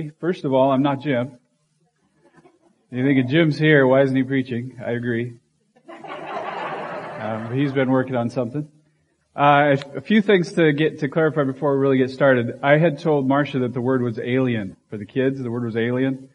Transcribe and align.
Ready? 0.00 0.12
First 0.18 0.46
of 0.46 0.54
all, 0.54 0.70
I'm 0.70 0.80
not 0.80 1.02
Jim. 1.02 1.38
You 2.90 3.04
think 3.04 3.18
if 3.22 3.30
Jim's 3.30 3.58
here, 3.58 3.86
why 3.86 4.00
isn't 4.00 4.16
he 4.16 4.22
preaching? 4.22 4.80
I 4.84 4.92
agree. 4.92 5.34
Um, 7.20 7.54
he's 7.54 7.72
been 7.72 7.90
working 7.90 8.16
on 8.16 8.30
something. 8.30 8.66
Uh, 9.36 9.76
a 9.94 10.00
few 10.00 10.22
things 10.22 10.54
to 10.54 10.72
get 10.72 11.00
to 11.00 11.08
clarify 11.08 11.44
before 11.44 11.74
we 11.74 11.82
really 11.82 11.98
get 11.98 12.10
started. 12.10 12.60
I 12.62 12.78
had 12.78 12.98
told 12.98 13.28
Marcia 13.28 13.58
that 13.58 13.74
the 13.74 13.80
word 13.82 14.00
was 14.00 14.18
alien 14.18 14.78
for 14.88 14.96
the 14.96 15.04
kids. 15.04 15.38
The 15.38 15.50
word 15.50 15.64
was 15.64 15.76
alien, 15.76 16.30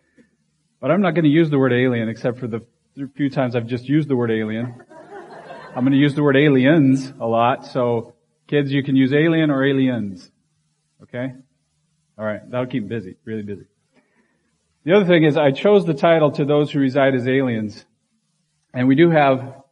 but 0.79 0.91
I'm 0.91 1.01
not 1.01 1.15
going 1.15 1.25
to 1.25 1.31
use 1.31 1.49
the 1.49 1.57
word 1.57 1.73
alien 1.73 2.07
except 2.07 2.37
for 2.37 2.47
the 2.47 2.61
few 3.15 3.31
times 3.31 3.55
I've 3.55 3.65
just 3.65 3.89
used 3.89 4.09
the 4.09 4.15
word 4.15 4.29
alien. 4.29 4.75
I'm 5.75 5.83
going 5.83 5.91
to 5.91 5.97
use 5.97 6.13
the 6.13 6.23
word 6.23 6.37
aliens 6.37 7.11
a 7.19 7.25
lot. 7.25 7.65
So, 7.65 8.13
kids, 8.47 8.71
you 8.71 8.83
can 8.83 8.95
use 8.95 9.11
alien 9.11 9.49
or 9.49 9.65
aliens. 9.65 10.29
Okay. 11.01 11.33
All 12.17 12.25
right, 12.25 12.39
that'll 12.49 12.67
keep 12.67 12.87
busy, 12.87 13.17
really 13.25 13.41
busy. 13.41 13.65
The 14.85 14.95
other 14.95 15.05
thing 15.05 15.23
is 15.23 15.35
I 15.35 15.51
chose 15.51 15.85
the 15.85 15.93
title 15.93 16.31
to 16.31 16.45
those 16.45 16.71
who 16.71 16.79
reside 16.79 17.15
as 17.15 17.27
aliens. 17.27 17.83
And 18.73 18.87
we 18.87 18.95
do 18.95 19.09
have 19.09 19.63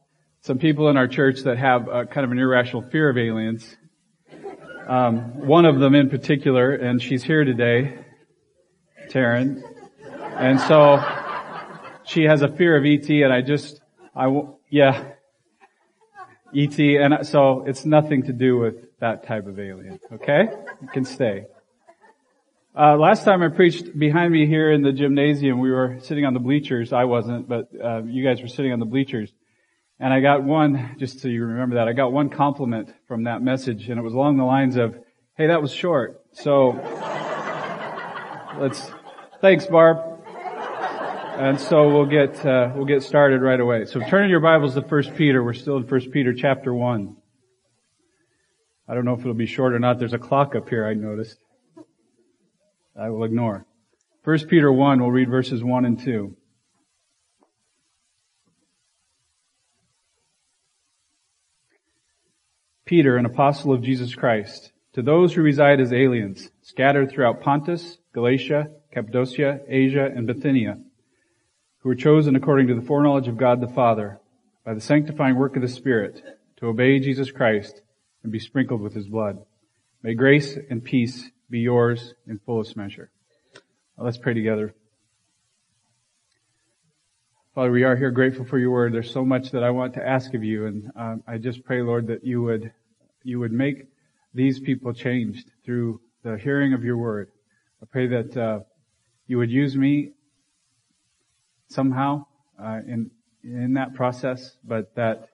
some 0.41 0.57
people 0.57 0.89
in 0.89 0.97
our 0.97 1.07
church 1.07 1.41
that 1.41 1.57
have 1.57 1.87
a, 1.87 2.05
kind 2.05 2.25
of 2.25 2.31
an 2.31 2.39
irrational 2.39 2.81
fear 2.81 3.09
of 3.09 3.17
aliens. 3.17 3.77
Um, 4.87 5.47
one 5.47 5.65
of 5.65 5.79
them 5.79 5.95
in 5.95 6.09
particular, 6.09 6.73
and 6.73 7.01
she's 7.01 7.23
here 7.23 7.45
today, 7.45 7.97
Taryn. 9.09 9.61
And 10.35 10.59
so 10.59 11.01
she 12.03 12.23
has 12.23 12.41
a 12.41 12.49
fear 12.49 12.75
of 12.75 12.83
ET, 12.85 13.09
and 13.09 13.31
I 13.31 13.41
just, 13.41 13.79
I, 14.13 14.27
yeah, 14.69 15.11
ET, 16.53 16.77
and 16.79 17.25
so 17.25 17.63
it's 17.65 17.85
nothing 17.85 18.23
to 18.23 18.33
do 18.33 18.57
with 18.57 18.99
that 18.99 19.25
type 19.25 19.47
of 19.47 19.59
alien. 19.59 19.99
Okay, 20.11 20.47
you 20.81 20.87
can 20.89 21.05
stay. 21.05 21.45
Uh, 22.75 22.97
last 22.97 23.23
time 23.23 23.43
I 23.43 23.49
preached 23.49 23.97
behind 23.99 24.33
me 24.33 24.47
here 24.47 24.71
in 24.71 24.81
the 24.81 24.91
gymnasium, 24.91 25.59
we 25.59 25.69
were 25.69 25.99
sitting 26.01 26.25
on 26.25 26.33
the 26.33 26.39
bleachers. 26.39 26.91
I 26.91 27.03
wasn't, 27.03 27.47
but 27.47 27.69
uh, 27.79 28.01
you 28.03 28.23
guys 28.23 28.41
were 28.41 28.47
sitting 28.47 28.73
on 28.73 28.79
the 28.79 28.85
bleachers. 28.85 29.31
And 29.99 30.11
I 30.11 30.21
got 30.21 30.43
one, 30.43 30.95
just 30.97 31.19
so 31.19 31.27
you 31.27 31.45
remember 31.45 31.75
that, 31.75 31.87
I 31.87 31.93
got 31.93 32.11
one 32.11 32.29
compliment 32.29 32.91
from 33.07 33.25
that 33.25 33.43
message, 33.43 33.89
and 33.89 33.99
it 33.99 34.01
was 34.01 34.15
along 34.15 34.37
the 34.37 34.43
lines 34.43 34.75
of, 34.75 34.95
hey, 35.37 35.47
that 35.47 35.61
was 35.61 35.71
short. 35.71 36.19
So, 36.31 36.69
let's, 38.59 38.89
thanks 39.39 39.67
Barb. 39.67 39.97
And 41.37 41.59
so 41.59 41.89
we'll 41.89 42.07
get, 42.07 42.43
uh, 42.43 42.71
we'll 42.75 42.85
get 42.85 43.03
started 43.03 43.41
right 43.41 43.59
away. 43.59 43.85
So 43.85 43.99
turn 43.99 44.23
in 44.23 44.31
your 44.31 44.39
Bibles 44.39 44.73
to 44.73 44.81
1 44.81 45.13
Peter. 45.15 45.43
We're 45.43 45.53
still 45.53 45.77
in 45.77 45.83
1 45.83 46.09
Peter 46.09 46.33
chapter 46.33 46.73
1. 46.73 47.15
I 48.89 48.95
don't 48.95 49.05
know 49.05 49.13
if 49.13 49.19
it'll 49.19 49.35
be 49.35 49.45
short 49.45 49.73
or 49.73 49.79
not. 49.79 49.99
There's 49.99 50.13
a 50.13 50.19
clock 50.19 50.55
up 50.55 50.69
here 50.69 50.87
I 50.87 50.95
noticed. 50.95 51.37
I 52.95 53.09
will 53.09 53.23
ignore. 53.23 53.65
1 54.23 54.47
Peter 54.47 54.71
1, 54.71 54.99
we'll 55.01 55.11
read 55.11 55.29
verses 55.29 55.63
1 55.63 55.85
and 55.85 55.99
2. 55.99 56.35
Peter, 62.85 63.17
an 63.17 63.25
apostle 63.25 63.73
of 63.73 63.81
Jesus 63.81 64.13
Christ, 64.13 64.71
to 64.93 65.01
those 65.01 65.33
who 65.33 65.41
reside 65.41 65.79
as 65.79 65.91
aliens, 65.91 66.51
scattered 66.61 67.09
throughout 67.09 67.41
Pontus, 67.41 67.97
Galatia, 68.13 68.67
Cappadocia, 68.91 69.61
Asia, 69.67 70.05
and 70.15 70.27
Bithynia, 70.27 70.77
who 71.79 71.89
were 71.89 71.95
chosen 71.95 72.35
according 72.35 72.67
to 72.67 72.75
the 72.75 72.85
foreknowledge 72.85 73.27
of 73.27 73.37
God 73.37 73.59
the 73.59 73.73
Father, 73.73 74.19
by 74.63 74.75
the 74.75 74.81
sanctifying 74.81 75.35
work 75.35 75.55
of 75.55 75.63
the 75.63 75.67
Spirit, 75.67 76.21
to 76.57 76.67
obey 76.67 76.99
Jesus 76.99 77.31
Christ 77.31 77.81
and 78.21 78.31
be 78.31 78.39
sprinkled 78.39 78.81
with 78.81 78.93
his 78.93 79.07
blood. 79.07 79.39
May 80.03 80.13
grace 80.13 80.57
and 80.69 80.83
peace 80.83 81.31
be 81.53 81.59
yours 81.59 82.15
in 82.25 82.39
fullest 82.39 82.75
measure. 82.75 83.11
Well, 83.95 84.05
let's 84.05 84.17
pray 84.17 84.33
together. 84.33 84.73
Father, 87.53 87.69
we 87.69 87.83
are 87.83 87.95
here 87.95 88.09
grateful 88.09 88.43
for 88.43 88.57
your 88.57 88.71
word. 88.71 88.91
There's 88.91 89.11
so 89.11 89.23
much 89.23 89.51
that 89.51 89.63
I 89.63 89.69
want 89.69 89.93
to 89.93 90.03
ask 90.03 90.33
of 90.33 90.43
you, 90.43 90.65
and 90.65 90.91
um, 90.95 91.23
I 91.27 91.37
just 91.37 91.63
pray, 91.63 91.83
Lord, 91.83 92.07
that 92.07 92.23
you 92.23 92.41
would 92.41 92.73
you 93.21 93.39
would 93.39 93.51
make 93.51 93.85
these 94.33 94.59
people 94.59 94.93
changed 94.93 95.51
through 95.63 96.01
the 96.23 96.39
hearing 96.39 96.73
of 96.73 96.83
your 96.83 96.97
word. 96.97 97.29
I 97.83 97.85
pray 97.85 98.07
that 98.07 98.35
uh, 98.35 98.59
you 99.27 99.37
would 99.37 99.51
use 99.51 99.77
me 99.77 100.13
somehow 101.67 102.25
uh, 102.59 102.79
in 102.87 103.11
in 103.43 103.75
that 103.75 103.93
process, 103.93 104.57
but 104.63 104.95
that 104.95 105.29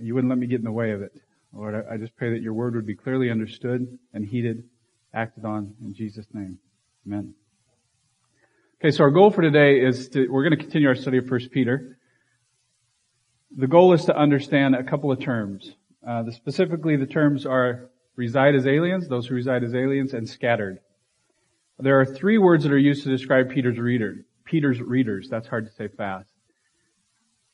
you 0.00 0.14
wouldn't 0.14 0.30
let 0.30 0.38
me 0.38 0.46
get 0.46 0.60
in 0.60 0.64
the 0.64 0.72
way 0.72 0.92
of 0.92 1.02
it. 1.02 1.12
Lord, 1.52 1.74
I, 1.74 1.96
I 1.96 1.96
just 1.98 2.16
pray 2.16 2.30
that 2.30 2.40
your 2.40 2.54
word 2.54 2.74
would 2.74 2.86
be 2.86 2.96
clearly 2.96 3.30
understood 3.30 3.98
and 4.14 4.24
heeded 4.24 4.64
acted 5.16 5.44
on 5.46 5.74
in 5.82 5.94
Jesus' 5.94 6.26
name. 6.32 6.58
Amen. 7.06 7.34
Okay, 8.78 8.90
so 8.90 9.02
our 9.04 9.10
goal 9.10 9.30
for 9.30 9.40
today 9.40 9.80
is 9.80 10.10
to, 10.10 10.28
we're 10.28 10.42
going 10.42 10.56
to 10.56 10.62
continue 10.62 10.86
our 10.86 10.94
study 10.94 11.16
of 11.16 11.28
1 11.28 11.48
Peter. 11.48 11.98
The 13.56 13.66
goal 13.66 13.94
is 13.94 14.04
to 14.04 14.16
understand 14.16 14.74
a 14.74 14.84
couple 14.84 15.10
of 15.10 15.18
terms. 15.18 15.72
Uh, 16.06 16.24
the, 16.24 16.32
specifically, 16.32 16.96
the 16.96 17.06
terms 17.06 17.46
are 17.46 17.90
reside 18.16 18.54
as 18.54 18.66
aliens, 18.66 19.08
those 19.08 19.26
who 19.26 19.34
reside 19.34 19.64
as 19.64 19.74
aliens, 19.74 20.12
and 20.12 20.28
scattered. 20.28 20.80
There 21.78 21.98
are 21.98 22.04
three 22.04 22.36
words 22.36 22.64
that 22.64 22.72
are 22.72 22.78
used 22.78 23.04
to 23.04 23.08
describe 23.08 23.50
Peter's 23.50 23.78
reader. 23.78 24.26
Peter's 24.44 24.80
readers. 24.80 25.28
That's 25.30 25.48
hard 25.48 25.66
to 25.66 25.72
say 25.72 25.88
fast. 25.88 26.28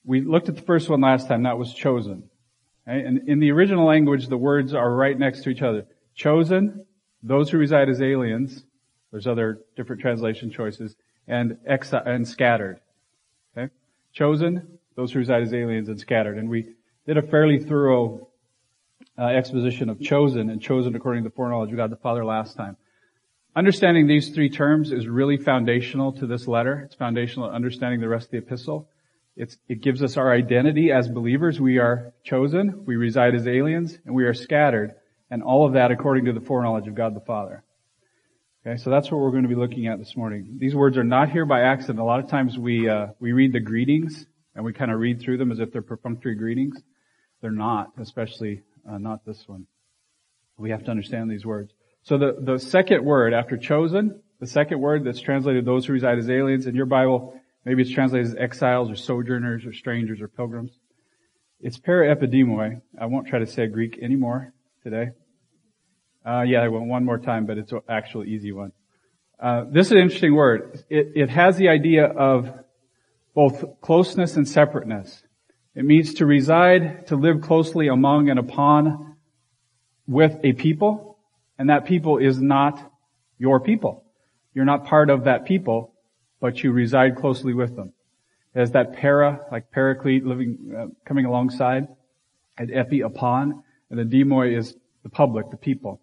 We 0.05 0.21
looked 0.21 0.49
at 0.49 0.57
the 0.57 0.63
first 0.63 0.89
one 0.89 1.01
last 1.01 1.29
time. 1.29 1.45
That 1.45 1.59
was 1.59 1.73
chosen. 1.73 2.25
Okay? 2.89 3.01
And 3.01 3.29
in 3.29 3.39
the 3.39 3.53
original 3.53 3.87
language, 3.87 4.27
the 4.27 4.37
words 4.37 4.75
are 4.75 4.93
right 4.93 5.17
next 5.17 5.43
to 5.45 5.51
each 5.51 5.63
other. 5.63 5.87
Chosen 6.17 6.85
those 7.23 7.51
who 7.51 7.59
reside 7.59 7.89
as 7.89 8.01
aliens, 8.03 8.65
there's 9.11 9.27
other 9.27 9.61
different 9.77 10.03
translation 10.03 10.51
choices, 10.51 10.97
and 11.29 11.57
exi- 11.69 12.07
and 12.07 12.27
scattered. 12.27 12.81
Okay? 13.57 13.73
Chosen, 14.13 14.79
those 14.97 15.13
who 15.13 15.21
reside 15.21 15.43
as 15.43 15.55
aliens 15.55 15.89
and 15.89 16.01
scattered. 16.01 16.39
And 16.39 16.49
we 16.49 16.75
did 17.07 17.17
a 17.17 17.23
fairly 17.23 17.59
thorough 17.59 18.29
uh, 19.19 19.27
exposition 19.27 19.89
of 19.89 20.01
chosen 20.01 20.51
and 20.51 20.61
chosen 20.61 20.95
according 20.95 21.23
to 21.25 21.29
the 21.29 21.35
foreknowledge 21.35 21.71
of 21.71 21.77
God 21.77 21.91
the 21.91 21.97
Father 21.97 22.25
last 22.25 22.57
time. 22.57 22.77
Understanding 23.55 24.07
these 24.07 24.31
three 24.31 24.49
terms 24.49 24.93
is 24.93 25.07
really 25.07 25.37
foundational 25.37 26.13
to 26.13 26.27
this 26.27 26.49
letter. 26.49 26.81
It's 26.87 26.95
foundational 26.95 27.49
to 27.49 27.55
understanding 27.55 28.01
the 28.01 28.09
rest 28.09 28.27
of 28.27 28.31
the 28.31 28.39
epistle. 28.39 28.89
It's, 29.37 29.59
it 29.69 29.83
gives 29.83 30.03
us 30.03 30.17
our 30.17 30.33
identity 30.33 30.91
as 30.91 31.09
believers. 31.09 31.61
We 31.61 31.79
are 31.79 32.13
chosen, 32.25 32.85
we 32.87 32.97
reside 32.97 33.35
as 33.35 33.47
aliens, 33.47 33.99
and 34.05 34.15
we 34.15 34.25
are 34.25 34.35
scattered. 34.35 34.95
And 35.33 35.43
all 35.43 35.67
of 35.67 35.73
that 35.73 35.91
according 35.91 36.27
to 36.27 36.35
the 36.35 36.43
foreknowledge 36.43 36.87
of 36.87 36.95
God 36.95 37.17
the 37.17 37.21
Father. 37.21 37.65
Okay, 38.67 38.77
so 38.77 38.91
that's 38.91 39.11
what 39.11 39.19
we're 39.19 39.31
going 39.31 39.45
to 39.45 39.49
be 39.49 39.55
looking 39.55 39.87
at 39.87 39.99
this 39.99 40.15
morning. 40.15 40.59
These 40.59 40.75
words 40.75 40.99
are 40.99 41.05
not 41.05 41.31
here 41.31 41.47
by 41.47 41.63
accident. 41.63 42.01
A 42.01 42.05
lot 42.05 42.21
of 42.21 42.29
times 42.29 42.59
we 42.59 42.87
uh, 42.87 43.07
we 43.19 43.33
read 43.33 43.55
the 43.55 43.59
greetings 43.59 44.27
and 44.55 44.63
we 44.63 44.75
kind 44.75 44.91
of 44.91 45.01
read 45.01 45.23
through 45.23 45.39
them 45.39 45.51
as 45.51 45.59
if 45.59 45.73
they're 45.73 45.81
perfunctory 45.81 46.35
greetings. 46.35 46.77
They're 47.41 47.51
not, 47.51 47.93
especially 47.99 48.61
uh, 48.87 48.99
not 48.99 49.25
this 49.25 49.43
one. 49.49 49.67
We 50.59 50.69
have 50.69 50.85
to 50.85 50.91
understand 50.91 51.31
these 51.31 51.47
words. 51.47 51.73
So 52.03 52.19
the 52.19 52.37
the 52.39 52.59
second 52.59 53.03
word 53.03 53.33
after 53.33 53.57
chosen, 53.57 54.21
the 54.39 54.47
second 54.47 54.81
word 54.81 55.03
that's 55.03 55.23
translated 55.23 55.65
those 55.65 55.87
who 55.87 55.95
reside 55.95 56.19
as 56.19 56.29
aliens 56.29 56.67
in 56.67 56.75
your 56.75 56.85
Bible, 56.85 57.41
maybe 57.65 57.81
it's 57.81 57.91
translated 57.91 58.27
as 58.27 58.37
exiles 58.37 58.91
or 58.91 58.97
sojourners 58.97 59.65
or 59.65 59.73
strangers 59.73 60.21
or 60.21 60.29
pilgrims. 60.29 60.73
It's 61.59 61.79
para 61.79 62.15
epidemoi. 62.15 62.83
I 63.01 63.07
won't 63.07 63.29
try 63.29 63.39
to 63.39 63.47
say 63.47 63.67
Greek 63.67 63.99
anymore 64.03 64.53
today. 64.83 65.13
Uh, 66.25 66.43
yeah, 66.43 66.63
I 66.63 66.69
went 66.69 66.87
one 66.87 67.05
more 67.05 67.19
time, 67.19 67.47
but 67.47 67.59
it's 67.59 67.73
an 67.73 67.81
actual 67.89 68.25
easy 68.25 68.53
one. 68.53 68.73
Uh, 69.41 69.65
this 69.69 69.87
is 69.87 69.93
an 69.93 69.99
interesting 69.99 70.35
word. 70.35 70.85
It, 70.89 71.13
it 71.17 71.31
has 71.31 71.57
the 71.57 71.69
idea 71.69 72.07
of 72.07 72.49
both 73.35 73.81
closeness 73.81 74.37
and 74.37 74.49
separateness. 74.49 75.25
It 75.75 75.85
means 75.85 76.15
to 76.15 76.27
reside, 76.27 77.09
to 77.09 77.17
live 77.17 77.41
closely 77.41 77.89
among 77.89 78.31
and 78.31 78.39
upon 78.39 79.17
with 80.07 80.39
a 80.45 80.53
people, 80.53 81.19
and 81.59 81.71
that 81.71 81.87
people 81.87 82.19
is 82.19 82.41
not 82.41 82.93
your 83.39 83.59
people. 83.59 84.05
You're 84.55 84.65
not 84.65 84.85
part 84.85 85.11
of 85.11 85.25
that 85.25 85.45
people, 85.45 85.93
but 86.41 86.63
you 86.63 86.71
reside 86.71 87.17
closely 87.17 87.55
with 87.55 87.75
them. 87.75 87.93
It 88.55 88.61
has 88.61 88.71
that 88.73 88.97
para, 88.97 89.41
like 89.51 89.73
paraclete, 89.73 90.25
living, 90.25 90.73
uh, 90.79 90.87
coming 91.05 91.25
alongside, 91.25 91.89
and 92.59 92.71
epi 92.73 93.01
upon, 93.01 93.65
and 93.91 93.99
the 93.99 94.05
demoi 94.05 94.57
is 94.57 94.77
the 95.03 95.09
public, 95.09 95.51
the 95.51 95.57
people. 95.57 96.01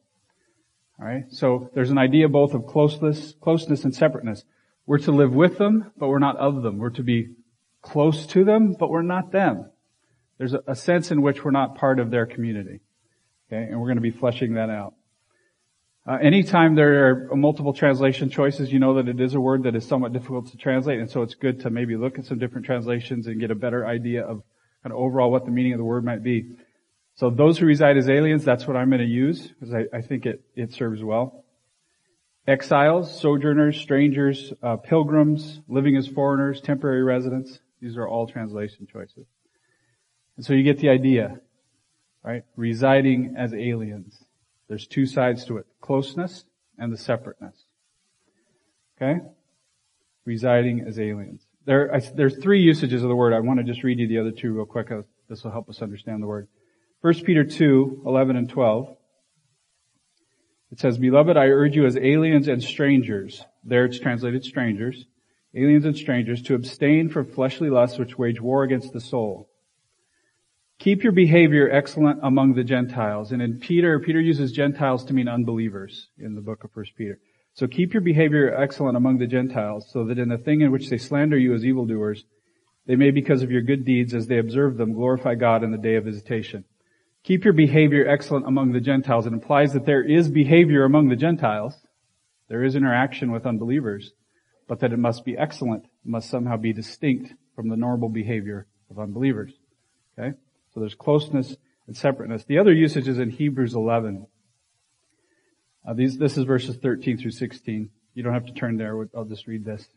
Alright? 0.99 1.31
So 1.31 1.69
there's 1.73 1.91
an 1.91 1.97
idea 1.97 2.27
both 2.27 2.53
of 2.53 2.65
closeness, 2.65 3.33
closeness 3.41 3.83
and 3.85 3.95
separateness. 3.95 4.43
We're 4.85 4.97
to 4.99 5.11
live 5.11 5.33
with 5.33 5.57
them, 5.57 5.91
but 5.97 6.09
we're 6.09 6.19
not 6.19 6.37
of 6.37 6.61
them. 6.61 6.77
We're 6.77 6.89
to 6.91 7.03
be 7.03 7.35
close 7.81 8.25
to 8.27 8.43
them, 8.43 8.75
but 8.77 8.89
we're 8.89 9.01
not 9.01 9.31
them. 9.31 9.69
There's 10.37 10.53
a, 10.53 10.75
sense 10.75 11.11
in 11.11 11.21
which 11.21 11.43
we're 11.43 11.51
not 11.51 11.75
part 11.75 11.99
of 11.99 12.11
their 12.11 12.25
community. 12.25 12.79
Okay, 13.47 13.63
and 13.63 13.79
we're 13.79 13.87
going 13.87 13.97
to 13.97 14.01
be 14.01 14.11
fleshing 14.11 14.53
that 14.53 14.69
out. 14.69 14.93
Uh, 16.07 16.17
anytime 16.21 16.75
there 16.75 17.29
are 17.29 17.35
multiple 17.35 17.73
translation 17.73 18.29
choices, 18.29 18.71
you 18.71 18.79
know 18.79 18.95
that 18.95 19.07
it 19.07 19.19
is 19.19 19.35
a 19.35 19.39
word 19.39 19.63
that 19.63 19.75
is 19.75 19.85
somewhat 19.85 20.13
difficult 20.13 20.49
to 20.51 20.57
translate, 20.57 20.99
and 20.99 21.11
so 21.11 21.21
it's 21.21 21.35
good 21.35 21.59
to 21.61 21.69
maybe 21.69 21.95
look 21.95 22.17
at 22.17 22.25
some 22.25 22.39
different 22.39 22.65
translations 22.65 23.27
and 23.27 23.39
get 23.39 23.51
a 23.51 23.55
better 23.55 23.85
idea 23.85 24.23
of 24.23 24.41
kind 24.81 24.93
of 24.93 24.99
overall 24.99 25.29
what 25.29 25.45
the 25.45 25.51
meaning 25.51 25.73
of 25.73 25.77
the 25.77 25.83
word 25.83 26.05
might 26.05 26.23
be. 26.23 26.49
So 27.19 27.29
those 27.29 27.57
who 27.57 27.65
reside 27.65 27.97
as 27.97 28.07
aliens, 28.07 28.45
that's 28.45 28.65
what 28.65 28.77
I'm 28.77 28.87
going 28.87 29.01
to 29.01 29.05
use 29.05 29.45
because 29.45 29.73
I, 29.73 29.87
I, 29.93 30.01
think 30.01 30.25
it, 30.25 30.41
it 30.55 30.71
serves 30.71 31.03
well. 31.03 31.43
Exiles, 32.47 33.19
sojourners, 33.19 33.75
strangers, 33.75 34.53
uh, 34.63 34.77
pilgrims, 34.77 35.59
living 35.67 35.97
as 35.97 36.07
foreigners, 36.07 36.61
temporary 36.61 37.03
residents. 37.03 37.59
These 37.81 37.97
are 37.97 38.07
all 38.07 38.25
translation 38.25 38.87
choices. 38.89 39.27
And 40.37 40.45
so 40.45 40.53
you 40.53 40.63
get 40.63 40.79
the 40.79 40.87
idea, 40.87 41.41
right? 42.23 42.43
Residing 42.55 43.35
as 43.37 43.53
aliens. 43.53 44.23
There's 44.69 44.87
two 44.87 45.05
sides 45.05 45.43
to 45.47 45.57
it. 45.57 45.65
Closeness 45.81 46.45
and 46.77 46.89
the 46.89 46.97
separateness. 46.97 47.65
Okay? 48.95 49.19
Residing 50.23 50.85
as 50.87 50.97
aliens. 50.97 51.45
There, 51.65 51.93
I, 51.93 51.99
there's 51.99 52.37
three 52.37 52.61
usages 52.61 53.03
of 53.03 53.09
the 53.09 53.15
word. 53.15 53.33
I 53.33 53.41
want 53.41 53.59
to 53.59 53.65
just 53.65 53.83
read 53.83 53.99
you 53.99 54.07
the 54.07 54.19
other 54.19 54.31
two 54.31 54.53
real 54.53 54.65
quick. 54.65 54.87
This 55.27 55.43
will 55.43 55.51
help 55.51 55.67
us 55.67 55.81
understand 55.81 56.23
the 56.23 56.27
word. 56.27 56.47
1 57.01 57.23
Peter 57.23 57.45
2, 57.45 58.03
11 58.05 58.35
and 58.35 58.49
12. 58.49 58.93
It 60.71 60.79
says, 60.81 60.97
Beloved, 60.97 61.37
I 61.37 61.45
urge 61.45 61.73
you 61.75 61.85
as 61.85 61.95
aliens 61.95 62.49
and 62.49 62.61
strangers, 62.61 63.45
there 63.63 63.85
it's 63.85 63.99
translated 63.99 64.43
strangers, 64.43 65.05
aliens 65.55 65.85
and 65.85 65.95
strangers, 65.95 66.41
to 66.43 66.55
abstain 66.55 67.07
from 67.07 67.31
fleshly 67.31 67.69
lusts 67.69 67.97
which 67.97 68.17
wage 68.17 68.41
war 68.41 68.63
against 68.63 68.91
the 68.91 68.99
soul. 68.99 69.49
Keep 70.79 71.03
your 71.03 71.13
behavior 71.13 71.69
excellent 71.71 72.19
among 72.21 72.53
the 72.53 72.63
Gentiles. 72.65 73.31
And 73.31 73.41
in 73.41 73.59
Peter, 73.59 73.99
Peter 73.99 74.19
uses 74.19 74.51
Gentiles 74.51 75.05
to 75.05 75.13
mean 75.13 75.27
unbelievers 75.29 76.09
in 76.17 76.35
the 76.35 76.41
book 76.41 76.65
of 76.65 76.71
1 76.73 76.85
Peter. 76.97 77.19
So 77.53 77.65
keep 77.65 77.93
your 77.93 78.01
behavior 78.01 78.53
excellent 78.53 78.97
among 78.97 79.19
the 79.19 79.27
Gentiles, 79.27 79.89
so 79.91 80.05
that 80.05 80.19
in 80.19 80.27
the 80.27 80.37
thing 80.37 80.61
in 80.61 80.71
which 80.71 80.89
they 80.89 80.97
slander 80.97 81.37
you 81.37 81.53
as 81.53 81.63
evildoers, 81.63 82.25
they 82.85 82.95
may, 82.95 83.11
because 83.11 83.41
of 83.41 83.51
your 83.51 83.61
good 83.61 83.85
deeds, 83.85 84.13
as 84.13 84.27
they 84.27 84.37
observe 84.37 84.77
them, 84.77 84.93
glorify 84.93 85.35
God 85.35 85.63
in 85.63 85.71
the 85.71 85.77
day 85.77 85.95
of 85.95 86.03
visitation. 86.05 86.65
Keep 87.29 87.43
your 87.43 87.53
behavior 87.53 88.09
excellent 88.09 88.47
among 88.47 88.71
the 88.71 88.79
Gentiles. 88.79 89.27
It 89.27 89.33
implies 89.33 89.73
that 89.73 89.85
there 89.85 90.01
is 90.01 90.27
behavior 90.27 90.83
among 90.83 91.09
the 91.09 91.15
Gentiles. 91.15 91.75
There 92.47 92.63
is 92.63 92.75
interaction 92.75 93.31
with 93.31 93.45
unbelievers, 93.45 94.13
but 94.67 94.79
that 94.79 94.93
it 94.93 94.97
must 94.97 95.25
be 95.25 95.37
excellent, 95.37 95.85
must 96.03 96.27
somehow 96.27 96.57
be 96.57 96.73
distinct 96.73 97.31
from 97.55 97.69
the 97.69 97.77
normal 97.77 98.09
behavior 98.09 98.65
of 98.89 98.97
unbelievers. 98.97 99.51
Okay? 100.17 100.35
So 100.73 100.79
there's 100.79 100.95
closeness 100.95 101.55
and 101.85 101.95
separateness. 101.95 102.45
The 102.45 102.57
other 102.57 102.73
usage 102.73 103.07
is 103.07 103.19
in 103.19 103.29
Hebrews 103.29 103.75
11. 103.75 104.25
Uh, 105.87 105.93
these, 105.93 106.17
this 106.17 106.35
is 106.35 106.45
verses 106.45 106.77
13 106.77 107.19
through 107.19 107.29
16. 107.29 107.91
You 108.15 108.23
don't 108.23 108.33
have 108.33 108.47
to 108.47 108.53
turn 108.53 108.77
there. 108.77 109.07
I'll 109.15 109.23
just 109.23 109.45
read 109.45 109.63
this. 109.63 109.87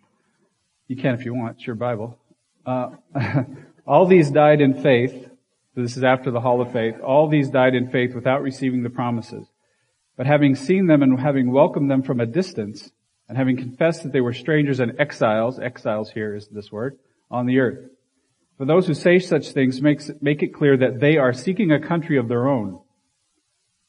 You 0.87 0.96
can 0.96 1.14
if 1.14 1.25
you 1.25 1.32
want. 1.32 1.56
It's 1.56 1.67
your 1.67 1.76
Bible. 1.76 2.19
Uh, 2.67 2.90
all 3.87 4.05
these 4.05 4.31
died 4.31 4.61
in 4.61 4.82
faith. 4.82 5.31
This 5.74 5.96
is 5.96 6.04
after 6.04 6.30
the 6.30 6.40
hall 6.40 6.60
of 6.60 6.72
faith. 6.72 7.00
All 7.00 7.28
these 7.28 7.48
died 7.48 7.74
in 7.74 7.90
faith 7.90 8.14
without 8.14 8.42
receiving 8.42 8.82
the 8.82 8.90
promises. 8.90 9.46
But 10.16 10.26
having 10.26 10.54
seen 10.54 10.86
them 10.86 11.02
and 11.02 11.19
having 11.19 11.50
welcomed 11.50 11.90
them 11.90 12.02
from 12.02 12.20
a 12.20 12.26
distance, 12.26 12.90
and 13.28 13.38
having 13.38 13.56
confessed 13.56 14.02
that 14.02 14.12
they 14.12 14.20
were 14.20 14.34
strangers 14.34 14.80
and 14.80 15.00
exiles, 15.00 15.58
exiles 15.58 16.10
here 16.10 16.34
is 16.34 16.48
this 16.48 16.70
word, 16.70 16.98
on 17.30 17.46
the 17.46 17.58
earth. 17.60 17.88
For 18.58 18.66
those 18.66 18.86
who 18.86 18.92
say 18.92 19.19
such 19.19 19.52
things 19.52 19.80
makes, 19.80 20.10
make 20.20 20.42
it 20.42 20.52
clear 20.54 20.76
that 20.76 21.00
they 21.00 21.16
are 21.16 21.32
seeking 21.32 21.72
a 21.72 21.80
country 21.80 22.19
of 22.19 22.28
their 22.28 22.46
own. 22.46 22.80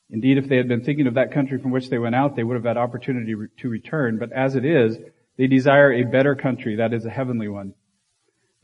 Indeed, 0.09 0.37
if 0.37 0.47
they 0.47 0.55
had 0.55 0.69
been 0.69 0.83
thinking 0.83 1.07
of 1.07 1.15
that 1.15 1.33
country 1.33 1.59
from 1.59 1.71
which 1.71 1.89
they 1.89 1.97
went 1.97 2.15
out, 2.15 2.35
they 2.35 2.43
would 2.43 2.55
have 2.55 2.63
had 2.63 2.77
opportunity 2.77 3.33
to 3.59 3.69
return. 3.69 4.17
But 4.17 4.31
as 4.31 4.55
it 4.55 4.63
is, 4.63 4.97
they 5.37 5.47
desire 5.47 5.91
a 5.91 6.03
better 6.03 6.35
country, 6.35 6.77
that 6.77 6.93
is 6.93 7.05
a 7.05 7.09
heavenly 7.09 7.49
one. 7.49 7.73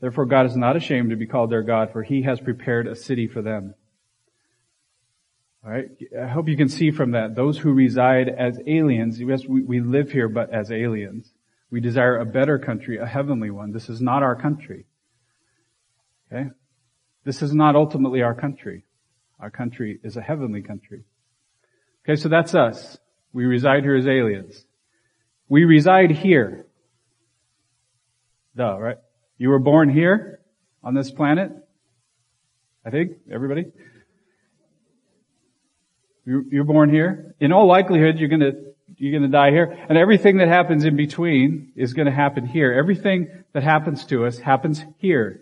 Therefore 0.00 0.26
God 0.26 0.46
is 0.46 0.56
not 0.56 0.76
ashamed 0.76 1.10
to 1.10 1.16
be 1.16 1.26
called 1.26 1.50
their 1.50 1.62
God, 1.62 1.92
for 1.92 2.02
he 2.02 2.22
has 2.22 2.40
prepared 2.40 2.86
a 2.86 2.96
city 2.96 3.28
for 3.28 3.42
them. 3.42 3.74
Alright? 5.64 5.88
I 6.18 6.26
hope 6.26 6.48
you 6.48 6.56
can 6.56 6.70
see 6.70 6.90
from 6.90 7.10
that, 7.10 7.34
those 7.34 7.58
who 7.58 7.72
reside 7.72 8.28
as 8.28 8.58
aliens, 8.66 9.20
yes, 9.20 9.44
we, 9.46 9.62
we 9.62 9.80
live 9.80 10.10
here, 10.10 10.28
but 10.28 10.52
as 10.54 10.72
aliens. 10.72 11.30
We 11.70 11.80
desire 11.80 12.16
a 12.16 12.24
better 12.24 12.58
country, 12.58 12.98
a 12.98 13.06
heavenly 13.06 13.50
one. 13.50 13.72
This 13.72 13.88
is 13.88 14.00
not 14.00 14.22
our 14.22 14.34
country. 14.34 14.86
Okay? 16.32 16.50
This 17.24 17.42
is 17.42 17.54
not 17.54 17.76
ultimately 17.76 18.22
our 18.22 18.34
country. 18.34 18.84
Our 19.38 19.50
country 19.50 20.00
is 20.02 20.16
a 20.16 20.22
heavenly 20.22 20.62
country. 20.62 21.04
Okay, 22.04 22.16
so 22.16 22.28
that's 22.28 22.54
us. 22.54 22.98
We 23.32 23.44
reside 23.44 23.82
here 23.82 23.96
as 23.96 24.06
aliens. 24.06 24.64
We 25.48 25.64
reside 25.64 26.10
here. 26.10 26.66
Duh, 28.56 28.78
right? 28.78 28.96
You 29.40 29.48
were 29.48 29.58
born 29.58 29.88
here 29.88 30.40
on 30.84 30.92
this 30.92 31.10
planet. 31.10 31.50
I 32.84 32.90
think, 32.90 33.12
everybody. 33.32 33.72
You're 36.26 36.64
born 36.64 36.90
here. 36.90 37.34
In 37.40 37.50
all 37.50 37.66
likelihood, 37.66 38.18
you're 38.18 38.28
gonna, 38.28 38.52
you're 38.96 39.18
gonna 39.18 39.32
die 39.32 39.50
here. 39.50 39.74
And 39.88 39.96
everything 39.96 40.36
that 40.36 40.48
happens 40.48 40.84
in 40.84 40.94
between 40.94 41.72
is 41.74 41.94
gonna 41.94 42.10
happen 42.10 42.44
here. 42.44 42.74
Everything 42.74 43.28
that 43.54 43.62
happens 43.62 44.04
to 44.06 44.26
us 44.26 44.38
happens 44.38 44.84
here. 44.98 45.40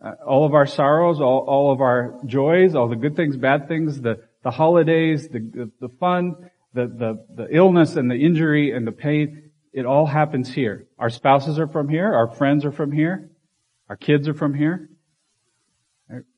Uh, 0.00 0.12
all 0.24 0.46
of 0.46 0.54
our 0.54 0.66
sorrows, 0.66 1.20
all, 1.20 1.40
all 1.40 1.72
of 1.72 1.80
our 1.80 2.20
joys, 2.24 2.76
all 2.76 2.88
the 2.88 2.94
good 2.94 3.16
things, 3.16 3.36
bad 3.36 3.66
things, 3.66 4.00
the, 4.00 4.20
the 4.44 4.52
holidays, 4.52 5.28
the, 5.28 5.40
the, 5.40 5.70
the 5.80 5.88
fun, 5.88 6.48
the, 6.74 6.86
the, 6.86 7.26
the 7.34 7.48
illness 7.50 7.96
and 7.96 8.08
the 8.08 8.14
injury 8.24 8.70
and 8.70 8.86
the 8.86 8.92
pain, 8.92 9.50
it 9.72 9.84
all 9.84 10.06
happens 10.06 10.52
here. 10.52 10.86
Our 10.96 11.10
spouses 11.10 11.58
are 11.58 11.66
from 11.66 11.88
here, 11.88 12.14
our 12.14 12.28
friends 12.28 12.64
are 12.64 12.72
from 12.72 12.92
here, 12.92 13.30
our 13.92 13.96
kids 13.96 14.26
are 14.26 14.32
from 14.32 14.54
here. 14.54 14.88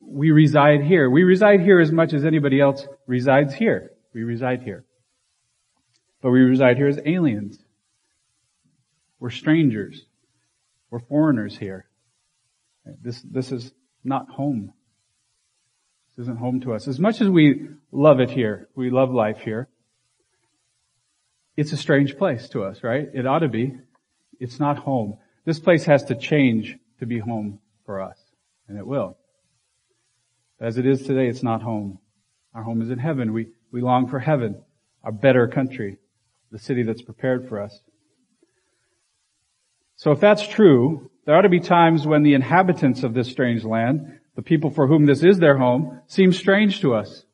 We 0.01 0.31
reside 0.31 0.83
here. 0.83 1.09
We 1.09 1.23
reside 1.23 1.61
here 1.61 1.79
as 1.79 1.89
much 1.89 2.11
as 2.11 2.25
anybody 2.25 2.59
else 2.59 2.85
resides 3.07 3.53
here. 3.53 3.91
We 4.13 4.23
reside 4.23 4.63
here. 4.63 4.83
But 6.21 6.31
we 6.31 6.41
reside 6.41 6.75
here 6.75 6.89
as 6.89 6.99
aliens. 7.05 7.57
We're 9.21 9.29
strangers. 9.29 10.05
We're 10.89 10.99
foreigners 10.99 11.57
here. 11.57 11.87
This, 13.01 13.21
this 13.21 13.53
is 13.53 13.71
not 14.03 14.27
home. 14.31 14.73
This 16.09 16.23
isn't 16.23 16.39
home 16.39 16.59
to 16.59 16.73
us. 16.73 16.89
As 16.89 16.99
much 16.99 17.21
as 17.21 17.29
we 17.29 17.69
love 17.89 18.19
it 18.19 18.31
here, 18.31 18.67
we 18.75 18.89
love 18.89 19.11
life 19.11 19.37
here, 19.37 19.69
it's 21.55 21.71
a 21.71 21.77
strange 21.77 22.17
place 22.17 22.49
to 22.49 22.65
us, 22.65 22.83
right? 22.83 23.07
It 23.13 23.25
ought 23.25 23.39
to 23.39 23.47
be. 23.47 23.77
It's 24.41 24.59
not 24.59 24.79
home. 24.79 25.19
This 25.45 25.61
place 25.61 25.85
has 25.85 26.03
to 26.05 26.15
change 26.15 26.77
to 26.99 27.05
be 27.05 27.19
home 27.19 27.59
for 27.85 28.01
us. 28.01 28.17
And 28.67 28.77
it 28.77 28.85
will. 28.85 29.17
As 30.59 30.77
it 30.77 30.85
is 30.85 31.03
today, 31.03 31.27
it's 31.27 31.43
not 31.43 31.61
home. 31.61 31.99
Our 32.53 32.63
home 32.63 32.81
is 32.81 32.89
in 32.89 32.99
heaven. 32.99 33.33
We, 33.33 33.47
we 33.71 33.81
long 33.81 34.07
for 34.07 34.19
heaven, 34.19 34.63
a 35.03 35.11
better 35.11 35.47
country, 35.47 35.97
the 36.51 36.59
city 36.59 36.83
that's 36.83 37.01
prepared 37.01 37.49
for 37.49 37.61
us. 37.61 37.79
So 39.97 40.11
if 40.11 40.19
that's 40.19 40.47
true, 40.47 41.11
there 41.25 41.35
ought 41.35 41.41
to 41.41 41.49
be 41.49 41.59
times 41.59 42.05
when 42.05 42.23
the 42.23 42.33
inhabitants 42.33 43.03
of 43.03 43.13
this 43.13 43.29
strange 43.29 43.63
land, 43.63 44.19
the 44.35 44.41
people 44.41 44.69
for 44.69 44.87
whom 44.87 45.05
this 45.05 45.23
is 45.23 45.39
their 45.39 45.57
home, 45.57 46.01
seem 46.07 46.31
strange 46.31 46.81
to 46.81 46.93
us. 46.93 47.25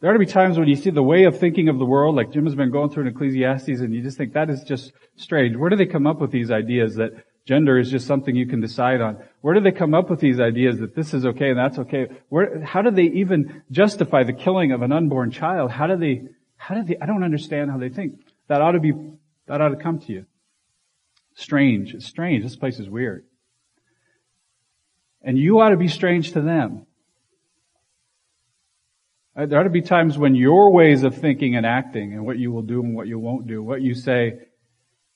There 0.00 0.10
ought 0.10 0.14
to 0.14 0.18
be 0.18 0.26
times 0.26 0.58
when 0.58 0.68
you 0.68 0.76
see 0.76 0.90
the 0.90 1.02
way 1.02 1.24
of 1.24 1.38
thinking 1.38 1.68
of 1.68 1.78
the 1.78 1.84
world, 1.84 2.14
like 2.14 2.30
Jim 2.30 2.44
has 2.44 2.54
been 2.54 2.70
going 2.70 2.90
through 2.90 3.04
in 3.04 3.08
Ecclesiastes, 3.08 3.80
and 3.80 3.94
you 3.94 4.02
just 4.02 4.18
think 4.18 4.34
that 4.34 4.50
is 4.50 4.62
just 4.62 4.92
strange. 5.16 5.56
Where 5.56 5.70
do 5.70 5.76
they 5.76 5.86
come 5.86 6.06
up 6.06 6.20
with 6.20 6.30
these 6.30 6.50
ideas 6.50 6.96
that 6.96 7.12
gender 7.46 7.78
is 7.78 7.90
just 7.90 8.06
something 8.06 8.34
you 8.34 8.46
can 8.46 8.60
decide 8.60 9.00
on? 9.00 9.22
Where 9.40 9.54
do 9.54 9.60
they 9.60 9.72
come 9.72 9.94
up 9.94 10.10
with 10.10 10.20
these 10.20 10.40
ideas 10.40 10.78
that 10.78 10.94
this 10.94 11.12
is 11.12 11.26
okay 11.26 11.50
and 11.50 11.58
that's 11.58 11.78
okay? 11.78 12.08
Where, 12.28 12.62
how 12.64 12.82
do 12.82 12.90
they 12.90 13.04
even 13.04 13.62
justify 13.70 14.24
the 14.24 14.32
killing 14.32 14.72
of 14.72 14.82
an 14.82 14.92
unborn 14.92 15.30
child? 15.30 15.70
How 15.70 15.86
do 15.86 15.96
they, 15.96 16.22
how 16.56 16.74
do 16.74 16.84
they, 16.84 16.96
I 17.00 17.06
don't 17.06 17.24
understand 17.24 17.70
how 17.70 17.78
they 17.78 17.90
think. 17.90 18.20
That 18.48 18.60
ought 18.60 18.72
to 18.72 18.80
be, 18.80 18.92
that 19.46 19.60
ought 19.60 19.70
to 19.70 19.76
come 19.76 19.98
to 20.00 20.12
you. 20.12 20.26
Strange. 21.34 21.94
It's 21.94 22.06
strange. 22.06 22.42
This 22.42 22.56
place 22.56 22.78
is 22.78 22.88
weird. 22.88 23.24
And 25.22 25.38
you 25.38 25.60
ought 25.60 25.70
to 25.70 25.76
be 25.76 25.88
strange 25.88 26.32
to 26.32 26.40
them. 26.40 26.86
Uh, 29.36 29.46
there 29.46 29.58
ought 29.58 29.64
to 29.64 29.70
be 29.70 29.82
times 29.82 30.16
when 30.16 30.34
your 30.34 30.72
ways 30.72 31.02
of 31.02 31.16
thinking 31.16 31.56
and 31.56 31.66
acting 31.66 32.12
and 32.12 32.24
what 32.24 32.38
you 32.38 32.52
will 32.52 32.62
do 32.62 32.80
and 32.82 32.94
what 32.94 33.08
you 33.08 33.18
won't 33.18 33.48
do, 33.48 33.62
what 33.62 33.82
you 33.82 33.94
say 33.94 34.34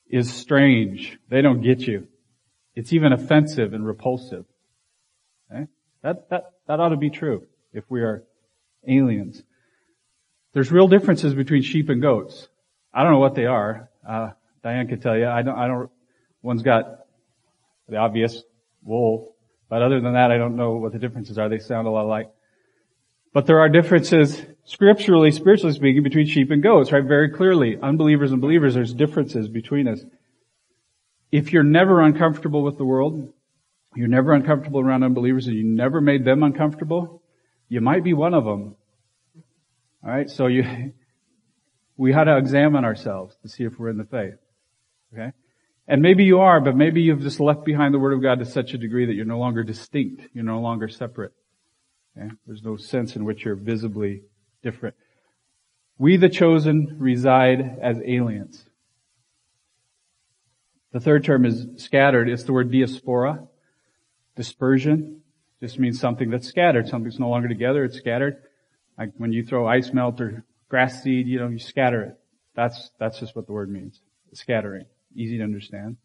is 0.09 0.33
strange. 0.33 1.17
They 1.29 1.41
don't 1.41 1.61
get 1.61 1.79
you. 1.79 2.08
It's 2.79 2.93
even 2.93 3.11
offensive 3.11 3.73
and 3.73 3.85
repulsive. 3.85 4.45
Okay? 5.51 5.65
That, 6.01 6.29
that, 6.29 6.43
that 6.65 6.79
ought 6.79 6.89
to 6.89 6.95
be 6.95 7.09
true 7.09 7.45
if 7.73 7.83
we 7.89 7.99
are 7.99 8.23
aliens. 8.87 9.43
There's 10.53 10.71
real 10.71 10.87
differences 10.87 11.33
between 11.33 11.61
sheep 11.61 11.89
and 11.89 12.01
goats. 12.01 12.47
I 12.93 13.03
don't 13.03 13.11
know 13.11 13.19
what 13.19 13.35
they 13.35 13.47
are. 13.47 13.89
Uh, 14.07 14.29
Diane 14.63 14.87
could 14.87 15.01
tell 15.01 15.17
you. 15.17 15.27
I 15.27 15.41
don't, 15.41 15.57
I 15.57 15.67
don't, 15.67 15.89
one's 16.41 16.63
got 16.63 16.85
the 17.89 17.97
obvious 17.97 18.43
wool, 18.81 19.35
but 19.67 19.81
other 19.81 19.99
than 19.99 20.13
that, 20.13 20.31
I 20.31 20.37
don't 20.37 20.55
know 20.55 20.77
what 20.77 20.93
the 20.93 20.99
differences 20.99 21.37
are. 21.37 21.49
They 21.49 21.59
sound 21.59 21.85
a 21.85 21.91
lot 21.91 22.05
alike. 22.05 22.31
But 23.33 23.45
there 23.45 23.59
are 23.59 23.67
differences 23.67 24.41
scripturally, 24.63 25.31
spiritually 25.31 25.73
speaking, 25.73 26.01
between 26.01 26.27
sheep 26.27 26.49
and 26.49 26.63
goats, 26.63 26.93
right? 26.93 27.03
Very 27.03 27.29
clearly. 27.29 27.77
Unbelievers 27.83 28.31
and 28.31 28.39
believers, 28.39 28.73
there's 28.73 28.93
differences 28.93 29.49
between 29.49 29.89
us. 29.89 29.99
If 31.31 31.53
you're 31.53 31.63
never 31.63 32.01
uncomfortable 32.01 32.63
with 32.63 32.77
the 32.77 32.85
world, 32.85 33.31
you're 33.95 34.07
never 34.07 34.33
uncomfortable 34.33 34.79
around 34.79 35.03
unbelievers, 35.03 35.47
and 35.47 35.55
you 35.55 35.63
never 35.63 36.01
made 36.01 36.25
them 36.25 36.43
uncomfortable, 36.43 37.21
you 37.67 37.81
might 37.81 38.03
be 38.03 38.13
one 38.13 38.33
of 38.33 38.45
them. 38.45 38.75
Alright, 40.03 40.29
so 40.29 40.47
you, 40.47 40.93
we 41.97 42.13
had 42.13 42.25
to 42.25 42.37
examine 42.37 42.85
ourselves 42.85 43.35
to 43.41 43.49
see 43.49 43.63
if 43.63 43.77
we're 43.77 43.89
in 43.89 43.97
the 43.97 44.05
faith. 44.05 44.35
Okay? 45.13 45.31
And 45.87 46.01
maybe 46.01 46.23
you 46.23 46.39
are, 46.39 46.61
but 46.61 46.75
maybe 46.75 47.01
you've 47.01 47.21
just 47.21 47.39
left 47.39 47.65
behind 47.65 47.93
the 47.93 47.99
Word 47.99 48.13
of 48.13 48.21
God 48.21 48.39
to 48.39 48.45
such 48.45 48.73
a 48.73 48.77
degree 48.77 49.05
that 49.07 49.13
you're 49.13 49.25
no 49.25 49.39
longer 49.39 49.63
distinct. 49.63 50.21
You're 50.33 50.43
no 50.43 50.61
longer 50.61 50.87
separate. 50.87 51.33
Okay? 52.15 52.29
There's 52.45 52.63
no 52.63 52.77
sense 52.77 53.15
in 53.15 53.25
which 53.25 53.43
you're 53.43 53.55
visibly 53.55 54.21
different. 54.61 54.95
We, 55.97 56.15
the 56.17 56.29
chosen, 56.29 56.95
reside 56.99 57.79
as 57.81 57.99
aliens. 58.05 58.68
The 60.91 60.99
third 60.99 61.23
term 61.23 61.45
is 61.45 61.67
scattered. 61.77 62.29
It's 62.29 62.43
the 62.43 62.53
word 62.53 62.71
diaspora. 62.71 63.47
Dispersion 64.35 65.21
just 65.59 65.77
means 65.77 65.99
something 65.99 66.29
that's 66.29 66.47
scattered. 66.47 66.87
Something's 66.87 67.19
no 67.19 67.29
longer 67.29 67.47
together. 67.47 67.83
It's 67.83 67.97
scattered. 67.97 68.37
Like 68.97 69.11
when 69.17 69.31
you 69.31 69.43
throw 69.43 69.67
ice 69.67 69.91
melt 69.93 70.19
or 70.19 70.43
grass 70.67 71.03
seed, 71.03 71.27
you 71.27 71.39
know, 71.39 71.47
you 71.47 71.59
scatter 71.59 72.03
it. 72.03 72.19
That's, 72.55 72.91
that's 72.99 73.19
just 73.19 73.35
what 73.35 73.45
the 73.45 73.53
word 73.53 73.69
means. 73.69 74.01
Scattering. 74.33 74.85
Easy 75.15 75.37
to 75.37 75.43
understand. 75.43 75.97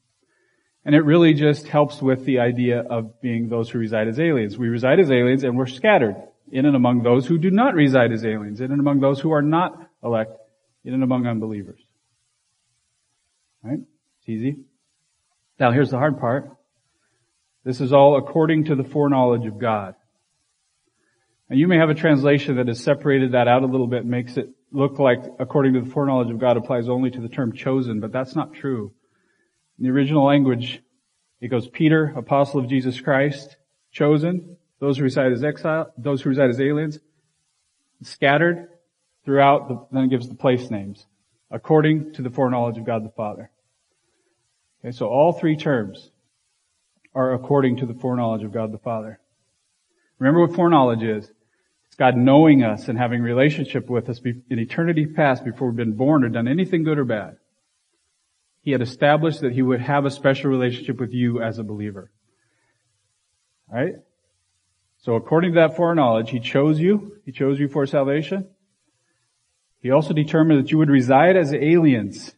And 0.85 0.95
it 0.95 1.01
really 1.01 1.33
just 1.33 1.67
helps 1.67 2.03
with 2.03 2.25
the 2.25 2.41
idea 2.41 2.81
of 2.81 3.21
being 3.21 3.49
those 3.49 3.71
who 3.71 3.79
reside 3.79 4.09
as 4.09 4.21
aliens. 4.21 4.59
We 4.59 4.69
reside 4.69 5.01
as 5.01 5.11
aliens 5.11 5.45
and 5.45 5.57
we're 5.57 5.67
scattered 5.67 6.17
in 6.53 6.67
and 6.67 6.77
among 6.77 7.03
those 7.03 7.27
who 7.27 7.39
do 7.39 7.51
not 7.51 7.75
reside 7.75 8.13
as 8.13 8.25
aliens, 8.25 8.61
in 8.61 8.71
and 8.71 8.81
among 8.81 9.01
those 9.01 9.21
who 9.21 9.33
are 9.33 9.43
not 9.43 9.91
elect, 10.03 10.33
in 10.85 10.95
and 10.95 11.03
among 11.03 11.27
unbelievers. 11.27 11.81
Right? 13.63 13.81
It's 14.21 14.29
easy. 14.29 14.59
Now 15.59 15.71
here's 15.71 15.91
the 15.91 15.99
hard 15.99 16.19
part. 16.19 16.51
This 17.65 17.81
is 17.81 17.93
all 17.93 18.17
according 18.17 18.65
to 18.65 18.75
the 18.75 18.85
foreknowledge 18.85 19.47
of 19.47 19.59
God. 19.59 19.95
And 21.49 21.59
you 21.59 21.69
may 21.69 21.77
have 21.77 21.91
a 21.91 21.95
translation 21.95 22.57
that 22.57 22.69
has 22.69 22.83
separated 22.83 23.33
that 23.33 23.49
out 23.49 23.63
a 23.63 23.67
little 23.67 23.87
bit, 23.87 24.05
makes 24.05 24.37
it 24.37 24.49
look 24.73 24.99
like 24.99 25.21
according 25.39 25.75
to 25.75 25.81
the 25.81 25.91
foreknowledge 25.91 26.31
of 26.31 26.39
God 26.39 26.57
applies 26.57 26.89
only 26.89 27.11
to 27.11 27.21
the 27.21 27.29
term 27.29 27.53
chosen, 27.53 28.01
but 28.01 28.13
that's 28.13 28.35
not 28.35 28.55
true. 28.55 28.93
In 29.79 29.85
the 29.85 29.91
original 29.91 30.25
language, 30.25 30.83
it 31.41 31.49
goes 31.49 31.69
Peter, 31.69 32.13
apostle 32.17 32.61
of 32.61 32.69
Jesus 32.69 33.01
Christ, 33.01 33.57
chosen, 33.93 34.57
those 34.81 34.99
who 34.99 35.05
reside 35.05 35.33
as 35.33 35.45
exile, 35.45 35.93
those 35.97 36.23
who 36.23 36.31
reside 36.31 36.51
as 36.51 36.61
aliens, 36.61 36.99
scattered 38.03 38.69
throughout, 39.25 39.69
the, 39.69 39.87
then 39.93 40.05
it 40.05 40.11
gives 40.11 40.29
the 40.29 40.35
place 40.35 40.71
names, 40.71 41.07
according 41.51 42.13
to 42.15 42.23
the 42.23 42.31
foreknowledge 42.31 42.79
of 42.79 42.85
God 42.85 43.05
the 43.05 43.13
Father. 43.17 43.51
Okay, 44.85 44.93
so 44.93 45.07
all 45.07 45.33
three 45.33 45.57
terms 45.57 46.11
are 47.15 47.33
according 47.33 47.79
to 47.79 47.87
the 47.87 47.95
foreknowledge 47.95 48.43
of 48.43 48.53
God 48.53 48.71
the 48.71 48.79
Father. 48.79 49.19
Remember 50.19 50.41
what 50.41 50.55
foreknowledge 50.55 51.03
is. 51.03 51.31
It's 51.87 51.97
God 51.97 52.17
knowing 52.17 52.63
us 52.63 52.89
and 52.89 52.99
having 52.99 53.23
relationship 53.23 53.89
with 53.89 54.11
us 54.11 54.21
in 54.25 54.59
eternity 54.59 55.07
past 55.07 55.45
before 55.45 55.69
we've 55.69 55.77
been 55.77 55.97
born 55.97 56.23
or 56.23 56.29
done 56.29 56.49
anything 56.49 56.85
good 56.85 56.99
or 56.99 57.05
bad. 57.05 57.37
He 58.61 58.73
had 58.73 58.83
established 58.83 59.41
that 59.41 59.53
He 59.53 59.63
would 59.63 59.81
have 59.81 60.05
a 60.05 60.11
special 60.11 60.51
relationship 60.51 61.01
with 61.01 61.13
you 61.13 61.41
as 61.41 61.59
a 61.59 61.65
believer. 61.65 62.11
Right? 63.73 63.95
So 64.99 65.15
according 65.15 65.55
to 65.55 65.61
that 65.61 65.77
foreknowledge, 65.77 66.31
He 66.31 66.41
chose 66.41 66.79
you. 66.79 67.21
He 67.25 67.33
chose 67.33 67.59
you 67.59 67.69
for 67.69 67.87
salvation. 67.87 68.49
He 69.81 69.91
also 69.91 70.13
determined 70.13 70.63
that 70.63 70.71
you 70.71 70.79
would 70.79 70.91
reside 70.91 71.37
as 71.37 71.55
aliens 71.55 72.35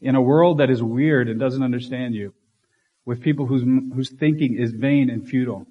in 0.00 0.14
a 0.14 0.22
world 0.22 0.58
that 0.58 0.70
is 0.70 0.82
weird 0.82 1.28
and 1.28 1.40
doesn't 1.40 1.62
understand 1.62 2.14
you, 2.14 2.34
with 3.04 3.22
people 3.22 3.46
whose, 3.46 3.62
whose 3.62 4.10
thinking 4.10 4.56
is 4.56 4.72
vain 4.72 5.10
and 5.10 5.28
futile. 5.28 5.66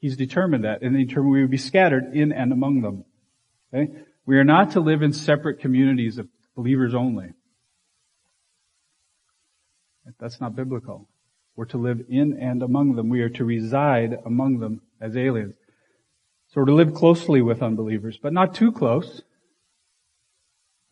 He's 0.00 0.16
determined 0.16 0.64
that, 0.64 0.82
and 0.82 0.96
he 0.96 1.04
determined 1.04 1.32
we 1.32 1.42
would 1.42 1.50
be 1.50 1.56
scattered 1.56 2.14
in 2.14 2.32
and 2.32 2.52
among 2.52 2.80
them. 2.80 3.04
Okay? 3.72 3.92
We 4.26 4.38
are 4.38 4.44
not 4.44 4.72
to 4.72 4.80
live 4.80 5.02
in 5.02 5.12
separate 5.12 5.60
communities 5.60 6.18
of 6.18 6.28
believers 6.56 6.94
only. 6.94 7.32
That's 10.18 10.40
not 10.40 10.56
biblical. 10.56 11.08
We're 11.54 11.66
to 11.66 11.78
live 11.78 12.02
in 12.08 12.38
and 12.40 12.62
among 12.62 12.96
them. 12.96 13.08
We 13.08 13.20
are 13.20 13.28
to 13.30 13.44
reside 13.44 14.18
among 14.24 14.58
them 14.58 14.82
as 15.00 15.16
aliens. 15.16 15.54
So 16.48 16.60
we're 16.60 16.66
to 16.66 16.74
live 16.74 16.94
closely 16.94 17.42
with 17.42 17.62
unbelievers, 17.62 18.18
but 18.20 18.32
not 18.32 18.54
too 18.54 18.72
close. 18.72 19.22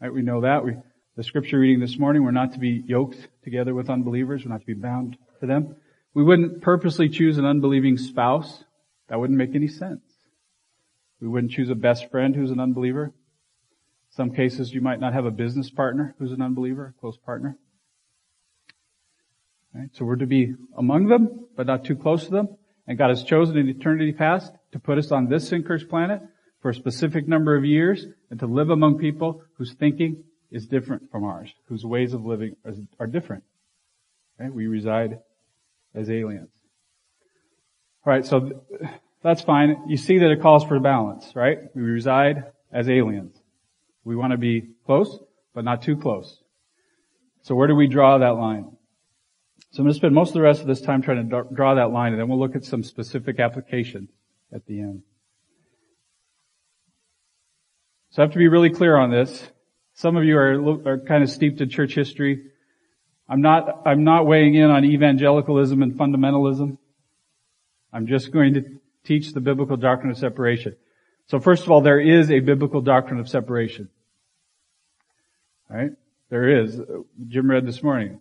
Right? 0.00 0.12
We 0.12 0.22
know 0.22 0.42
that. 0.42 0.64
We, 0.64 0.76
the 1.16 1.22
scripture 1.22 1.58
reading 1.58 1.80
this 1.80 1.98
morning, 1.98 2.22
we're 2.22 2.30
not 2.30 2.52
to 2.52 2.58
be 2.58 2.82
yoked 2.86 3.28
together 3.42 3.74
with 3.74 3.88
unbelievers. 3.88 4.44
We're 4.44 4.52
not 4.52 4.60
to 4.60 4.66
be 4.66 4.74
bound 4.74 5.16
to 5.40 5.46
them. 5.46 5.74
We 6.12 6.22
wouldn't 6.22 6.60
purposely 6.60 7.08
choose 7.08 7.38
an 7.38 7.46
unbelieving 7.46 7.96
spouse. 7.96 8.64
That 9.08 9.18
wouldn't 9.18 9.38
make 9.38 9.54
any 9.54 9.68
sense. 9.68 10.02
We 11.18 11.28
wouldn't 11.28 11.52
choose 11.52 11.70
a 11.70 11.74
best 11.74 12.10
friend 12.10 12.36
who's 12.36 12.50
an 12.50 12.60
unbeliever. 12.60 13.14
Some 14.10 14.30
cases 14.30 14.74
you 14.74 14.82
might 14.82 15.00
not 15.00 15.14
have 15.14 15.24
a 15.24 15.30
business 15.30 15.70
partner 15.70 16.14
who's 16.18 16.32
an 16.32 16.42
unbeliever, 16.42 16.94
a 16.94 17.00
close 17.00 17.16
partner. 17.16 17.56
Right? 19.74 19.88
So 19.92 20.04
we're 20.04 20.16
to 20.16 20.26
be 20.26 20.54
among 20.76 21.06
them, 21.06 21.46
but 21.56 21.66
not 21.66 21.86
too 21.86 21.96
close 21.96 22.26
to 22.26 22.30
them. 22.30 22.48
And 22.86 22.98
God 22.98 23.08
has 23.08 23.24
chosen 23.24 23.56
in 23.56 23.70
eternity 23.70 24.12
past 24.12 24.52
to 24.72 24.78
put 24.78 24.98
us 24.98 25.10
on 25.10 25.28
this 25.28 25.48
sin 25.48 25.62
cursed 25.62 25.88
planet 25.88 26.20
for 26.60 26.70
a 26.70 26.74
specific 26.74 27.26
number 27.26 27.56
of 27.56 27.64
years 27.64 28.06
and 28.30 28.38
to 28.40 28.46
live 28.46 28.68
among 28.68 28.98
people 28.98 29.42
whose 29.56 29.72
thinking 29.72 30.22
is 30.50 30.66
different 30.66 31.10
from 31.10 31.24
ours, 31.24 31.52
whose 31.68 31.84
ways 31.84 32.12
of 32.14 32.24
living 32.24 32.56
are, 32.98 33.06
different. 33.06 33.44
Okay? 34.40 34.50
We 34.50 34.66
reside 34.66 35.18
as 35.94 36.10
aliens. 36.10 36.50
Alright, 38.06 38.26
so 38.26 38.64
that's 39.22 39.42
fine. 39.42 39.84
You 39.88 39.96
see 39.96 40.18
that 40.18 40.30
it 40.30 40.40
calls 40.40 40.64
for 40.64 40.78
balance, 40.78 41.34
right? 41.34 41.58
We 41.74 41.82
reside 41.82 42.44
as 42.72 42.88
aliens. 42.88 43.36
We 44.04 44.14
want 44.14 44.30
to 44.32 44.38
be 44.38 44.68
close, 44.84 45.18
but 45.54 45.64
not 45.64 45.82
too 45.82 45.96
close. 45.96 46.42
So 47.42 47.54
where 47.54 47.66
do 47.66 47.74
we 47.74 47.88
draw 47.88 48.18
that 48.18 48.36
line? 48.36 48.76
So 49.72 49.80
I'm 49.80 49.86
going 49.86 49.92
to 49.92 49.98
spend 49.98 50.14
most 50.14 50.28
of 50.28 50.34
the 50.34 50.42
rest 50.42 50.60
of 50.60 50.68
this 50.68 50.80
time 50.80 51.02
trying 51.02 51.28
to 51.28 51.44
draw 51.52 51.74
that 51.74 51.90
line, 51.90 52.12
and 52.12 52.20
then 52.20 52.28
we'll 52.28 52.38
look 52.38 52.54
at 52.54 52.64
some 52.64 52.84
specific 52.84 53.40
applications 53.40 54.10
at 54.52 54.64
the 54.66 54.80
end. 54.80 55.02
So 58.10 58.22
I 58.22 58.24
have 58.24 58.32
to 58.32 58.38
be 58.38 58.48
really 58.48 58.70
clear 58.70 58.96
on 58.96 59.10
this. 59.10 59.50
Some 59.96 60.16
of 60.16 60.24
you 60.24 60.36
are, 60.36 60.88
are 60.88 60.98
kind 60.98 61.22
of 61.22 61.30
steeped 61.30 61.60
in 61.62 61.70
church 61.70 61.94
history. 61.94 62.50
I'm 63.28 63.40
not, 63.40 63.82
I'm 63.86 64.04
not 64.04 64.26
weighing 64.26 64.54
in 64.54 64.70
on 64.70 64.84
evangelicalism 64.84 65.82
and 65.82 65.94
fundamentalism. 65.94 66.76
I'm 67.92 68.06
just 68.06 68.30
going 68.30 68.54
to 68.54 68.64
teach 69.04 69.32
the 69.32 69.40
biblical 69.40 69.78
doctrine 69.78 70.10
of 70.10 70.18
separation. 70.18 70.76
So 71.28 71.40
first 71.40 71.64
of 71.64 71.70
all, 71.70 71.80
there 71.80 71.98
is 71.98 72.30
a 72.30 72.40
biblical 72.40 72.82
doctrine 72.82 73.18
of 73.18 73.28
separation. 73.28 73.88
Right? 75.70 75.92
There 76.28 76.62
is. 76.62 76.78
Jim 77.28 77.50
read 77.50 77.66
this 77.66 77.82
morning. 77.82 78.20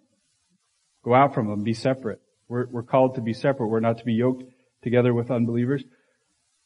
Go 1.04 1.14
out 1.14 1.34
from 1.34 1.50
them. 1.50 1.64
Be 1.64 1.74
separate. 1.74 2.22
We're, 2.48 2.68
we're 2.68 2.84
called 2.84 3.16
to 3.16 3.22
be 3.22 3.34
separate. 3.34 3.68
We're 3.68 3.82
not 3.82 3.98
to 3.98 4.06
be 4.06 4.14
yoked 4.14 4.46
together 4.82 5.14
with 5.14 5.30
unbelievers. 5.30 5.84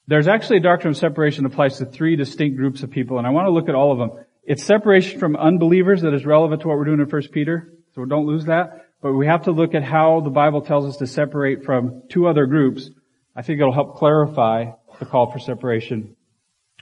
There's 0.06 0.28
actually 0.28 0.58
a 0.58 0.62
doctrine 0.62 0.92
of 0.92 0.98
separation 0.98 1.44
that 1.44 1.54
applies 1.54 1.80
to 1.80 1.86
three 1.86 2.16
distinct 2.16 2.58
groups 2.58 2.84
of 2.84 2.92
people, 2.92 3.18
and 3.18 3.26
I 3.26 3.32
want 3.32 3.48
to 3.48 3.52
look 3.52 3.70
at 3.70 3.76
all 3.76 3.92
of 3.92 3.98
them. 3.98 4.26
It's 4.50 4.64
separation 4.64 5.20
from 5.20 5.36
unbelievers 5.36 6.02
that 6.02 6.16
is 6.16 6.26
relevant 6.26 6.64
to 6.64 6.70
what 6.70 6.78
we're 6.78 6.86
doing 6.86 7.00
in 7.00 7.06
1 7.06 7.22
Peter, 7.32 7.72
so 7.94 8.04
don't 8.04 8.26
lose 8.26 8.46
that. 8.46 8.88
But 9.00 9.14
we 9.14 9.28
have 9.28 9.44
to 9.44 9.52
look 9.52 9.76
at 9.76 9.84
how 9.84 10.22
the 10.22 10.32
Bible 10.32 10.64
tells 10.64 10.86
us 10.86 10.98
to 10.98 11.06
separate 11.06 11.66
from 11.66 12.02
two 12.10 12.28
other 12.28 12.48
groups. 12.48 12.90
I 13.36 13.44
think 13.44 13.60
it'll 13.60 13.72
help 13.72 13.98
clarify 13.98 14.72
the 14.98 15.06
call 15.06 15.32
for 15.32 15.38
separation 15.38 16.16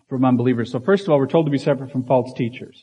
from 0.08 0.24
unbelievers. 0.24 0.72
So 0.72 0.80
first 0.80 1.04
of 1.04 1.10
all, 1.10 1.20
we're 1.20 1.28
told 1.28 1.48
to 1.48 1.52
be 1.52 1.58
separate 1.58 1.92
from 1.92 2.06
false 2.06 2.32
teachers. 2.38 2.82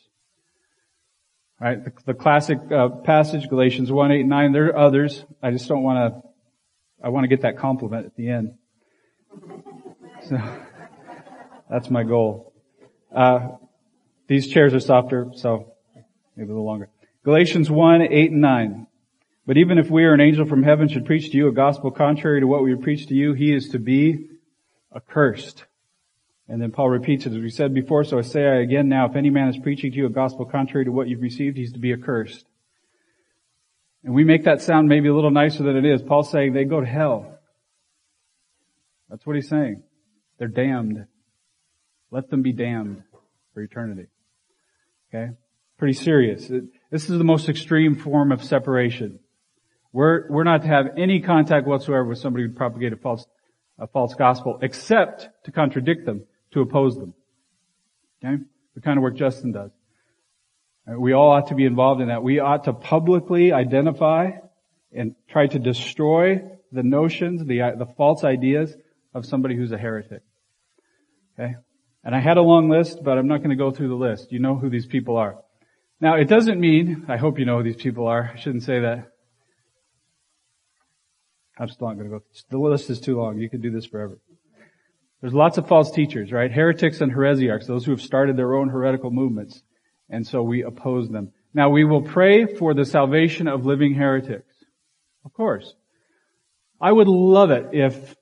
Right? 1.59 1.83
The, 1.83 1.91
the 2.05 2.13
classic 2.13 2.59
uh, 2.71 2.89
passage, 2.89 3.49
Galatians 3.49 3.91
1, 3.91 4.11
8, 4.11 4.23
9, 4.27 4.51
there 4.51 4.67
are 4.67 4.77
others. 4.77 5.25
I 5.41 5.49
just 5.49 5.67
don't 5.67 5.81
want 5.81 6.13
to, 6.13 6.29
I 7.03 7.09
want 7.09 7.23
to 7.23 7.27
get 7.27 7.41
that 7.41 7.57
compliment 7.57 8.05
at 8.05 8.15
the 8.15 8.29
end. 8.29 8.53
So, 10.29 10.37
that's 11.69 11.91
my 11.91 12.03
goal. 12.03 12.53
Uh, 13.13 13.49
these 14.27 14.47
chairs 14.47 14.73
are 14.73 14.79
softer, 14.79 15.31
so 15.35 15.73
maybe 16.35 16.49
a 16.49 16.53
little 16.53 16.65
longer. 16.65 16.89
Galatians 17.23 17.69
1, 17.69 18.01
8 18.01 18.31
and 18.31 18.41
9. 18.41 18.87
But 19.47 19.57
even 19.57 19.77
if 19.77 19.89
we 19.89 20.03
or 20.05 20.13
an 20.13 20.21
angel 20.21 20.45
from 20.45 20.63
heaven 20.63 20.87
should 20.87 21.05
preach 21.05 21.31
to 21.31 21.37
you 21.37 21.47
a 21.47 21.51
gospel 21.51 21.91
contrary 21.91 22.39
to 22.39 22.47
what 22.47 22.63
we 22.63 22.75
preach 22.75 23.07
to 23.07 23.13
you, 23.13 23.33
he 23.33 23.53
is 23.53 23.69
to 23.69 23.79
be 23.79 24.29
accursed. 24.95 25.65
And 26.47 26.61
then 26.61 26.71
Paul 26.71 26.89
repeats 26.89 27.25
it 27.25 27.33
as 27.33 27.39
we 27.39 27.49
said 27.49 27.73
before, 27.73 28.03
so 28.03 28.17
I 28.17 28.21
say 28.21 28.45
I 28.45 28.55
again 28.61 28.87
now, 28.87 29.07
if 29.07 29.15
any 29.15 29.29
man 29.29 29.47
is 29.47 29.57
preaching 29.57 29.91
to 29.91 29.97
you 29.97 30.05
a 30.05 30.11
gospel 30.11 30.45
contrary 30.45 30.85
to 30.85 30.91
what 30.91 31.07
you've 31.07 31.21
received, 31.21 31.57
he's 31.57 31.73
to 31.73 31.79
be 31.79 31.93
accursed. 31.93 32.45
And 34.03 34.13
we 34.13 34.23
make 34.23 34.43
that 34.43 34.61
sound 34.61 34.87
maybe 34.87 35.07
a 35.07 35.15
little 35.15 35.31
nicer 35.31 35.63
than 35.63 35.75
it 35.75 35.85
is. 35.85 36.03
Paul's 36.03 36.29
saying 36.29 36.53
they 36.53 36.65
go 36.65 36.79
to 36.79 36.85
hell. 36.85 37.39
That's 39.09 39.25
what 39.25 39.35
he's 39.35 39.49
saying. 39.49 39.81
They're 40.37 40.47
damned. 40.47 41.05
Let 42.11 42.29
them 42.29 42.43
be 42.43 42.51
damned 42.51 43.03
for 43.53 43.61
eternity. 43.61 44.07
Okay? 45.15 45.31
Pretty 45.77 45.93
serious. 45.93 46.47
This 46.91 47.09
is 47.09 47.17
the 47.17 47.23
most 47.23 47.49
extreme 47.49 47.95
form 47.95 48.31
of 48.31 48.43
separation. 48.43 49.19
We're, 49.91 50.29
we're 50.29 50.43
not 50.43 50.61
to 50.63 50.67
have 50.67 50.87
any 50.97 51.21
contact 51.21 51.67
whatsoever 51.67 52.05
with 52.05 52.17
somebody 52.17 52.45
who 52.45 52.53
propagate 52.53 52.93
a 52.93 52.97
false, 52.97 53.25
a 53.79 53.87
false 53.87 54.13
gospel, 54.13 54.59
except 54.61 55.29
to 55.45 55.51
contradict 55.51 56.05
them, 56.05 56.25
to 56.51 56.61
oppose 56.61 56.95
them. 56.95 57.13
Okay? 58.23 58.41
The 58.75 58.81
kind 58.81 58.97
of 58.97 59.03
work 59.03 59.15
Justin 59.15 59.51
does. 59.51 59.71
Uh, 60.87 60.99
we 60.99 61.13
all 61.13 61.31
ought 61.31 61.47
to 61.47 61.55
be 61.55 61.65
involved 61.65 62.01
in 62.01 62.09
that. 62.09 62.23
We 62.23 62.39
ought 62.39 62.65
to 62.65 62.73
publicly 62.73 63.51
identify 63.51 64.31
and 64.93 65.15
try 65.27 65.47
to 65.47 65.59
destroy 65.59 66.41
the 66.71 66.83
notions, 66.83 67.45
the, 67.45 67.61
uh, 67.61 67.75
the 67.75 67.85
false 67.85 68.23
ideas 68.23 68.75
of 69.13 69.25
somebody 69.25 69.55
who's 69.55 69.71
a 69.71 69.77
heretic. 69.77 70.21
Okay? 71.37 71.55
And 72.05 72.15
I 72.15 72.19
had 72.19 72.37
a 72.37 72.41
long 72.41 72.69
list, 72.69 73.03
but 73.03 73.17
I'm 73.17 73.27
not 73.27 73.39
going 73.39 73.49
to 73.49 73.55
go 73.55 73.71
through 73.71 73.89
the 73.89 73.95
list. 73.95 74.31
You 74.31 74.39
know 74.39 74.55
who 74.55 74.69
these 74.69 74.85
people 74.85 75.17
are. 75.17 75.37
Now, 75.99 76.15
it 76.15 76.25
doesn't 76.25 76.59
mean, 76.59 77.05
I 77.09 77.17
hope 77.17 77.39
you 77.39 77.45
know 77.45 77.57
who 77.57 77.63
these 77.63 77.81
people 77.81 78.05
are. 78.07 78.31
I 78.35 78.39
shouldn't 78.39 78.63
say 78.63 78.79
that. 78.81 79.11
I'm 81.57 81.67
still 81.69 81.87
not 81.87 81.97
going 81.97 82.11
to 82.11 82.19
go. 82.19 82.23
The 82.51 82.59
list 82.59 82.89
is 82.91 82.99
too 82.99 83.17
long. 83.17 83.39
You 83.39 83.49
could 83.49 83.63
do 83.63 83.71
this 83.71 83.87
forever. 83.87 84.19
There's 85.21 85.33
lots 85.33 85.57
of 85.57 85.67
false 85.67 85.89
teachers, 85.89 86.31
right? 86.31 86.51
Heretics 86.51 87.01
and 87.01 87.11
heresiarchs, 87.11 87.65
those 87.65 87.85
who 87.85 87.91
have 87.91 88.01
started 88.01 88.37
their 88.37 88.53
own 88.53 88.69
heretical 88.69 89.09
movements. 89.09 89.63
And 90.09 90.27
so 90.27 90.43
we 90.43 90.61
oppose 90.61 91.09
them. 91.09 91.31
Now 91.53 91.69
we 91.69 91.85
will 91.85 92.03
pray 92.03 92.45
for 92.45 92.73
the 92.75 92.85
salvation 92.85 93.47
of 93.47 93.65
living 93.65 93.95
heretics. 93.95 94.53
Of 95.23 95.33
course. 95.33 95.73
I 96.79 96.91
would 96.91 97.07
love 97.07 97.49
it 97.49 97.69
if 97.71 98.15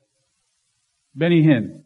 Benny 1.15 1.43
Hinn, 1.43 1.82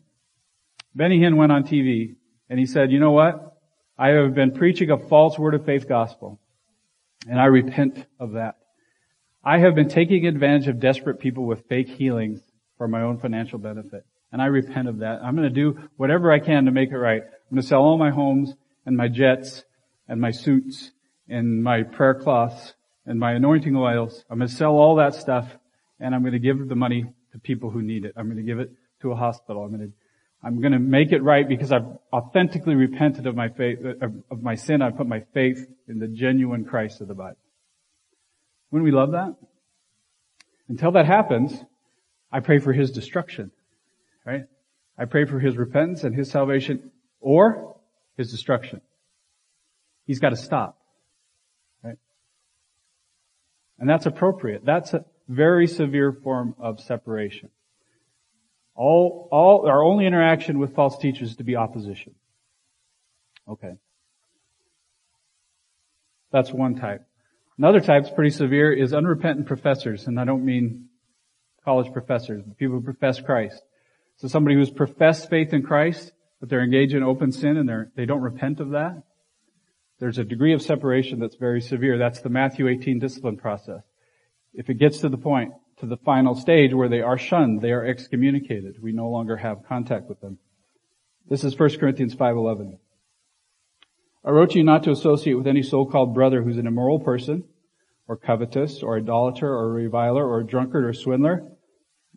Benny 0.97 1.19
Hinn 1.19 1.35
went 1.35 1.51
on 1.51 1.63
TV 1.63 2.15
and 2.49 2.57
he 2.57 2.65
said, 2.65 2.91
you 2.91 2.99
know 2.99 3.11
what? 3.11 3.55
I 3.99 4.09
have 4.09 4.33
been 4.33 4.51
preaching 4.51 4.89
a 4.89 4.97
false 4.97 5.37
word 5.37 5.53
of 5.53 5.63
faith 5.63 5.87
gospel 5.87 6.39
and 7.29 7.39
I 7.39 7.45
repent 7.45 8.03
of 8.19 8.31
that. 8.31 8.55
I 9.43 9.59
have 9.59 9.75
been 9.75 9.89
taking 9.89 10.25
advantage 10.25 10.67
of 10.67 10.79
desperate 10.79 11.19
people 11.19 11.45
with 11.45 11.67
fake 11.69 11.87
healings 11.87 12.41
for 12.79 12.87
my 12.87 13.03
own 13.03 13.19
financial 13.19 13.59
benefit. 13.59 14.05
And 14.31 14.41
I 14.41 14.47
repent 14.47 14.87
of 14.87 14.97
that. 14.99 15.21
I'm 15.23 15.35
going 15.35 15.47
to 15.47 15.53
do 15.53 15.87
whatever 15.97 16.31
I 16.31 16.39
can 16.39 16.65
to 16.65 16.71
make 16.71 16.89
it 16.89 16.97
right. 16.97 17.21
I'm 17.21 17.55
going 17.55 17.61
to 17.61 17.67
sell 17.67 17.83
all 17.83 17.99
my 17.99 18.09
homes 18.09 18.55
and 18.87 18.97
my 18.97 19.07
jets 19.07 19.63
and 20.07 20.19
my 20.19 20.31
suits 20.31 20.91
and 21.29 21.63
my 21.63 21.83
prayer 21.83 22.15
cloths 22.15 22.73
and 23.05 23.19
my 23.19 23.33
anointing 23.33 23.75
oils. 23.75 24.25
I'm 24.31 24.39
going 24.39 24.49
to 24.49 24.55
sell 24.55 24.73
all 24.73 24.95
that 24.95 25.13
stuff 25.13 25.47
and 25.99 26.15
I'm 26.15 26.21
going 26.21 26.33
to 26.33 26.39
give 26.39 26.67
the 26.67 26.75
money 26.75 27.05
to 27.33 27.39
people 27.39 27.69
who 27.69 27.83
need 27.83 28.03
it. 28.03 28.13
I'm 28.17 28.25
going 28.25 28.37
to 28.37 28.43
give 28.43 28.59
it 28.59 28.71
to 29.01 29.11
a 29.11 29.15
hospital. 29.15 29.63
I'm 29.63 29.69
going 29.69 29.91
to, 29.91 29.93
I'm 30.47 30.61
going 30.61 30.71
to 30.71 30.79
make 30.79 31.11
it 31.11 31.21
right 31.21 31.45
because 31.45 31.73
I've 31.73 31.87
authentically 32.13 32.73
repented 32.73 33.27
of 33.27 33.35
my 33.35 33.49
faith, 33.49 33.79
of 34.31 34.41
my 34.41 34.55
sin. 34.55 34.81
I 34.81 34.91
put 34.91 35.05
my 35.05 35.25
faith 35.33 35.67
in 35.89 35.99
the 35.99 36.07
genuine 36.07 36.63
Christ 36.63 37.01
of 37.01 37.09
the 37.09 37.13
Bible. 37.13 37.35
Wouldn't 38.71 38.85
we 38.85 38.97
love 38.97 39.11
that? 39.11 39.35
Until 40.69 40.93
that 40.93 41.05
happens, 41.05 41.53
I 42.31 42.39
pray 42.39 42.59
for 42.59 42.71
his 42.71 42.91
destruction, 42.91 43.51
right? 44.25 44.45
I 44.97 45.03
pray 45.03 45.25
for 45.25 45.37
his 45.37 45.57
repentance 45.57 46.05
and 46.05 46.15
his 46.15 46.31
salvation 46.31 46.91
or 47.19 47.75
his 48.15 48.31
destruction. 48.31 48.79
He's 50.05 50.19
got 50.19 50.29
to 50.29 50.37
stop. 50.37 50.79
Right? 51.83 51.97
And 53.79 53.89
that's 53.89 54.05
appropriate. 54.05 54.63
That's 54.63 54.93
a 54.93 55.03
very 55.27 55.67
severe 55.67 56.13
form 56.13 56.55
of 56.57 56.79
separation. 56.79 57.49
All, 58.77 59.27
all, 59.31 59.67
our 59.67 59.83
only 59.83 60.05
interaction 60.05 60.59
with 60.59 60.75
false 60.75 60.97
teachers 60.99 61.31
is 61.31 61.35
to 61.37 61.43
be 61.43 61.55
opposition. 61.55 62.13
Okay. 63.49 63.73
That's 66.31 66.51
one 66.51 66.75
type. 66.75 67.01
Another 67.57 67.79
type 67.79 68.03
is 68.03 68.11
pretty 68.11 68.29
severe 68.29 68.71
is 68.71 68.93
unrepentant 68.93 69.47
professors, 69.47 70.05
and 70.05 70.19
I 70.19 70.25
don't 70.25 70.45
mean 70.45 70.89
college 71.65 71.91
professors, 71.91 72.43
but 72.45 72.57
people 72.57 72.75
who 72.75 72.83
profess 72.83 73.19
Christ. 73.19 73.61
So 74.17 74.27
somebody 74.27 74.55
who's 74.55 74.69
professed 74.69 75.27
faith 75.27 75.53
in 75.53 75.63
Christ, 75.63 76.11
but 76.39 76.49
they're 76.49 76.63
engaged 76.63 76.93
in 76.93 77.01
open 77.01 77.31
sin 77.31 77.57
and 77.57 77.67
they're, 77.67 77.91
they 77.95 78.05
don't 78.05 78.21
repent 78.21 78.59
of 78.59 78.71
that. 78.71 79.01
There's 79.99 80.19
a 80.19 80.23
degree 80.23 80.53
of 80.53 80.61
separation 80.61 81.19
that's 81.19 81.35
very 81.35 81.61
severe. 81.61 81.97
That's 81.97 82.21
the 82.21 82.29
Matthew 82.29 82.67
18 82.67 82.99
discipline 82.99 83.37
process. 83.37 83.81
If 84.53 84.69
it 84.69 84.75
gets 84.75 84.99
to 84.99 85.09
the 85.09 85.17
point, 85.17 85.53
to 85.79 85.85
the 85.85 85.97
final 85.97 86.35
stage 86.35 86.73
where 86.73 86.89
they 86.89 87.01
are 87.01 87.17
shunned, 87.17 87.61
they 87.61 87.71
are 87.71 87.85
excommunicated. 87.85 88.81
We 88.81 88.91
no 88.91 89.09
longer 89.09 89.37
have 89.37 89.67
contact 89.67 90.09
with 90.09 90.19
them. 90.21 90.39
This 91.29 91.43
is 91.43 91.57
1 91.57 91.77
Corinthians 91.77 92.15
5.11. 92.15 92.77
I 94.25 94.29
wrote 94.31 94.55
you 94.55 94.63
not 94.63 94.83
to 94.83 94.91
associate 94.91 95.35
with 95.35 95.47
any 95.47 95.61
so-called 95.61 96.13
brother 96.13 96.41
who's 96.41 96.57
an 96.57 96.67
immoral 96.67 96.99
person, 96.99 97.43
or 98.07 98.17
covetous, 98.17 98.81
or 98.81 98.97
idolater, 98.97 99.47
or 99.47 99.71
reviler, 99.71 100.25
or 100.25 100.43
drunkard, 100.43 100.85
or 100.85 100.93
swindler. 100.93 101.43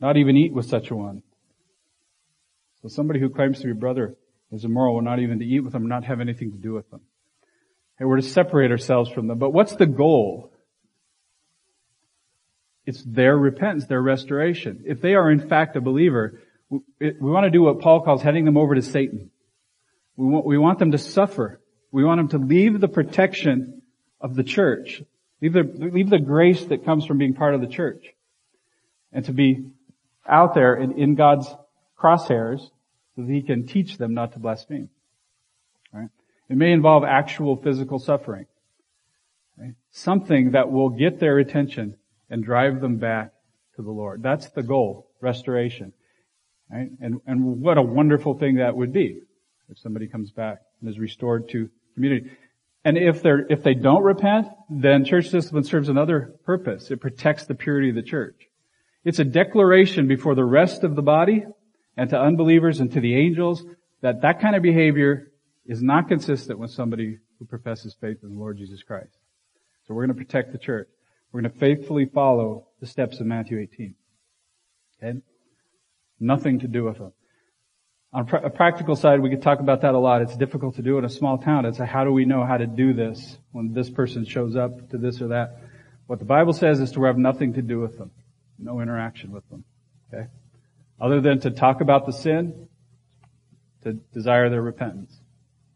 Not 0.01 0.17
even 0.17 0.37
eat 0.37 0.53
with 0.53 0.67
such 0.67 0.91
a 0.91 0.97
one. 0.97 1.23
So 2.81 2.89
somebody 2.89 3.21
who 3.21 3.29
claims 3.29 3.59
to 3.59 3.67
be 3.67 3.73
a 3.73 3.75
brother 3.75 4.17
is 4.51 4.65
immoral, 4.65 4.95
we're 4.95 5.03
not 5.03 5.19
even 5.19 5.39
to 5.41 5.45
eat 5.45 5.61
with 5.61 5.73
them, 5.73 5.87
not 5.87 6.05
have 6.05 6.21
anything 6.21 6.53
to 6.53 6.59
do 6.59 6.73
with 6.73 6.91
them. 6.91 7.03
And 7.99 8.09
we're 8.09 8.17
to 8.17 8.23
separate 8.23 8.71
ourselves 8.71 9.11
from 9.11 9.27
them. 9.27 9.39
But 9.39 9.51
what's 9.51 9.77
the 9.77 9.87
goal? 9.87 10.53
It's 12.91 13.05
their 13.05 13.39
repentance, 13.39 13.87
their 13.87 14.03
restoration. 14.03 14.83
If 14.85 15.01
they 15.01 15.15
are 15.15 15.31
in 15.31 15.49
fact 15.49 15.77
a 15.77 15.81
believer, 15.81 16.41
we, 16.69 17.13
want 17.21 17.45
to 17.45 17.51
do 17.51 17.63
what 17.63 17.79
Paul 17.79 18.01
calls 18.01 18.21
heading 18.21 18.45
them 18.45 18.57
over 18.57 18.75
to 18.75 18.83
Satan. 18.83 19.31
We 20.17 20.27
want, 20.27 20.45
we 20.45 20.59
want 20.59 20.81
them 20.81 20.91
to 20.91 20.99
suffer. 20.99 21.61
We 21.93 22.03
want 22.03 22.19
them 22.19 22.41
to 22.41 22.45
leave 22.45 22.81
the 22.81 22.89
protection 22.89 23.83
of 24.21 24.35
the 24.35 24.43
church. 24.43 25.05
Leave 25.41 25.53
the, 25.53 25.63
leave 25.63 26.11
the 26.11 26.19
grace 26.19 26.65
that 26.65 26.85
comes 26.85 27.07
from 27.07 27.19
being 27.19 27.33
part 27.33 27.55
of 27.55 27.61
the 27.61 27.69
church. 27.69 28.05
And 29.13 29.25
to 29.27 29.33
be 29.33 29.71
out 30.29 30.55
there 30.55 30.75
in, 30.75 30.99
in 30.99 31.15
God's 31.15 31.47
crosshairs 31.97 32.59
so 33.15 33.23
that 33.23 33.31
He 33.31 33.43
can 33.43 33.69
teach 33.69 33.99
them 33.99 34.15
not 34.15 34.33
to 34.33 34.41
blaspheme. 34.41 34.91
Right? 35.93 36.09
It 36.49 36.57
may 36.57 36.73
involve 36.73 37.05
actual 37.05 37.55
physical 37.55 38.01
suffering. 38.01 38.47
Right? 39.57 39.75
Something 39.93 40.51
that 40.53 40.73
will 40.73 40.89
get 40.89 41.21
their 41.21 41.39
attention 41.39 41.95
and 42.31 42.45
drive 42.45 42.81
them 42.81 42.97
back 42.97 43.33
to 43.77 43.83
the 43.83 43.91
Lord. 43.91 44.23
That's 44.23 44.49
the 44.51 44.63
goal, 44.63 45.11
restoration. 45.21 45.93
Right? 46.71 46.89
And, 47.01 47.21
and 47.27 47.61
what 47.61 47.79
a 47.79 47.83
wonderful 47.83 48.39
thing 48.39 48.57
that 48.57 48.77
would 48.77 48.93
be 48.93 49.21
if 49.69 49.79
somebody 49.79 50.07
comes 50.07 50.31
back 50.31 50.59
and 50.81 50.89
is 50.89 50.99
restored 50.99 51.49
to 51.51 51.69
community. 51.95 52.31
And 52.85 52.97
if 52.97 53.23
they're, 53.23 53.47
if 53.51 53.63
they 53.63 53.75
don't 53.75 54.03
repent, 54.03 54.49
then 54.71 55.05
church 55.05 55.31
discipline 55.31 55.65
serves 55.65 55.89
another 55.89 56.35
purpose. 56.45 56.91
It 56.91 57.01
protects 57.01 57.47
the 57.47 57.55
purity 57.55 57.91
of 57.91 57.95
the 57.95 58.03
church. 58.03 58.37
It's 59.05 59.19
a 59.19 59.25
declaration 59.25 60.09
before 60.09 60.35
the 60.35 60.45
rest 60.45 60.85
of 60.85 60.97
the 60.97 61.03
body 61.03 61.45
and 61.97 62.11
to 62.11 62.19
unbelievers 62.19 62.81
and 62.81 62.93
to 62.93 63.01
the 63.01 63.17
angels 63.17 63.65
that 64.01 64.23
that 64.23 64.41
kind 64.41 64.57
of 64.57 64.63
behavior 64.63 65.31
is 65.67 65.83
not 65.83 66.09
consistent 66.09 66.59
with 66.59 66.71
somebody 66.71 67.19
who 67.39 67.45
professes 67.45 67.97
faith 68.01 68.19
in 68.23 68.35
the 68.35 68.39
Lord 68.39 68.59
Jesus 68.59 68.83
Christ. 68.83 69.17
So 69.87 69.95
we're 69.95 70.07
going 70.07 70.17
to 70.17 70.25
protect 70.25 70.53
the 70.53 70.59
church. 70.59 70.89
We're 71.33 71.43
going 71.43 71.53
to 71.53 71.59
faithfully 71.59 72.07
follow 72.07 72.67
the 72.81 72.87
steps 72.87 73.21
of 73.21 73.27
Matthew 73.27 73.59
18. 73.61 73.95
Okay? 75.03 75.19
Nothing 76.19 76.61
to 76.61 76.69
do 76.69 76.85
with 76.85 76.99
them. 76.99 77.13
On 78.13 78.29
a 78.29 78.51
practical 78.51 78.97
side, 78.97 79.21
we 79.21 79.31
could 79.31 79.43
talk 79.43 79.61
about 79.61 79.83
that 79.83 79.95
a 79.95 79.99
lot. 79.99 80.21
It's 80.21 80.37
difficult 80.37 80.75
to 80.77 80.83
do 80.83 80.99
in 80.99 81.05
a 81.05 81.09
small 81.09 81.39
town. 81.39 81.65
It's 81.65 81.79
a, 81.79 81.87
how 81.87 82.03
do 82.03 82.11
we 82.11 82.25
know 82.25 82.45
how 82.45 82.57
to 82.57 82.67
do 82.67 82.93
this 82.93 83.39
when 83.53 83.73
this 83.73 83.89
person 83.89 84.25
shows 84.25 84.57
up 84.57 84.91
to 84.91 84.99
this 84.99 85.23
or 85.23 85.29
that? 85.29 85.61
What 86.09 86.19
the 86.19 86.25
Bible 86.25 86.53
says 86.53 86.81
is 86.81 86.91
to 86.93 87.05
have 87.05 87.17
nothing 87.17 87.53
to 87.53 87.63
do 87.63 87.79
with 87.79 87.97
them. 87.97 88.11
No 88.59 88.81
interaction 88.81 89.31
with 89.31 89.49
them. 89.49 89.65
Okay? 90.13 90.27
Other 91.01 91.21
than 91.21 91.39
to 91.41 91.53
talk 91.53 91.81
about 91.81 92.05
the 92.05 92.13
sin, 92.13 92.69
to 93.85 93.93
desire 94.13 94.51
their 94.51 94.61
repentance. 94.61 95.17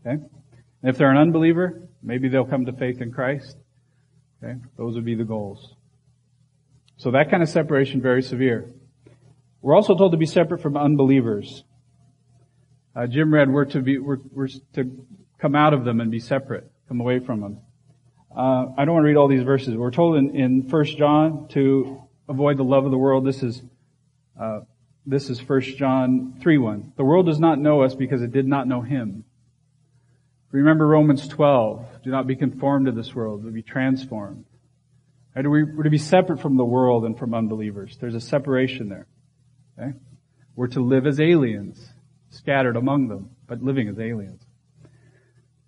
Okay? 0.04 0.20
And 0.20 0.90
if 0.90 0.98
they're 0.98 1.12
an 1.12 1.16
unbeliever, 1.16 1.88
maybe 2.02 2.28
they'll 2.28 2.44
come 2.44 2.66
to 2.66 2.72
faith 2.72 3.00
in 3.00 3.12
Christ. 3.12 3.56
Okay? 4.44 4.58
Those 4.76 4.94
would 4.94 5.04
be 5.04 5.14
the 5.14 5.24
goals. 5.24 5.74
So 6.96 7.10
that 7.12 7.30
kind 7.30 7.42
of 7.42 7.48
separation 7.48 8.00
very 8.00 8.22
severe. 8.22 8.70
We're 9.62 9.74
also 9.74 9.96
told 9.96 10.12
to 10.12 10.18
be 10.18 10.26
separate 10.26 10.60
from 10.60 10.76
unbelievers. 10.76 11.64
Uh, 12.94 13.06
Jim 13.06 13.32
read 13.32 13.50
we're 13.50 13.64
to 13.66 13.80
be 13.80 13.98
we're, 13.98 14.18
we're 14.30 14.48
to 14.74 15.06
come 15.38 15.54
out 15.54 15.72
of 15.72 15.84
them 15.84 16.00
and 16.00 16.10
be 16.10 16.20
separate, 16.20 16.70
come 16.88 17.00
away 17.00 17.18
from 17.18 17.40
them. 17.40 17.58
Uh, 18.34 18.66
I 18.76 18.84
don't 18.84 18.94
want 18.94 19.04
to 19.04 19.08
read 19.08 19.16
all 19.16 19.28
these 19.28 19.42
verses. 19.42 19.74
We're 19.74 19.90
told 19.90 20.16
in, 20.16 20.34
in 20.36 20.68
1 20.68 20.84
John 20.96 21.48
to 21.48 22.02
avoid 22.28 22.56
the 22.56 22.64
love 22.64 22.84
of 22.84 22.90
the 22.90 22.98
world. 22.98 23.24
This 23.24 23.42
is 23.42 23.62
uh, 24.38 24.60
This 25.06 25.30
is 25.30 25.40
1 25.40 25.60
John 25.78 26.34
3 26.40 26.58
1. 26.58 26.92
The 26.96 27.04
world 27.04 27.26
does 27.26 27.40
not 27.40 27.58
know 27.58 27.82
us 27.82 27.94
because 27.94 28.22
it 28.22 28.32
did 28.32 28.46
not 28.46 28.68
know 28.68 28.82
him. 28.82 29.24
Remember 30.58 30.86
Romans 30.86 31.26
12. 31.26 32.02
Do 32.04 32.10
not 32.10 32.28
be 32.28 32.36
conformed 32.36 32.86
to 32.86 32.92
this 32.92 33.12
world, 33.12 33.42
but 33.42 33.52
be 33.52 33.62
transformed. 33.62 34.44
Right? 35.34 35.44
We're 35.48 35.82
to 35.82 35.90
be 35.90 35.98
separate 35.98 36.40
from 36.40 36.56
the 36.56 36.64
world 36.64 37.04
and 37.04 37.18
from 37.18 37.34
unbelievers. 37.34 37.96
There's 38.00 38.14
a 38.14 38.20
separation 38.20 38.88
there. 38.88 39.08
Okay? 39.76 39.98
We're 40.54 40.68
to 40.68 40.80
live 40.80 41.08
as 41.08 41.18
aliens, 41.18 41.84
scattered 42.30 42.76
among 42.76 43.08
them, 43.08 43.30
but 43.48 43.62
living 43.62 43.88
as 43.88 43.98
aliens. 43.98 44.42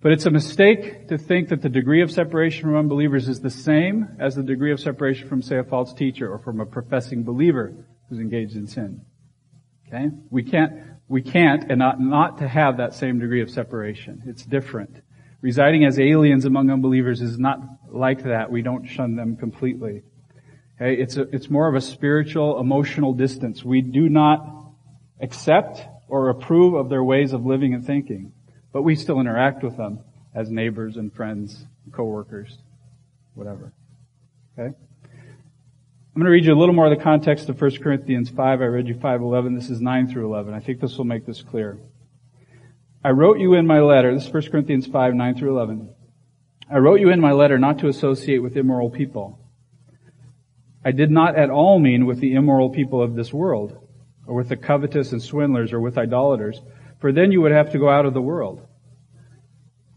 But 0.00 0.12
it's 0.12 0.26
a 0.26 0.30
mistake 0.30 1.08
to 1.08 1.18
think 1.18 1.48
that 1.48 1.62
the 1.62 1.68
degree 1.68 2.02
of 2.02 2.12
separation 2.12 2.62
from 2.62 2.76
unbelievers 2.76 3.28
is 3.28 3.40
the 3.40 3.50
same 3.50 4.16
as 4.20 4.36
the 4.36 4.44
degree 4.44 4.70
of 4.70 4.78
separation 4.78 5.28
from, 5.28 5.42
say, 5.42 5.58
a 5.58 5.64
false 5.64 5.94
teacher 5.94 6.32
or 6.32 6.38
from 6.38 6.60
a 6.60 6.66
professing 6.66 7.24
believer 7.24 7.74
who's 8.08 8.20
engaged 8.20 8.54
in 8.54 8.68
sin. 8.68 9.00
Okay? 9.88 10.10
We 10.30 10.44
can't, 10.44 10.74
we 11.08 11.22
can't 11.22 11.70
and 11.70 11.78
not, 11.78 12.00
not 12.00 12.38
to 12.38 12.48
have 12.48 12.78
that 12.78 12.94
same 12.94 13.18
degree 13.18 13.42
of 13.42 13.50
separation. 13.50 14.22
It's 14.26 14.44
different. 14.44 15.02
Residing 15.40 15.84
as 15.84 15.98
aliens 15.98 16.44
among 16.44 16.70
unbelievers 16.70 17.22
is 17.22 17.38
not 17.38 17.60
like 17.88 18.24
that. 18.24 18.50
We 18.50 18.62
don't 18.62 18.86
shun 18.86 19.14
them 19.14 19.36
completely. 19.36 20.02
Okay? 20.80 21.00
It's 21.00 21.16
a, 21.16 21.22
it's 21.34 21.48
more 21.48 21.68
of 21.68 21.74
a 21.74 21.80
spiritual, 21.80 22.58
emotional 22.58 23.12
distance. 23.12 23.64
We 23.64 23.82
do 23.82 24.08
not 24.08 24.72
accept 25.20 25.80
or 26.08 26.30
approve 26.30 26.74
of 26.74 26.88
their 26.88 27.04
ways 27.04 27.32
of 27.32 27.46
living 27.46 27.74
and 27.74 27.84
thinking. 27.84 28.32
But 28.72 28.82
we 28.82 28.96
still 28.96 29.20
interact 29.20 29.62
with 29.62 29.76
them 29.76 30.00
as 30.34 30.50
neighbors 30.50 30.96
and 30.96 31.12
friends, 31.12 31.66
coworkers, 31.92 32.58
whatever. 33.34 33.72
Okay? 34.58 34.74
I'm 36.16 36.22
going 36.22 36.30
to 36.30 36.32
read 36.32 36.46
you 36.46 36.54
a 36.54 36.58
little 36.58 36.74
more 36.74 36.86
of 36.86 36.96
the 36.96 37.04
context 37.04 37.50
of 37.50 37.60
1 37.60 37.76
Corinthians 37.82 38.30
5. 38.30 38.62
I 38.62 38.64
read 38.64 38.88
you 38.88 38.94
5:11. 38.94 39.54
This 39.54 39.68
is 39.68 39.82
9 39.82 40.08
through 40.08 40.24
11. 40.24 40.54
I 40.54 40.60
think 40.60 40.80
this 40.80 40.96
will 40.96 41.04
make 41.04 41.26
this 41.26 41.42
clear. 41.42 41.78
I 43.04 43.10
wrote 43.10 43.38
you 43.38 43.52
in 43.52 43.66
my 43.66 43.80
letter, 43.80 44.14
this 44.14 44.26
is 44.26 44.32
1 44.32 44.44
Corinthians 44.50 44.86
5, 44.86 45.12
9 45.12 45.34
through 45.34 45.58
11. 45.58 45.90
I 46.70 46.78
wrote 46.78 47.00
you 47.00 47.10
in 47.10 47.20
my 47.20 47.32
letter 47.32 47.58
not 47.58 47.80
to 47.80 47.88
associate 47.88 48.38
with 48.38 48.56
immoral 48.56 48.88
people. 48.88 49.38
I 50.82 50.92
did 50.92 51.10
not 51.10 51.36
at 51.36 51.50
all 51.50 51.78
mean 51.78 52.06
with 52.06 52.20
the 52.20 52.32
immoral 52.32 52.70
people 52.70 53.02
of 53.02 53.14
this 53.14 53.30
world, 53.30 53.76
or 54.26 54.34
with 54.34 54.48
the 54.48 54.56
covetous 54.56 55.12
and 55.12 55.22
swindlers, 55.22 55.74
or 55.74 55.80
with 55.82 55.98
idolaters, 55.98 56.62
for 56.98 57.12
then 57.12 57.30
you 57.30 57.42
would 57.42 57.52
have 57.52 57.72
to 57.72 57.78
go 57.78 57.90
out 57.90 58.06
of 58.06 58.14
the 58.14 58.22
world. 58.22 58.66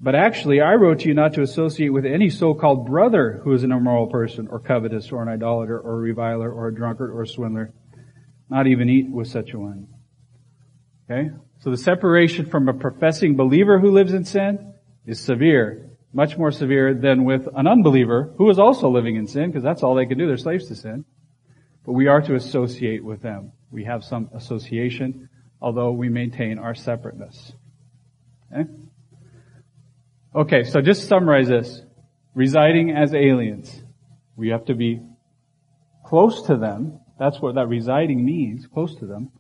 But 0.02 0.16
actually, 0.16 0.62
I 0.62 0.76
wrote 0.76 1.00
to 1.00 1.10
you 1.10 1.14
not 1.14 1.34
to 1.34 1.42
associate 1.42 1.90
with 1.90 2.06
any 2.06 2.30
so-called 2.30 2.86
brother 2.86 3.42
who 3.44 3.54
is 3.54 3.64
an 3.64 3.72
immoral 3.72 4.08
person, 4.08 4.48
or 4.48 4.60
covetous, 4.60 5.12
or 5.12 5.22
an 5.22 5.28
idolater, 5.28 5.78
or 5.78 5.94
a 5.94 5.98
reviler, 5.98 6.52
or 6.52 6.70
a 6.70 6.76
drunkard, 6.76 7.12
or 7.12 7.24
a 7.24 7.28
swindler. 7.28 7.74
Not 8.50 8.68
even 8.68 8.90
eat 8.90 9.10
with 9.10 9.28
such 9.28 9.52
a 9.52 9.60
one. 9.60 9.88
Okay? 11.10 11.32
So 11.60 11.70
the 11.70 11.78
separation 11.78 12.46
from 12.46 12.70
a 12.70 12.74
professing 12.74 13.36
believer 13.36 13.80
who 13.80 13.92
lives 13.92 14.14
in 14.14 14.24
sin 14.24 14.74
is 15.06 15.20
severe. 15.20 15.90
Much 16.14 16.38
more 16.38 16.52
severe 16.52 16.94
than 16.94 17.26
with 17.26 17.48
an 17.54 17.68
unbeliever 17.68 18.34
who 18.38 18.50
is 18.50 18.58
also 18.58 18.90
living 18.90 19.18
in 19.18 19.28
sin, 19.28 19.48
because 19.48 19.64
that's 19.64 19.84
all 19.84 19.96
they 19.96 20.06
can 20.06 20.18
do. 20.18 20.28
They're 20.28 20.38
slaves 20.38 20.68
to 20.68 20.76
sin. 20.76 21.04
But 21.86 21.92
we 21.94 22.08
are 22.08 22.22
to 22.22 22.36
associate 22.36 23.04
with 23.04 23.22
them. 23.22 23.52
We 23.70 23.84
have 23.84 24.04
some 24.04 24.30
association, 24.34 25.30
although 25.62 25.92
we 25.92 26.08
maintain 26.08 26.58
our 26.58 26.74
separateness. 26.74 27.54
Okay? 28.52 28.70
Okay, 30.36 30.64
so 30.64 30.80
just 30.82 31.08
summarize 31.08 31.48
this. 31.48 31.82
Residing 32.36 32.92
as 32.92 33.14
aliens. 33.14 33.82
We 34.36 34.50
have 34.50 34.66
to 34.66 34.76
be 34.76 35.02
close 36.06 36.44
to 36.44 36.56
them. 36.56 37.00
That's 37.18 37.42
what 37.42 37.56
that 37.56 37.68
residing 37.68 38.24
means, 38.24 38.68
close 38.68 38.96
to 38.98 39.06
them. 39.06 39.32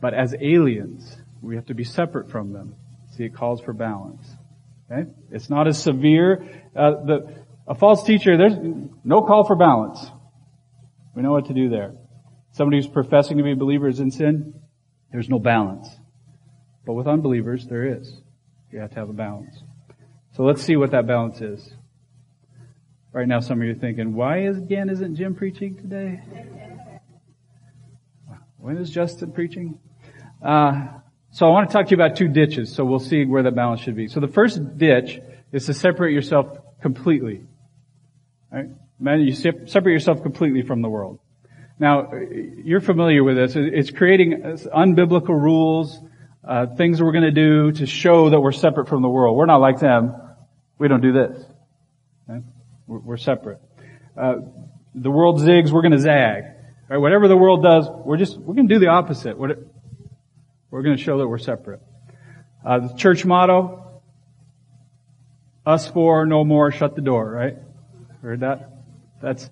But 0.00 0.14
as 0.14 0.34
aliens, 0.40 1.16
we 1.40 1.56
have 1.56 1.66
to 1.66 1.74
be 1.74 1.84
separate 1.84 2.30
from 2.30 2.52
them. 2.52 2.76
See, 3.16 3.24
it 3.24 3.34
calls 3.34 3.60
for 3.60 3.72
balance. 3.72 4.26
Okay? 4.90 5.08
It's 5.30 5.50
not 5.50 5.68
as 5.68 5.80
severe. 5.80 6.62
Uh, 6.74 6.90
the, 7.04 7.44
a 7.68 7.74
false 7.74 8.02
teacher, 8.04 8.36
there's 8.36 8.56
no 9.04 9.22
call 9.22 9.44
for 9.44 9.54
balance. 9.54 10.04
We 11.14 11.22
know 11.22 11.32
what 11.32 11.46
to 11.46 11.54
do 11.54 11.68
there. 11.68 11.94
Somebody 12.52 12.78
who's 12.78 12.88
professing 12.88 13.36
to 13.36 13.44
be 13.44 13.52
a 13.52 13.56
believer 13.56 13.88
is 13.88 14.00
in 14.00 14.10
sin, 14.10 14.54
there's 15.12 15.28
no 15.28 15.38
balance. 15.38 15.88
But 16.86 16.94
with 16.94 17.06
unbelievers, 17.06 17.66
there 17.66 17.98
is. 17.98 18.20
You 18.72 18.80
have 18.80 18.90
to 18.90 18.96
have 18.96 19.08
a 19.08 19.14
balance. 19.14 19.62
So 20.36 20.42
let's 20.42 20.62
see 20.62 20.74
what 20.74 20.90
that 20.90 21.06
balance 21.06 21.40
is. 21.40 21.72
Right 23.12 23.28
now, 23.28 23.38
some 23.38 23.60
of 23.60 23.66
you 23.66 23.70
are 23.70 23.76
thinking, 23.76 24.14
why 24.14 24.40
is, 24.40 24.58
again 24.58 24.90
isn't 24.90 25.14
Jim 25.14 25.36
preaching 25.36 25.76
today? 25.76 26.20
When 28.58 28.76
is 28.78 28.90
Justin 28.90 29.30
preaching? 29.30 29.78
Uh, 30.42 30.88
so 31.30 31.46
I 31.46 31.50
want 31.50 31.70
to 31.70 31.72
talk 31.72 31.86
to 31.86 31.90
you 31.92 32.02
about 32.02 32.16
two 32.16 32.26
ditches, 32.26 32.74
so 32.74 32.84
we'll 32.84 32.98
see 32.98 33.24
where 33.24 33.44
the 33.44 33.52
balance 33.52 33.82
should 33.82 33.94
be. 33.94 34.08
So 34.08 34.18
the 34.18 34.26
first 34.26 34.76
ditch 34.76 35.20
is 35.52 35.66
to 35.66 35.74
separate 35.74 36.12
yourself 36.12 36.58
completely. 36.82 37.42
Right? 38.50 38.70
Man, 38.98 39.20
you 39.20 39.34
separate 39.34 39.92
yourself 39.92 40.22
completely 40.24 40.62
from 40.62 40.82
the 40.82 40.88
world. 40.88 41.20
Now, 41.78 42.10
you're 42.12 42.80
familiar 42.80 43.22
with 43.22 43.36
this. 43.36 43.52
It's 43.54 43.92
creating 43.92 44.42
unbiblical 44.74 45.28
rules, 45.28 45.96
uh, 46.42 46.66
things 46.74 47.00
we're 47.00 47.12
going 47.12 47.22
to 47.24 47.30
do 47.30 47.70
to 47.70 47.86
show 47.86 48.30
that 48.30 48.40
we're 48.40 48.50
separate 48.52 48.88
from 48.88 49.02
the 49.02 49.08
world. 49.08 49.36
We're 49.36 49.46
not 49.46 49.60
like 49.60 49.78
them. 49.78 50.22
We 50.78 50.88
don't 50.88 51.00
do 51.00 51.12
this. 51.12 51.44
Okay? 52.28 52.44
We're, 52.86 52.98
we're, 52.98 53.16
separate. 53.16 53.60
Uh, 54.16 54.36
the 54.94 55.10
world 55.10 55.40
zigs, 55.40 55.70
we're 55.70 55.82
going 55.82 55.92
to 55.92 56.00
zag. 56.00 56.44
Right? 56.88 56.98
Whatever 56.98 57.28
the 57.28 57.36
world 57.36 57.62
does, 57.62 57.88
we're 57.88 58.16
just 58.16 58.38
we're 58.38 58.54
going 58.54 58.68
to 58.68 58.74
do 58.74 58.78
the 58.78 58.88
opposite. 58.88 59.38
We're, 59.38 59.56
we're 60.70 60.82
going 60.82 60.96
to 60.96 61.02
show 61.02 61.18
that 61.18 61.28
we're 61.28 61.38
separate. 61.38 61.80
Uh, 62.64 62.80
the 62.80 62.94
church 62.94 63.24
motto: 63.24 64.02
"Us 65.64 65.88
four, 65.88 66.26
no 66.26 66.44
more. 66.44 66.70
Shut 66.70 66.94
the 66.94 67.02
door." 67.02 67.30
Right? 67.30 67.56
Heard 68.22 68.40
that? 68.40 68.70
That's 69.22 69.48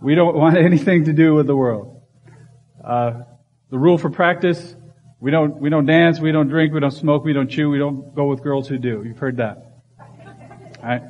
we 0.00 0.14
don't 0.14 0.36
want 0.36 0.56
anything 0.58 1.04
to 1.06 1.12
do 1.12 1.34
with 1.34 1.46
the 1.46 1.56
world. 1.56 2.00
Uh, 2.82 3.22
the 3.70 3.78
rule 3.78 3.98
for 3.98 4.10
practice: 4.10 4.74
we 5.20 5.30
don't 5.30 5.56
we 5.56 5.70
don't 5.70 5.86
dance, 5.86 6.20
we 6.20 6.32
don't 6.32 6.48
drink, 6.48 6.72
we 6.72 6.80
don't 6.80 6.90
smoke, 6.90 7.24
we 7.24 7.32
don't 7.32 7.48
chew, 7.48 7.70
we 7.70 7.78
don't 7.78 8.14
go 8.14 8.26
with 8.26 8.42
girls 8.42 8.68
who 8.68 8.78
do. 8.78 9.02
You've 9.06 9.18
heard 9.18 9.36
that. 9.38 9.71
Right? 10.82 11.02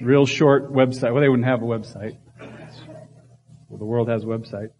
Real 0.00 0.26
short 0.26 0.72
website. 0.72 1.12
Well, 1.12 1.22
they 1.22 1.28
wouldn't 1.28 1.48
have 1.48 1.62
a 1.62 1.66
website. 1.66 2.18
Well, 3.68 3.78
the 3.78 3.84
world 3.84 4.08
has 4.08 4.22
a 4.22 4.26
website. 4.26 4.70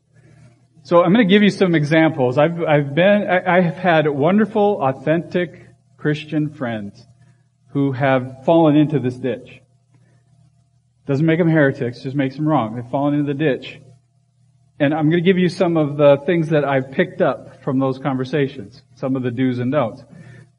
So 0.82 1.02
I'm 1.02 1.12
going 1.12 1.26
to 1.26 1.32
give 1.32 1.42
you 1.42 1.50
some 1.50 1.74
examples. 1.74 2.38
I've, 2.38 2.62
I've 2.62 2.94
been, 2.94 3.26
I, 3.28 3.56
I 3.56 3.60
have 3.60 3.76
had 3.76 4.06
wonderful, 4.08 4.80
authentic 4.80 5.68
Christian 5.96 6.50
friends 6.50 7.04
who 7.70 7.92
have 7.92 8.44
fallen 8.44 8.76
into 8.76 8.98
this 9.00 9.16
ditch. 9.16 9.60
Doesn't 11.06 11.26
make 11.26 11.38
them 11.38 11.48
heretics, 11.48 12.02
just 12.02 12.14
makes 12.14 12.36
them 12.36 12.46
wrong. 12.46 12.76
They've 12.76 12.90
fallen 12.90 13.14
into 13.14 13.32
the 13.32 13.38
ditch. 13.38 13.80
And 14.78 14.92
I'm 14.92 15.08
going 15.10 15.22
to 15.22 15.26
give 15.26 15.38
you 15.38 15.48
some 15.48 15.76
of 15.76 15.96
the 15.96 16.18
things 16.26 16.50
that 16.50 16.64
I've 16.64 16.92
picked 16.92 17.22
up 17.22 17.64
from 17.64 17.78
those 17.78 17.98
conversations. 17.98 18.82
Some 18.96 19.16
of 19.16 19.22
the 19.22 19.30
do's 19.30 19.58
and 19.58 19.72
don'ts. 19.72 20.02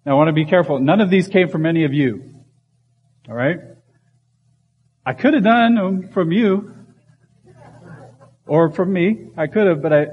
Now 0.06 0.14
I 0.14 0.16
want 0.16 0.30
to 0.30 0.34
be 0.34 0.46
careful. 0.46 0.80
None 0.80 1.02
of 1.02 1.10
these 1.10 1.28
came 1.28 1.50
from 1.50 1.66
any 1.66 1.86
of 1.86 1.94
you. 1.94 2.37
Alright? 3.28 3.60
I 5.06 5.14
could 5.14 5.34
have 5.34 5.44
done 5.44 5.76
them 5.76 6.10
from 6.10 6.32
you. 6.32 6.74
Or 8.46 8.72
from 8.72 8.94
me. 8.94 9.28
I 9.36 9.48
could 9.48 9.68
have, 9.68 9.82
but 9.82 9.92
I, 9.92 10.08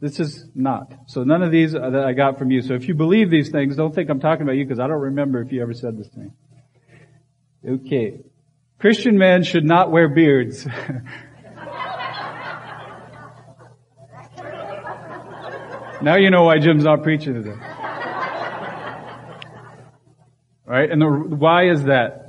this 0.00 0.18
is 0.18 0.46
not. 0.54 0.92
So 1.06 1.22
none 1.22 1.42
of 1.42 1.52
these 1.52 1.72
that 1.72 1.94
I 1.94 2.12
got 2.12 2.38
from 2.38 2.50
you. 2.50 2.62
So 2.62 2.74
if 2.74 2.88
you 2.88 2.94
believe 2.94 3.30
these 3.30 3.50
things, 3.50 3.76
don't 3.76 3.94
think 3.94 4.10
I'm 4.10 4.20
talking 4.20 4.42
about 4.42 4.56
you 4.56 4.64
because 4.64 4.80
I 4.80 4.86
don't 4.88 5.00
remember 5.00 5.40
if 5.40 5.52
you 5.52 5.62
ever 5.62 5.72
said 5.72 5.96
this 5.96 6.08
to 6.10 6.18
me. 6.18 6.30
Okay. 7.66 8.20
Christian 8.78 9.16
men 9.16 9.44
should 9.44 9.64
not 9.64 9.90
wear 9.92 10.08
beards. 10.08 10.66
now 16.02 16.16
you 16.16 16.30
know 16.30 16.42
why 16.42 16.58
Jim's 16.58 16.84
not 16.84 17.02
preaching 17.02 17.34
today. 17.34 17.56
Right? 20.66 20.90
And 20.90 21.00
the, 21.00 21.06
why 21.06 21.68
is 21.68 21.84
that? 21.84 22.23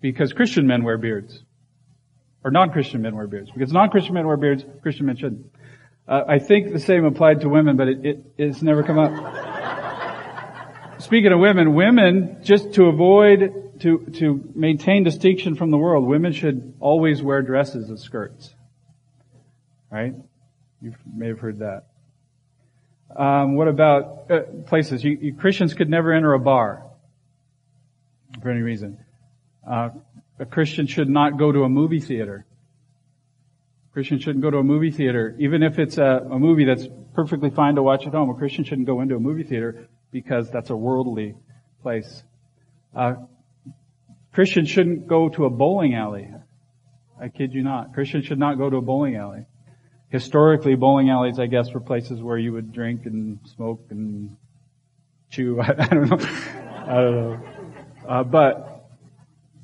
Because 0.00 0.32
Christian 0.32 0.66
men 0.66 0.84
wear 0.84 0.98
beards. 0.98 1.42
Or 2.44 2.50
non-Christian 2.50 3.02
men 3.02 3.16
wear 3.16 3.26
beards. 3.26 3.50
Because 3.50 3.72
non-Christian 3.72 4.14
men 4.14 4.26
wear 4.26 4.36
beards, 4.36 4.64
Christian 4.82 5.06
men 5.06 5.16
shouldn't. 5.16 5.46
Uh, 6.06 6.22
I 6.26 6.38
think 6.38 6.72
the 6.72 6.78
same 6.78 7.04
applied 7.04 7.42
to 7.42 7.48
women, 7.48 7.76
but 7.76 7.88
it, 7.88 8.06
it, 8.06 8.24
it's 8.38 8.62
never 8.62 8.82
come 8.82 8.98
up. 8.98 9.12
Speaking 11.00 11.32
of 11.32 11.40
women, 11.40 11.74
women, 11.74 12.38
just 12.42 12.74
to 12.74 12.86
avoid, 12.86 13.80
to, 13.80 14.06
to 14.18 14.50
maintain 14.54 15.04
distinction 15.04 15.54
from 15.54 15.70
the 15.70 15.76
world, 15.76 16.06
women 16.06 16.32
should 16.32 16.74
always 16.80 17.22
wear 17.22 17.42
dresses 17.42 17.88
and 17.88 17.98
skirts. 17.98 18.54
Right? 19.90 20.14
You 20.80 20.94
may 21.12 21.28
have 21.28 21.40
heard 21.40 21.58
that. 21.58 21.84
Um, 23.14 23.56
what 23.56 23.68
about 23.68 24.30
uh, 24.30 24.40
places? 24.66 25.02
You, 25.02 25.18
you, 25.20 25.34
Christians 25.34 25.74
could 25.74 25.88
never 25.88 26.12
enter 26.12 26.34
a 26.34 26.38
bar 26.38 26.84
for 28.42 28.50
any 28.50 28.60
reason. 28.60 28.98
Uh, 29.68 29.90
a 30.38 30.46
Christian 30.46 30.86
should 30.86 31.08
not 31.08 31.38
go 31.38 31.52
to 31.52 31.64
a 31.64 31.68
movie 31.68 32.00
theater. 32.00 32.46
A 33.90 33.92
Christian 33.92 34.18
shouldn't 34.18 34.42
go 34.42 34.50
to 34.50 34.58
a 34.58 34.62
movie 34.62 34.90
theater, 34.90 35.36
even 35.38 35.62
if 35.62 35.78
it's 35.78 35.98
a, 35.98 36.26
a 36.30 36.38
movie 36.38 36.64
that's 36.64 36.86
perfectly 37.14 37.50
fine 37.50 37.74
to 37.74 37.82
watch 37.82 38.06
at 38.06 38.14
home. 38.14 38.30
A 38.30 38.34
Christian 38.34 38.64
shouldn't 38.64 38.86
go 38.86 39.00
into 39.00 39.16
a 39.16 39.20
movie 39.20 39.42
theater 39.42 39.88
because 40.10 40.50
that's 40.50 40.70
a 40.70 40.76
worldly 40.76 41.34
place. 41.82 42.22
Uh, 42.96 43.14
Christians 44.32 44.70
shouldn't 44.70 45.06
go 45.06 45.28
to 45.28 45.44
a 45.44 45.50
bowling 45.50 45.94
alley. 45.94 46.30
I 47.20 47.28
kid 47.28 47.52
you 47.52 47.62
not. 47.62 47.92
Christians 47.92 48.24
should 48.24 48.38
not 48.38 48.56
go 48.56 48.70
to 48.70 48.76
a 48.76 48.82
bowling 48.82 49.16
alley. 49.16 49.44
Historically, 50.10 50.76
bowling 50.76 51.10
alleys, 51.10 51.38
I 51.38 51.46
guess, 51.46 51.72
were 51.74 51.80
places 51.80 52.22
where 52.22 52.38
you 52.38 52.52
would 52.52 52.72
drink 52.72 53.04
and 53.04 53.40
smoke 53.56 53.84
and 53.90 54.36
chew. 55.30 55.60
I, 55.60 55.66
I 55.78 55.86
don't 55.88 56.08
know. 56.08 56.16
I 56.16 56.94
don't 56.94 57.14
know. 57.14 57.40
Uh, 58.08 58.22
but 58.24 58.67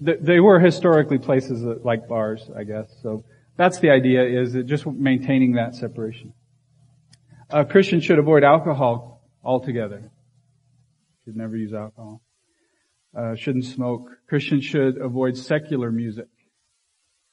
they 0.05 0.41
were 0.41 0.61
historically 0.61 1.19
places 1.19 1.63
that, 1.63 1.85
like 1.85 2.09
bars, 2.09 2.51
I 2.57 2.65
guess. 2.65 2.95
So 3.03 3.25
that's 3.57 3.79
the 3.79 3.91
idea: 3.91 4.23
is 4.25 4.55
just 4.67 4.87
maintaining 4.87 5.53
that 5.53 5.75
separation. 5.75 6.33
A 7.51 7.65
Christian 7.65 8.01
should 8.01 8.19
avoid 8.19 8.45
alcohol 8.45 9.23
altogether. 9.43 10.11
Should 11.25 11.37
never 11.37 11.57
use 11.57 11.73
alcohol. 11.73 12.21
Uh, 13.17 13.35
shouldn't 13.37 13.65
smoke. 13.65 14.09
Christians 14.29 14.65
should 14.65 14.99
avoid 14.99 15.37
secular 15.37 15.91
music 15.91 16.27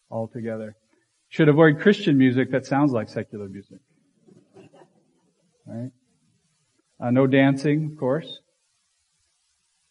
altogether. 0.10 0.76
Should 1.30 1.50
avoid 1.50 1.80
Christian 1.80 2.18
music 2.18 2.52
that 2.52 2.66
sounds 2.66 2.92
like 2.92 3.10
secular 3.10 3.48
music. 3.50 3.80
Right? 5.66 5.92
Uh, 7.00 7.12
no 7.12 7.26
dancing, 7.26 7.92
of 7.92 7.98
course. 7.98 8.40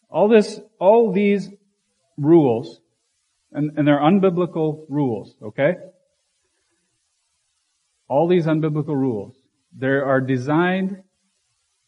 All 0.09 0.27
this, 0.27 0.59
all 0.79 1.11
these 1.11 1.49
rules, 2.21 2.79
and, 3.51 3.77
and 3.77 3.87
they're 3.87 3.99
unbiblical 3.99 4.85
rules, 4.89 5.35
okay? 5.41 5.73
All 8.07 8.27
these 8.27 8.45
unbiblical 8.45 8.95
rules, 8.95 9.35
they 9.77 9.87
are 9.87 10.21
designed 10.21 11.03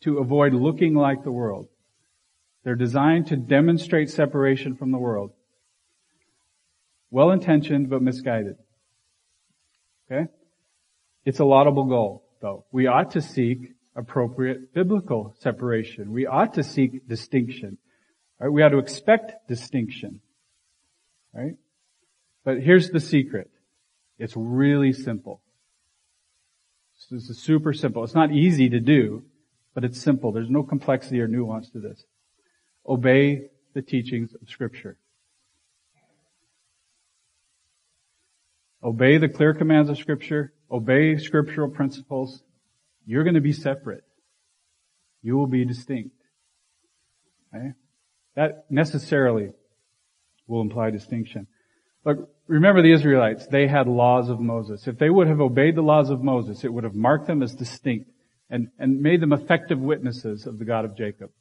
to 0.02 0.20
avoid 0.20 0.54
looking 0.54 0.96
like 0.96 1.24
the 1.24 1.32
world. 1.32 1.68
They're 2.64 2.76
designed 2.76 3.28
to 3.28 3.36
demonstrate 3.36 4.10
separation 4.10 4.76
from 4.76 4.92
the 4.92 4.98
world. 4.98 5.32
Well 7.12 7.32
intentioned, 7.32 7.90
but 7.90 8.02
misguided. 8.02 8.56
Okay? 10.10 10.28
It's 11.26 11.40
a 11.40 11.46
laudable 11.46 11.86
goal, 11.86 12.24
though. 12.42 12.66
We 12.72 12.88
ought 12.88 13.12
to 13.12 13.22
seek 13.22 13.74
appropriate 13.96 14.74
biblical 14.74 15.36
separation. 15.40 16.12
We 16.12 16.26
ought 16.26 16.56
to 16.56 16.64
seek 16.64 17.08
distinction. 17.08 17.78
Right? 18.40 18.50
We 18.50 18.64
ought 18.64 18.70
to 18.70 18.80
expect 18.80 19.48
distinction. 19.48 20.22
Right? 21.34 21.56
But 22.44 22.62
here's 22.62 22.90
the 22.90 23.00
secret. 23.00 23.50
It's 24.20 24.36
really 24.36 24.94
simple. 24.94 25.42
This 27.10 27.30
is 27.30 27.40
super 27.40 27.74
simple. 27.74 28.04
It's 28.04 28.16
not 28.16 28.32
easy 28.32 28.70
to 28.70 28.80
do, 28.80 29.24
but 29.74 29.84
it's 29.84 30.00
simple. 30.00 30.32
There's 30.32 30.50
no 30.50 30.64
complexity 30.64 31.20
or 31.20 31.28
nuance 31.28 31.70
to 31.72 31.80
this. 31.80 32.04
Obey 32.88 33.50
the 33.74 33.82
teachings 33.82 34.34
of 34.34 34.50
scripture. 34.50 34.98
Obey 38.84 39.18
the 39.18 39.30
clear 39.30 39.54
commands 39.54 39.90
of 39.90 39.98
scripture. 39.98 40.54
Obey 40.72 41.18
scriptural 41.18 41.70
principles. 41.70 42.44
You're 43.06 43.24
going 43.24 43.36
to 43.36 43.42
be 43.42 43.54
separate. 43.54 44.04
You 45.22 45.38
will 45.38 45.48
be 45.48 45.66
distinct. 45.66 46.16
Okay? 47.54 47.74
That 48.36 48.66
necessarily 48.70 49.52
will 50.48 50.62
imply 50.62 50.90
distinction. 50.90 51.48
Look, 52.06 52.30
remember 52.48 52.82
the 52.82 52.92
Israelites. 52.92 53.48
They 53.48 53.68
had 53.68 53.88
laws 53.88 54.30
of 54.30 54.40
Moses. 54.40 54.88
If 54.88 54.98
they 54.98 55.10
would 55.10 55.28
have 55.28 55.40
obeyed 55.40 55.76
the 55.76 55.82
laws 55.82 56.10
of 56.10 56.24
Moses, 56.24 56.64
it 56.64 56.74
would 56.74 56.84
have 56.84 56.96
marked 56.96 57.28
them 57.28 57.42
as 57.42 57.54
distinct 57.54 58.10
and, 58.50 58.68
and 58.78 59.02
made 59.02 59.22
them 59.22 59.34
effective 59.34 59.80
witnesses 59.80 60.46
of 60.46 60.60
the 60.60 60.66
God 60.66 60.86
of 60.86 60.98
Jacob. 60.98 61.32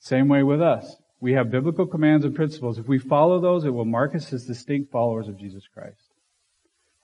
Same 0.00 0.28
way 0.28 0.42
with 0.42 0.60
us. 0.60 0.96
We 1.20 1.32
have 1.32 1.50
biblical 1.50 1.86
commands 1.86 2.24
and 2.24 2.34
principles. 2.34 2.78
If 2.78 2.86
we 2.86 2.98
follow 2.98 3.40
those, 3.40 3.64
it 3.64 3.70
will 3.70 3.84
mark 3.84 4.14
us 4.14 4.32
as 4.32 4.44
distinct 4.44 4.92
followers 4.92 5.28
of 5.28 5.38
Jesus 5.38 5.64
Christ. 5.72 6.02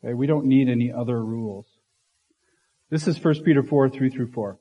Okay? 0.05 0.15
We 0.15 0.27
don't 0.27 0.47
need 0.47 0.69
any 0.69 0.93
other 0.93 1.23
rules. 1.23 1.67
This 2.91 3.09
is 3.09 3.23
1 3.23 3.43
Peter 3.45 3.63
4, 3.63 3.89
3 3.89 4.11
through 4.11 4.31
4. 4.33 4.59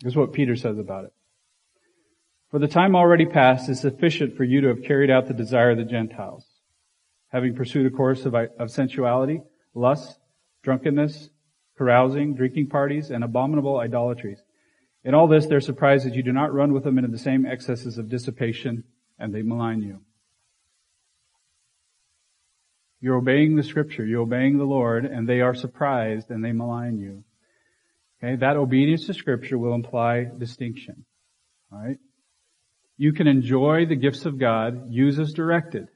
This 0.00 0.12
is 0.12 0.16
what 0.16 0.32
Peter 0.32 0.56
says 0.56 0.78
about 0.78 1.04
it. 1.04 1.12
For 2.50 2.58
the 2.58 2.68
time 2.68 2.96
already 2.96 3.26
past 3.26 3.68
is 3.68 3.80
sufficient 3.80 4.36
for 4.36 4.44
you 4.44 4.62
to 4.62 4.68
have 4.68 4.82
carried 4.82 5.10
out 5.10 5.26
the 5.26 5.34
desire 5.34 5.72
of 5.72 5.76
the 5.76 5.84
Gentiles, 5.84 6.46
having 7.28 7.54
pursued 7.54 7.86
a 7.86 7.94
course 7.94 8.24
of, 8.24 8.34
of 8.34 8.70
sensuality, 8.70 9.42
lust, 9.74 10.18
drunkenness, 10.62 11.28
carousing, 11.76 12.34
drinking 12.34 12.68
parties, 12.68 13.10
and 13.10 13.22
abominable 13.22 13.78
idolatries. 13.78 14.40
In 15.04 15.14
all 15.14 15.28
this, 15.28 15.46
they're 15.46 15.60
surprised 15.60 16.06
that 16.06 16.14
you 16.14 16.22
do 16.22 16.32
not 16.32 16.52
run 16.52 16.72
with 16.72 16.84
them 16.84 16.96
into 16.96 17.10
the 17.10 17.18
same 17.18 17.44
excesses 17.44 17.98
of 17.98 18.08
dissipation, 18.08 18.84
and 19.18 19.34
they 19.34 19.42
malign 19.42 19.82
you. 19.82 20.00
You're 23.00 23.16
obeying 23.16 23.56
the 23.56 23.62
scripture, 23.62 24.04
you're 24.04 24.22
obeying 24.22 24.56
the 24.58 24.64
Lord, 24.64 25.04
and 25.04 25.28
they 25.28 25.40
are 25.40 25.54
surprised 25.54 26.30
and 26.30 26.44
they 26.44 26.52
malign 26.52 26.98
you. 26.98 27.24
Okay, 28.22 28.34
that 28.36 28.56
obedience 28.56 29.06
to 29.06 29.14
scripture 29.14 29.56
will 29.56 29.74
imply 29.74 30.24
distinction. 30.24 31.04
Alright? 31.72 31.98
You 32.98 33.12
can 33.12 33.26
enjoy 33.26 33.86
the 33.86 33.96
gifts 33.96 34.26
of 34.26 34.38
God, 34.38 34.92
use 34.92 35.18
as 35.18 35.32
directed. 35.32 35.88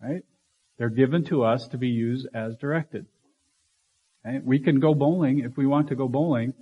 Right? 0.00 0.22
They're 0.78 0.90
given 0.90 1.24
to 1.26 1.44
us 1.44 1.66
to 1.68 1.78
be 1.78 1.88
used 1.88 2.28
as 2.34 2.56
directed. 2.56 3.06
We 4.42 4.58
can 4.58 4.80
go 4.80 4.94
bowling 4.94 5.40
if 5.40 5.56
we 5.56 5.66
want 5.66 5.88
to 5.88 5.96
go 5.96 6.08
bowling, 6.08 6.54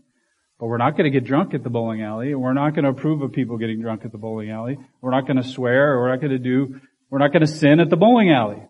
but 0.59 0.67
we're 0.67 0.79
not 0.79 0.97
going 0.97 1.05
to 1.05 1.11
get 1.11 1.25
drunk 1.25 1.55
at 1.55 1.63
the 1.63 1.71
bowling 1.71 2.03
alley. 2.03 2.33
and 2.33 2.41
We're 2.41 2.55
not 2.55 2.75
going 2.75 2.85
to 2.85 2.91
approve 2.91 3.23
of 3.23 3.33
people 3.33 3.59
getting 3.59 3.81
drunk 3.81 4.05
at 4.05 4.13
the 4.13 4.19
bowling 4.19 4.51
alley. 4.51 4.79
We're 5.01 5.11
not 5.11 5.27
going 5.27 5.37
to 5.37 5.49
swear, 5.49 5.93
or 5.93 6.03
we're 6.03 6.11
not 6.11 6.21
going 6.21 6.33
to 6.33 6.39
do 6.39 6.81
we're 7.13 7.19
not 7.19 7.31
going 7.31 7.43
to 7.43 7.47
sin 7.47 7.79
at 7.79 7.91
the 7.91 7.97
bowling 7.97 8.31
alley. 8.31 8.63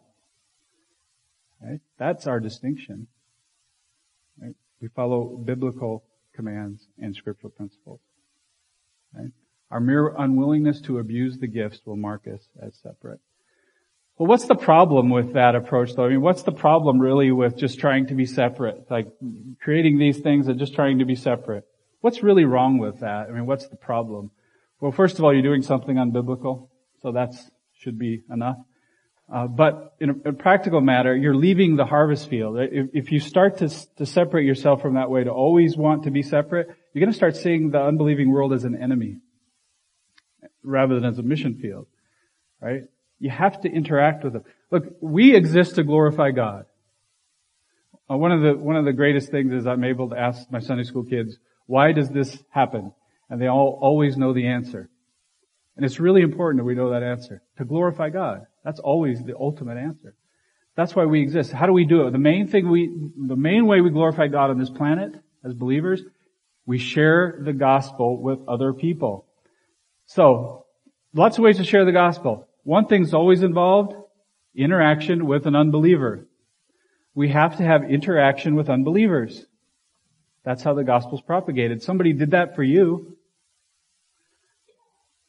Right? 1.60 1.80
That's 1.96 2.26
our 2.26 2.40
distinction. 2.40 3.06
Right? 4.36 4.56
We 4.80 4.88
follow 4.88 5.36
biblical 5.36 6.02
commands 6.34 6.88
and 6.98 7.14
scriptural 7.14 7.52
principles. 7.52 8.00
Right? 9.14 9.30
Our 9.72 9.80
mere 9.80 10.14
unwillingness 10.18 10.82
to 10.82 10.98
abuse 10.98 11.38
the 11.38 11.46
gifts 11.46 11.80
will 11.86 11.96
mark 11.96 12.28
us 12.28 12.46
as 12.60 12.76
separate. 12.82 13.20
Well, 14.18 14.28
what's 14.28 14.44
the 14.44 14.54
problem 14.54 15.08
with 15.08 15.32
that 15.32 15.54
approach 15.54 15.94
though? 15.94 16.04
I 16.04 16.10
mean, 16.10 16.20
what's 16.20 16.42
the 16.42 16.52
problem 16.52 16.98
really 16.98 17.32
with 17.32 17.56
just 17.56 17.80
trying 17.80 18.08
to 18.08 18.14
be 18.14 18.26
separate? 18.26 18.90
Like 18.90 19.08
creating 19.62 19.98
these 19.98 20.18
things 20.18 20.46
and 20.48 20.58
just 20.58 20.74
trying 20.74 20.98
to 20.98 21.06
be 21.06 21.14
separate? 21.14 21.64
What's 22.02 22.22
really 22.22 22.44
wrong 22.44 22.76
with 22.76 23.00
that? 23.00 23.28
I 23.28 23.32
mean, 23.32 23.46
what's 23.46 23.66
the 23.66 23.76
problem? 23.76 24.30
Well, 24.78 24.92
first 24.92 25.18
of 25.18 25.24
all, 25.24 25.32
you're 25.32 25.42
doing 25.42 25.62
something 25.62 25.96
unbiblical. 25.96 26.68
So 27.00 27.10
that's 27.10 27.50
should 27.78 27.98
be 27.98 28.22
enough. 28.30 28.58
Uh, 29.32 29.46
but 29.46 29.94
in 30.00 30.10
a, 30.10 30.28
a, 30.28 30.32
practical 30.34 30.82
matter, 30.82 31.16
you're 31.16 31.34
leaving 31.34 31.76
the 31.76 31.86
harvest 31.86 32.28
field. 32.28 32.58
If, 32.58 32.90
if 32.92 33.10
you 33.10 33.20
start 33.20 33.58
to, 33.58 33.70
to 33.96 34.04
separate 34.04 34.44
yourself 34.44 34.82
from 34.82 34.94
that 34.94 35.08
way, 35.08 35.24
to 35.24 35.30
always 35.30 35.78
want 35.78 36.04
to 36.04 36.10
be 36.10 36.22
separate, 36.22 36.68
you're 36.92 37.00
going 37.00 37.10
to 37.10 37.16
start 37.16 37.36
seeing 37.36 37.70
the 37.70 37.80
unbelieving 37.80 38.30
world 38.30 38.52
as 38.52 38.64
an 38.64 38.76
enemy 38.76 39.21
rather 40.62 40.94
than 40.94 41.04
as 41.04 41.18
a 41.18 41.22
mission 41.22 41.54
field, 41.54 41.86
right? 42.60 42.82
You 43.18 43.30
have 43.30 43.60
to 43.62 43.68
interact 43.70 44.24
with 44.24 44.32
them. 44.34 44.44
Look, 44.70 44.84
we 45.00 45.34
exist 45.34 45.76
to 45.76 45.84
glorify 45.84 46.30
God. 46.30 46.66
Uh, 48.10 48.16
one 48.16 48.32
of 48.32 48.42
the 48.42 48.54
one 48.54 48.76
of 48.76 48.84
the 48.84 48.92
greatest 48.92 49.30
things 49.30 49.52
is 49.52 49.66
I'm 49.66 49.84
able 49.84 50.10
to 50.10 50.18
ask 50.18 50.50
my 50.50 50.58
Sunday 50.58 50.84
school 50.84 51.04
kids, 51.04 51.38
"Why 51.66 51.92
does 51.92 52.10
this 52.10 52.42
happen?" 52.50 52.92
And 53.30 53.40
they 53.40 53.46
all 53.46 53.78
always 53.80 54.16
know 54.16 54.32
the 54.32 54.48
answer. 54.48 54.90
And 55.76 55.86
it's 55.86 55.98
really 55.98 56.20
important 56.20 56.60
that 56.60 56.64
we 56.64 56.74
know 56.74 56.90
that 56.90 57.02
answer. 57.02 57.42
To 57.58 57.64
glorify 57.64 58.10
God. 58.10 58.46
That's 58.64 58.80
always 58.80 59.22
the 59.22 59.36
ultimate 59.36 59.78
answer. 59.78 60.14
That's 60.74 60.94
why 60.94 61.04
we 61.04 61.20
exist. 61.22 61.52
How 61.52 61.66
do 61.66 61.72
we 61.72 61.84
do 61.84 62.06
it? 62.06 62.10
The 62.12 62.18
main 62.18 62.46
thing 62.48 62.70
we, 62.70 62.90
the 63.16 63.36
main 63.36 63.66
way 63.66 63.80
we 63.80 63.90
glorify 63.90 64.28
God 64.28 64.50
on 64.50 64.58
this 64.58 64.70
planet 64.70 65.14
as 65.44 65.54
believers, 65.54 66.02
we 66.66 66.78
share 66.78 67.38
the 67.44 67.52
gospel 67.52 68.22
with 68.22 68.38
other 68.48 68.72
people. 68.72 69.26
So, 70.14 70.66
lots 71.14 71.38
of 71.38 71.44
ways 71.44 71.56
to 71.56 71.64
share 71.64 71.86
the 71.86 71.92
gospel. 71.92 72.46
One 72.64 72.84
thing's 72.84 73.14
always 73.14 73.42
involved, 73.42 73.94
interaction 74.54 75.24
with 75.24 75.46
an 75.46 75.56
unbeliever. 75.56 76.28
We 77.14 77.30
have 77.30 77.56
to 77.56 77.62
have 77.62 77.90
interaction 77.90 78.54
with 78.54 78.68
unbelievers. 78.68 79.46
That's 80.44 80.62
how 80.62 80.74
the 80.74 80.84
gospel's 80.84 81.22
propagated. 81.22 81.82
Somebody 81.82 82.12
did 82.12 82.32
that 82.32 82.54
for 82.56 82.62
you. 82.62 83.16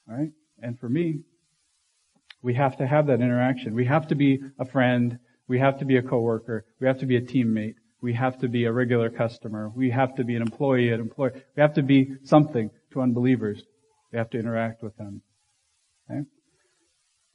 Right? 0.06 0.32
And 0.62 0.78
for 0.78 0.90
me, 0.90 1.22
we 2.42 2.54
have 2.56 2.76
to 2.80 2.86
have 2.86 3.08
that 3.08 3.22
interaction. 3.22 3.76
We 3.76 3.86
have 3.86 4.10
to 4.10 4.16
be 4.16 4.42
a 4.60 4.66
friend. 4.66 5.18
We 5.48 5.60
have 5.60 5.80
to 5.80 5.86
be 5.86 5.96
a 5.96 6.02
coworker. 6.02 6.66
We 6.82 6.88
have 6.88 7.00
to 7.00 7.06
be 7.06 7.16
a 7.16 7.22
teammate. 7.22 7.76
We 8.02 8.16
have 8.16 8.38
to 8.40 8.50
be 8.50 8.66
a 8.66 8.72
regular 8.74 9.10
customer. 9.10 9.72
We 9.74 9.92
have 9.92 10.16
to 10.16 10.26
be 10.26 10.36
an 10.36 10.42
employee, 10.42 10.90
an 10.90 11.00
employer. 11.00 11.32
We 11.56 11.62
have 11.62 11.76
to 11.76 11.84
be 11.84 12.18
something 12.26 12.70
to 12.92 13.02
unbelievers. 13.02 13.64
We 14.14 14.20
have 14.20 14.30
to 14.30 14.40
interact 14.40 14.84
with 14.84 14.96
them. 14.96 15.24
Okay? 16.10 16.22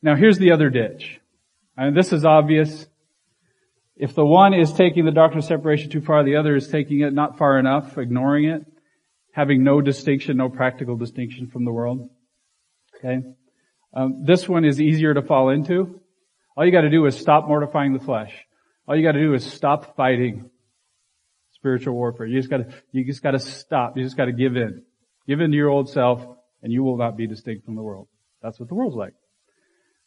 Now 0.00 0.14
here's 0.14 0.38
the 0.38 0.52
other 0.52 0.70
ditch. 0.70 1.20
And 1.76 1.96
this 1.96 2.12
is 2.12 2.24
obvious. 2.24 2.86
If 3.96 4.14
the 4.14 4.24
one 4.24 4.54
is 4.54 4.72
taking 4.72 5.04
the 5.04 5.10
doctrine 5.10 5.40
of 5.40 5.44
separation 5.44 5.90
too 5.90 6.00
far, 6.00 6.22
the 6.22 6.36
other 6.36 6.54
is 6.54 6.68
taking 6.68 7.00
it 7.00 7.12
not 7.12 7.36
far 7.36 7.58
enough, 7.58 7.98
ignoring 7.98 8.44
it, 8.44 8.64
having 9.32 9.64
no 9.64 9.80
distinction, 9.80 10.36
no 10.36 10.48
practical 10.48 10.96
distinction 10.96 11.48
from 11.48 11.64
the 11.64 11.72
world. 11.72 12.08
Okay? 12.96 13.22
Um, 13.92 14.24
this 14.24 14.48
one 14.48 14.64
is 14.64 14.80
easier 14.80 15.14
to 15.14 15.22
fall 15.22 15.48
into. 15.48 16.00
All 16.56 16.64
you 16.64 16.70
gotta 16.70 16.90
do 16.90 17.06
is 17.06 17.18
stop 17.18 17.48
mortifying 17.48 17.92
the 17.92 18.04
flesh. 18.04 18.32
All 18.86 18.96
you 18.96 19.02
gotta 19.02 19.20
do 19.20 19.34
is 19.34 19.44
stop 19.44 19.96
fighting 19.96 20.48
spiritual 21.54 21.94
warfare. 21.94 22.26
You 22.26 22.38
just 22.38 22.50
gotta, 22.50 22.68
you 22.92 23.04
just 23.04 23.22
gotta 23.22 23.40
stop. 23.40 23.96
You 23.96 24.04
just 24.04 24.16
gotta 24.16 24.32
give 24.32 24.56
in. 24.56 24.84
Give 25.26 25.40
in 25.40 25.50
to 25.50 25.56
your 25.56 25.70
old 25.70 25.90
self 25.90 26.37
and 26.62 26.72
you 26.72 26.82
will 26.82 26.96
not 26.96 27.16
be 27.16 27.26
distinct 27.26 27.64
from 27.64 27.76
the 27.76 27.82
world. 27.82 28.08
That's 28.42 28.58
what 28.58 28.68
the 28.68 28.74
world's 28.74 28.96
like. 28.96 29.14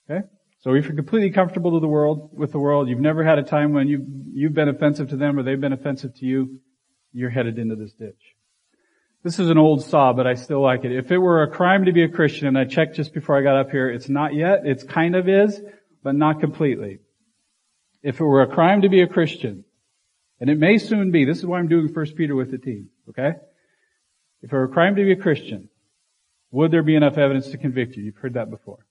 Okay? 0.09 0.25
So 0.59 0.75
if 0.75 0.85
you're 0.85 0.95
completely 0.95 1.31
comfortable 1.31 1.71
to 1.71 1.79
the 1.79 1.87
world, 1.87 2.29
with 2.33 2.51
the 2.51 2.59
world, 2.59 2.87
you've 2.87 2.99
never 2.99 3.23
had 3.23 3.39
a 3.39 3.43
time 3.43 3.73
when 3.73 3.87
you've, 3.87 4.05
you've 4.33 4.53
been 4.53 4.69
offensive 4.69 5.09
to 5.09 5.17
them 5.17 5.37
or 5.37 5.43
they've 5.43 5.59
been 5.59 5.73
offensive 5.73 6.13
to 6.15 6.25
you, 6.25 6.59
you're 7.13 7.29
headed 7.29 7.57
into 7.57 7.75
this 7.75 7.93
ditch. 7.93 8.35
This 9.23 9.37
is 9.37 9.49
an 9.49 9.57
old 9.57 9.83
saw, 9.83 10.13
but 10.13 10.25
I 10.25 10.33
still 10.33 10.61
like 10.61 10.83
it. 10.83 10.91
If 10.91 11.11
it 11.11 11.17
were 11.17 11.43
a 11.43 11.51
crime 11.51 11.85
to 11.85 11.91
be 11.91 12.03
a 12.03 12.09
Christian, 12.09 12.47
and 12.47 12.57
I 12.57 12.65
checked 12.65 12.95
just 12.95 13.13
before 13.13 13.37
I 13.37 13.43
got 13.43 13.55
up 13.55 13.69
here, 13.69 13.89
it's 13.89 14.09
not 14.09 14.33
yet, 14.33 14.61
it's 14.65 14.83
kind 14.83 15.15
of 15.15 15.29
is, 15.29 15.61
but 16.03 16.15
not 16.15 16.39
completely. 16.39 16.99
If 18.01 18.19
it 18.19 18.23
were 18.23 18.41
a 18.41 18.47
crime 18.47 18.81
to 18.81 18.89
be 18.89 19.01
a 19.01 19.07
Christian, 19.07 19.63
and 20.39 20.49
it 20.49 20.57
may 20.57 20.79
soon 20.79 21.11
be, 21.11 21.25
this 21.25 21.37
is 21.37 21.45
why 21.45 21.59
I'm 21.59 21.67
doing 21.67 21.93
First 21.93 22.15
Peter 22.15 22.35
with 22.35 22.49
the 22.49 22.57
team, 22.57 22.89
okay? 23.09 23.33
If 24.41 24.51
it 24.51 24.55
were 24.55 24.63
a 24.63 24.69
crime 24.69 24.95
to 24.95 25.03
be 25.03 25.11
a 25.11 25.15
Christian, 25.15 25.69
would 26.51 26.71
there 26.71 26.83
be 26.83 26.95
enough 26.95 27.17
evidence 27.17 27.49
to 27.49 27.57
convict 27.57 27.95
you? 27.95 28.03
You've 28.03 28.17
heard 28.17 28.33
that 28.33 28.49
before. 28.49 28.85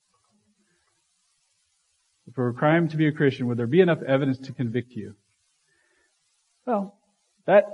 Were 2.37 2.49
a 2.49 2.55
crime 2.55 2.89
to 2.89 2.97
be 2.97 3.07
a 3.07 3.13
Christian, 3.13 3.49
would 3.49 3.59
there 3.59 3.67
be 3.67 3.81
enough 3.81 4.03
evidence 4.03 4.39
to 4.39 4.53
convict 4.53 4.93
you? 4.93 5.15
Well, 6.65 6.97
that, 7.47 7.65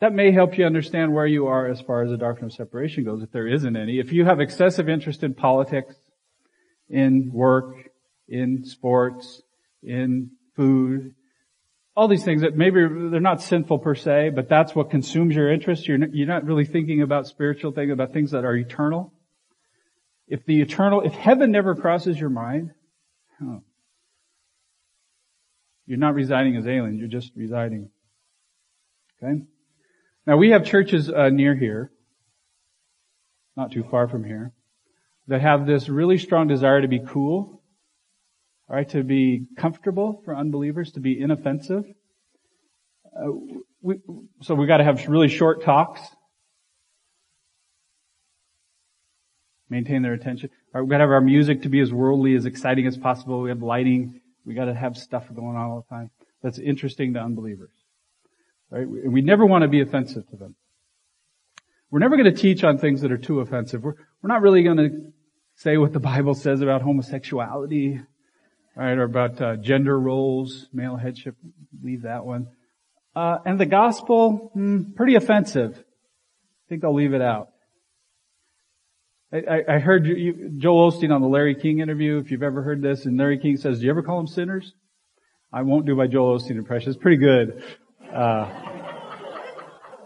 that 0.00 0.14
may 0.14 0.32
help 0.32 0.56
you 0.56 0.64
understand 0.64 1.12
where 1.12 1.26
you 1.26 1.48
are 1.48 1.66
as 1.66 1.80
far 1.80 2.02
as 2.02 2.10
the 2.10 2.16
doctrine 2.16 2.46
of 2.46 2.52
separation 2.52 3.04
goes, 3.04 3.22
if 3.22 3.30
there 3.30 3.46
isn't 3.46 3.76
any. 3.76 3.98
If 3.98 4.12
you 4.12 4.24
have 4.24 4.40
excessive 4.40 4.88
interest 4.88 5.22
in 5.22 5.34
politics, 5.34 5.94
in 6.88 7.30
work, 7.32 7.74
in 8.26 8.64
sports, 8.64 9.42
in 9.82 10.30
food, 10.54 11.14
all 11.94 12.08
these 12.08 12.24
things 12.24 12.42
that 12.42 12.56
maybe 12.56 12.80
they're 12.80 13.20
not 13.20 13.42
sinful 13.42 13.78
per 13.78 13.94
se, 13.94 14.30
but 14.34 14.48
that's 14.48 14.74
what 14.74 14.90
consumes 14.90 15.34
your 15.34 15.52
interest. 15.52 15.86
You're, 15.88 16.04
you're 16.08 16.26
not 16.26 16.44
really 16.44 16.64
thinking 16.64 17.02
about 17.02 17.26
spiritual 17.26 17.72
things, 17.72 17.92
about 17.92 18.12
things 18.12 18.30
that 18.32 18.44
are 18.44 18.54
eternal. 18.54 19.12
If 20.28 20.44
the 20.44 20.60
eternal, 20.60 21.02
if 21.02 21.12
heaven 21.12 21.52
never 21.52 21.74
crosses 21.74 22.18
your 22.18 22.30
mind, 22.30 22.72
oh, 23.42 23.62
you're 25.86 25.98
not 25.98 26.14
residing 26.14 26.56
as 26.56 26.66
aliens, 26.66 26.98
you're 26.98 27.08
just 27.08 27.32
residing. 27.36 27.90
Okay? 29.22 29.42
Now 30.26 30.36
we 30.36 30.50
have 30.50 30.64
churches 30.64 31.08
uh, 31.08 31.28
near 31.28 31.54
here, 31.54 31.92
not 33.56 33.70
too 33.70 33.84
far 33.84 34.08
from 34.08 34.24
here, 34.24 34.52
that 35.28 35.40
have 35.40 35.66
this 35.66 35.88
really 35.88 36.18
strong 36.18 36.48
desire 36.48 36.80
to 36.80 36.88
be 36.88 37.00
cool, 37.00 37.62
right? 38.68 38.88
To 38.90 39.04
be 39.04 39.46
comfortable 39.56 40.22
for 40.24 40.36
unbelievers, 40.36 40.92
to 40.92 41.00
be 41.00 41.20
inoffensive. 41.20 41.84
Uh, 43.16 43.30
we, 43.80 43.96
so 44.42 44.54
we 44.54 44.66
got 44.66 44.78
to 44.78 44.84
have 44.84 45.06
really 45.08 45.28
short 45.28 45.62
talks. 45.62 46.00
Maintain 49.68 50.02
their 50.02 50.12
attention. 50.12 50.50
Right, 50.72 50.82
we 50.82 50.88
got 50.88 50.98
to 50.98 51.04
have 51.04 51.10
our 51.10 51.20
music 51.20 51.62
to 51.62 51.68
be 51.68 51.80
as 51.80 51.92
worldly, 51.92 52.34
as 52.34 52.46
exciting 52.46 52.86
as 52.86 52.96
possible. 52.96 53.40
We 53.40 53.50
have 53.50 53.62
lighting. 53.62 54.20
We 54.44 54.54
got 54.54 54.66
to 54.66 54.74
have 54.74 54.96
stuff 54.96 55.26
going 55.34 55.56
on 55.56 55.70
all 55.70 55.86
the 55.88 55.94
time 55.94 56.10
that's 56.42 56.58
interesting 56.58 57.14
to 57.14 57.20
unbelievers. 57.20 57.72
Right? 58.70 58.86
We 58.88 59.20
never 59.20 59.44
want 59.44 59.62
to 59.62 59.68
be 59.68 59.80
offensive 59.80 60.28
to 60.30 60.36
them. 60.36 60.54
We're 61.90 62.00
never 62.00 62.16
going 62.16 62.32
to 62.32 62.40
teach 62.40 62.64
on 62.64 62.78
things 62.78 63.00
that 63.02 63.12
are 63.12 63.18
too 63.18 63.40
offensive. 63.40 63.82
We're, 63.82 63.94
we're 64.22 64.28
not 64.28 64.42
really 64.42 64.62
going 64.62 64.76
to 64.76 65.12
say 65.56 65.76
what 65.76 65.92
the 65.92 66.00
Bible 66.00 66.34
says 66.34 66.60
about 66.60 66.82
homosexuality, 66.82 68.00
right, 68.76 68.98
or 68.98 69.04
about 69.04 69.40
uh, 69.40 69.56
gender 69.56 69.98
roles, 69.98 70.68
male 70.72 70.96
headship. 70.96 71.36
Leave 71.82 72.02
that 72.02 72.24
one. 72.24 72.48
Uh, 73.14 73.38
and 73.44 73.58
the 73.58 73.66
gospel, 73.66 74.50
hmm, 74.52 74.92
pretty 74.94 75.14
offensive. 75.14 75.76
I 75.78 76.68
think 76.68 76.84
I'll 76.84 76.94
leave 76.94 77.14
it 77.14 77.22
out. 77.22 77.48
I, 79.32 79.62
I 79.68 79.78
heard 79.78 80.06
you, 80.06 80.52
Joel 80.56 80.92
Osteen 80.92 81.12
on 81.12 81.20
the 81.20 81.28
Larry 81.28 81.56
King 81.56 81.80
interview, 81.80 82.18
if 82.18 82.30
you've 82.30 82.44
ever 82.44 82.62
heard 82.62 82.80
this, 82.80 83.06
and 83.06 83.18
Larry 83.18 83.38
King 83.38 83.56
says, 83.56 83.80
do 83.80 83.84
you 83.84 83.90
ever 83.90 84.02
call 84.02 84.18
them 84.18 84.28
sinners? 84.28 84.72
I 85.52 85.62
won't 85.62 85.84
do 85.84 85.96
my 85.96 86.06
Joel 86.06 86.38
Osteen 86.38 86.52
impression. 86.52 86.90
It's 86.90 86.98
pretty 86.98 87.16
good. 87.16 87.62
Uh, 88.12 88.48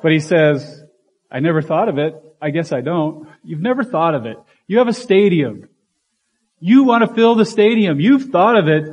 but 0.02 0.12
he 0.12 0.20
says, 0.20 0.82
I 1.30 1.40
never 1.40 1.60
thought 1.60 1.88
of 1.88 1.98
it. 1.98 2.14
I 2.40 2.50
guess 2.50 2.72
I 2.72 2.80
don't. 2.80 3.28
You've 3.44 3.60
never 3.60 3.84
thought 3.84 4.14
of 4.14 4.24
it. 4.24 4.38
You 4.66 4.78
have 4.78 4.88
a 4.88 4.94
stadium. 4.94 5.68
You 6.58 6.84
want 6.84 7.06
to 7.06 7.14
fill 7.14 7.34
the 7.34 7.44
stadium. 7.44 8.00
You've 8.00 8.30
thought 8.30 8.56
of 8.56 8.68
it. 8.68 8.84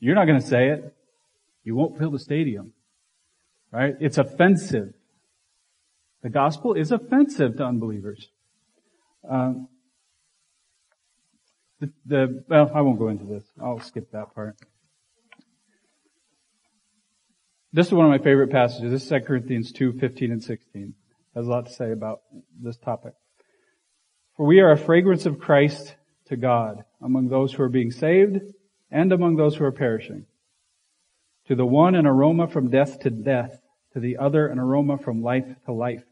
You're 0.00 0.16
not 0.16 0.26
going 0.26 0.40
to 0.40 0.46
say 0.46 0.70
it. 0.70 0.92
You 1.62 1.76
won't 1.76 1.98
fill 1.98 2.10
the 2.10 2.18
stadium. 2.18 2.72
Right? 3.70 3.94
It's 4.00 4.18
offensive. 4.18 4.92
The 6.22 6.30
gospel 6.30 6.74
is 6.74 6.90
offensive 6.90 7.56
to 7.58 7.64
unbelievers. 7.64 8.28
Um, 9.28 9.68
the, 11.80 11.92
the, 12.06 12.44
well, 12.48 12.70
I 12.74 12.80
won't 12.80 12.98
go 12.98 13.08
into 13.08 13.24
this. 13.24 13.44
I'll 13.62 13.80
skip 13.80 14.10
that 14.12 14.34
part. 14.34 14.56
This 17.72 17.88
is 17.88 17.92
one 17.92 18.06
of 18.06 18.10
my 18.10 18.18
favorite 18.18 18.50
passages. 18.50 18.92
This 18.92 19.02
is 19.02 19.08
2 19.08 19.20
Corinthians 19.26 19.72
2, 19.72 19.94
15 19.94 20.30
and 20.30 20.42
16. 20.42 20.94
Has 21.34 21.46
a 21.46 21.50
lot 21.50 21.66
to 21.66 21.72
say 21.72 21.90
about 21.90 22.20
this 22.60 22.76
topic. 22.76 23.14
For 24.36 24.46
we 24.46 24.60
are 24.60 24.70
a 24.70 24.78
fragrance 24.78 25.26
of 25.26 25.40
Christ 25.40 25.96
to 26.26 26.36
God 26.36 26.84
among 27.02 27.28
those 27.28 27.52
who 27.52 27.62
are 27.62 27.68
being 27.68 27.90
saved 27.90 28.40
and 28.90 29.12
among 29.12 29.36
those 29.36 29.56
who 29.56 29.64
are 29.64 29.72
perishing. 29.72 30.26
To 31.48 31.54
the 31.54 31.66
one 31.66 31.94
an 31.94 32.06
aroma 32.06 32.48
from 32.48 32.70
death 32.70 33.00
to 33.00 33.10
death, 33.10 33.58
to 33.92 34.00
the 34.00 34.16
other 34.18 34.46
an 34.46 34.58
aroma 34.58 34.98
from 34.98 35.22
life 35.22 35.46
to 35.66 35.72
life. 35.72 36.04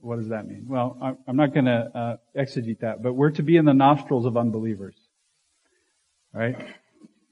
What 0.00 0.16
does 0.18 0.28
that 0.28 0.46
mean? 0.46 0.66
Well, 0.68 1.18
I'm 1.26 1.36
not 1.36 1.52
going 1.52 1.66
to 1.66 1.90
uh, 1.94 2.16
exegete 2.36 2.80
that, 2.80 3.02
but 3.02 3.14
we're 3.14 3.30
to 3.32 3.42
be 3.42 3.56
in 3.56 3.64
the 3.64 3.74
nostrils 3.74 4.26
of 4.26 4.36
unbelievers. 4.36 4.96
Right? 6.32 6.56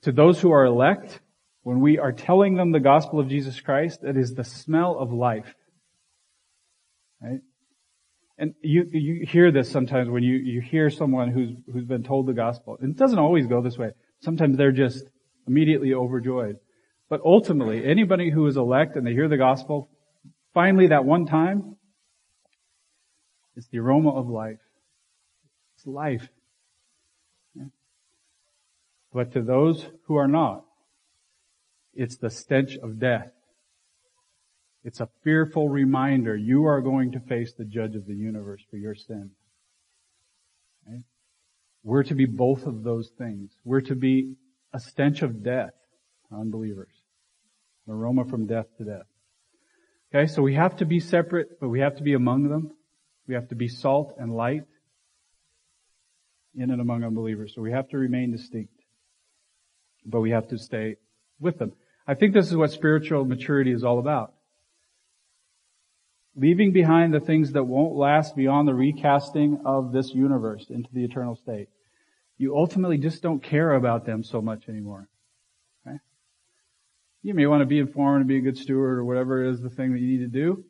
To 0.02 0.12
those 0.12 0.40
who 0.40 0.50
are 0.52 0.64
elect, 0.64 1.20
when 1.62 1.80
we 1.80 1.98
are 1.98 2.12
telling 2.12 2.54
them 2.54 2.72
the 2.72 2.80
gospel 2.80 3.20
of 3.20 3.28
Jesus 3.28 3.60
Christ, 3.60 4.00
it 4.02 4.16
is 4.16 4.34
the 4.34 4.44
smell 4.44 4.98
of 4.98 5.12
life. 5.12 5.54
Right? 7.22 7.40
And 8.38 8.54
you, 8.62 8.86
you 8.90 9.26
hear 9.26 9.52
this 9.52 9.70
sometimes 9.70 10.08
when 10.08 10.22
you, 10.22 10.36
you 10.36 10.60
hear 10.62 10.88
someone 10.88 11.30
who's, 11.30 11.50
who's 11.70 11.84
been 11.84 12.02
told 12.02 12.26
the 12.26 12.32
gospel. 12.32 12.78
And 12.80 12.94
it 12.94 12.98
doesn't 12.98 13.18
always 13.18 13.46
go 13.46 13.60
this 13.60 13.76
way. 13.76 13.90
Sometimes 14.20 14.56
they're 14.56 14.72
just 14.72 15.04
immediately 15.46 15.92
overjoyed. 15.92 16.56
But 17.10 17.20
ultimately, 17.24 17.84
anybody 17.84 18.30
who 18.30 18.46
is 18.46 18.56
elect 18.56 18.96
and 18.96 19.06
they 19.06 19.12
hear 19.12 19.28
the 19.28 19.36
gospel, 19.36 19.90
finally 20.54 20.86
that 20.86 21.04
one 21.04 21.26
time, 21.26 21.76
it's 23.60 23.68
the 23.68 23.78
aroma 23.78 24.08
of 24.08 24.26
life. 24.26 24.58
It's 25.76 25.86
life. 25.86 26.26
But 29.12 29.32
to 29.32 29.42
those 29.42 29.84
who 30.06 30.16
are 30.16 30.28
not, 30.28 30.64
it's 31.92 32.16
the 32.16 32.30
stench 32.30 32.78
of 32.82 32.98
death. 32.98 33.30
It's 34.82 35.00
a 35.00 35.10
fearful 35.22 35.68
reminder 35.68 36.34
you 36.34 36.64
are 36.64 36.80
going 36.80 37.12
to 37.12 37.20
face 37.20 37.52
the 37.52 37.66
judge 37.66 37.96
of 37.96 38.06
the 38.06 38.14
universe 38.14 38.62
for 38.70 38.78
your 38.78 38.94
sin. 38.94 39.32
Right? 40.88 41.04
We're 41.82 42.04
to 42.04 42.14
be 42.14 42.24
both 42.24 42.64
of 42.64 42.82
those 42.82 43.10
things. 43.18 43.50
We're 43.62 43.82
to 43.82 43.94
be 43.94 44.36
a 44.72 44.80
stench 44.80 45.20
of 45.20 45.42
death 45.42 45.74
unbelievers. 46.32 46.94
An 47.86 47.92
aroma 47.92 48.24
from 48.24 48.46
death 48.46 48.68
to 48.78 48.84
death. 48.84 49.06
Okay, 50.14 50.32
so 50.32 50.40
we 50.40 50.54
have 50.54 50.76
to 50.78 50.86
be 50.86 50.98
separate, 50.98 51.60
but 51.60 51.68
we 51.68 51.80
have 51.80 51.96
to 51.96 52.02
be 52.02 52.14
among 52.14 52.48
them. 52.48 52.72
We 53.30 53.34
have 53.36 53.48
to 53.48 53.54
be 53.54 53.68
salt 53.68 54.16
and 54.18 54.34
light 54.34 54.64
in 56.54 56.70
and 56.70 56.80
among 56.80 57.04
unbelievers. 57.04 57.52
So 57.54 57.62
we 57.62 57.72
have 57.72 57.88
to 57.90 57.96
remain 57.96 58.30
distinct 58.32 58.74
but 60.04 60.20
we 60.20 60.30
have 60.30 60.48
to 60.48 60.58
stay 60.58 60.96
with 61.38 61.58
them. 61.58 61.72
I 62.06 62.14
think 62.14 62.34
this 62.34 62.48
is 62.48 62.56
what 62.56 62.72
spiritual 62.72 63.24
maturity 63.24 63.72
is 63.72 63.84
all 63.84 63.98
about. 63.98 64.34
Leaving 66.36 66.72
behind 66.72 67.12
the 67.12 67.20
things 67.20 67.52
that 67.52 67.64
won't 67.64 67.94
last 67.94 68.36
beyond 68.36 68.66
the 68.66 68.74
recasting 68.74 69.60
of 69.64 69.92
this 69.92 70.12
universe 70.14 70.66
into 70.70 70.88
the 70.92 71.04
eternal 71.04 71.36
state. 71.36 71.68
You 72.38 72.56
ultimately 72.56 72.98
just 72.98 73.22
don't 73.22 73.42
care 73.42 73.74
about 73.74 74.06
them 74.06 74.24
so 74.24 74.40
much 74.40 74.68
anymore. 74.68 75.08
Okay? 75.86 75.98
You 77.22 77.34
may 77.34 77.46
want 77.46 77.60
to 77.60 77.66
be 77.66 77.78
informed 77.78 78.20
and 78.20 78.28
be 78.28 78.38
a 78.38 78.40
good 78.40 78.56
steward 78.56 78.98
or 78.98 79.04
whatever 79.04 79.44
is 79.44 79.60
the 79.60 79.70
thing 79.70 79.92
that 79.92 80.00
you 80.00 80.18
need 80.18 80.32
to 80.32 80.40
do 80.40 80.64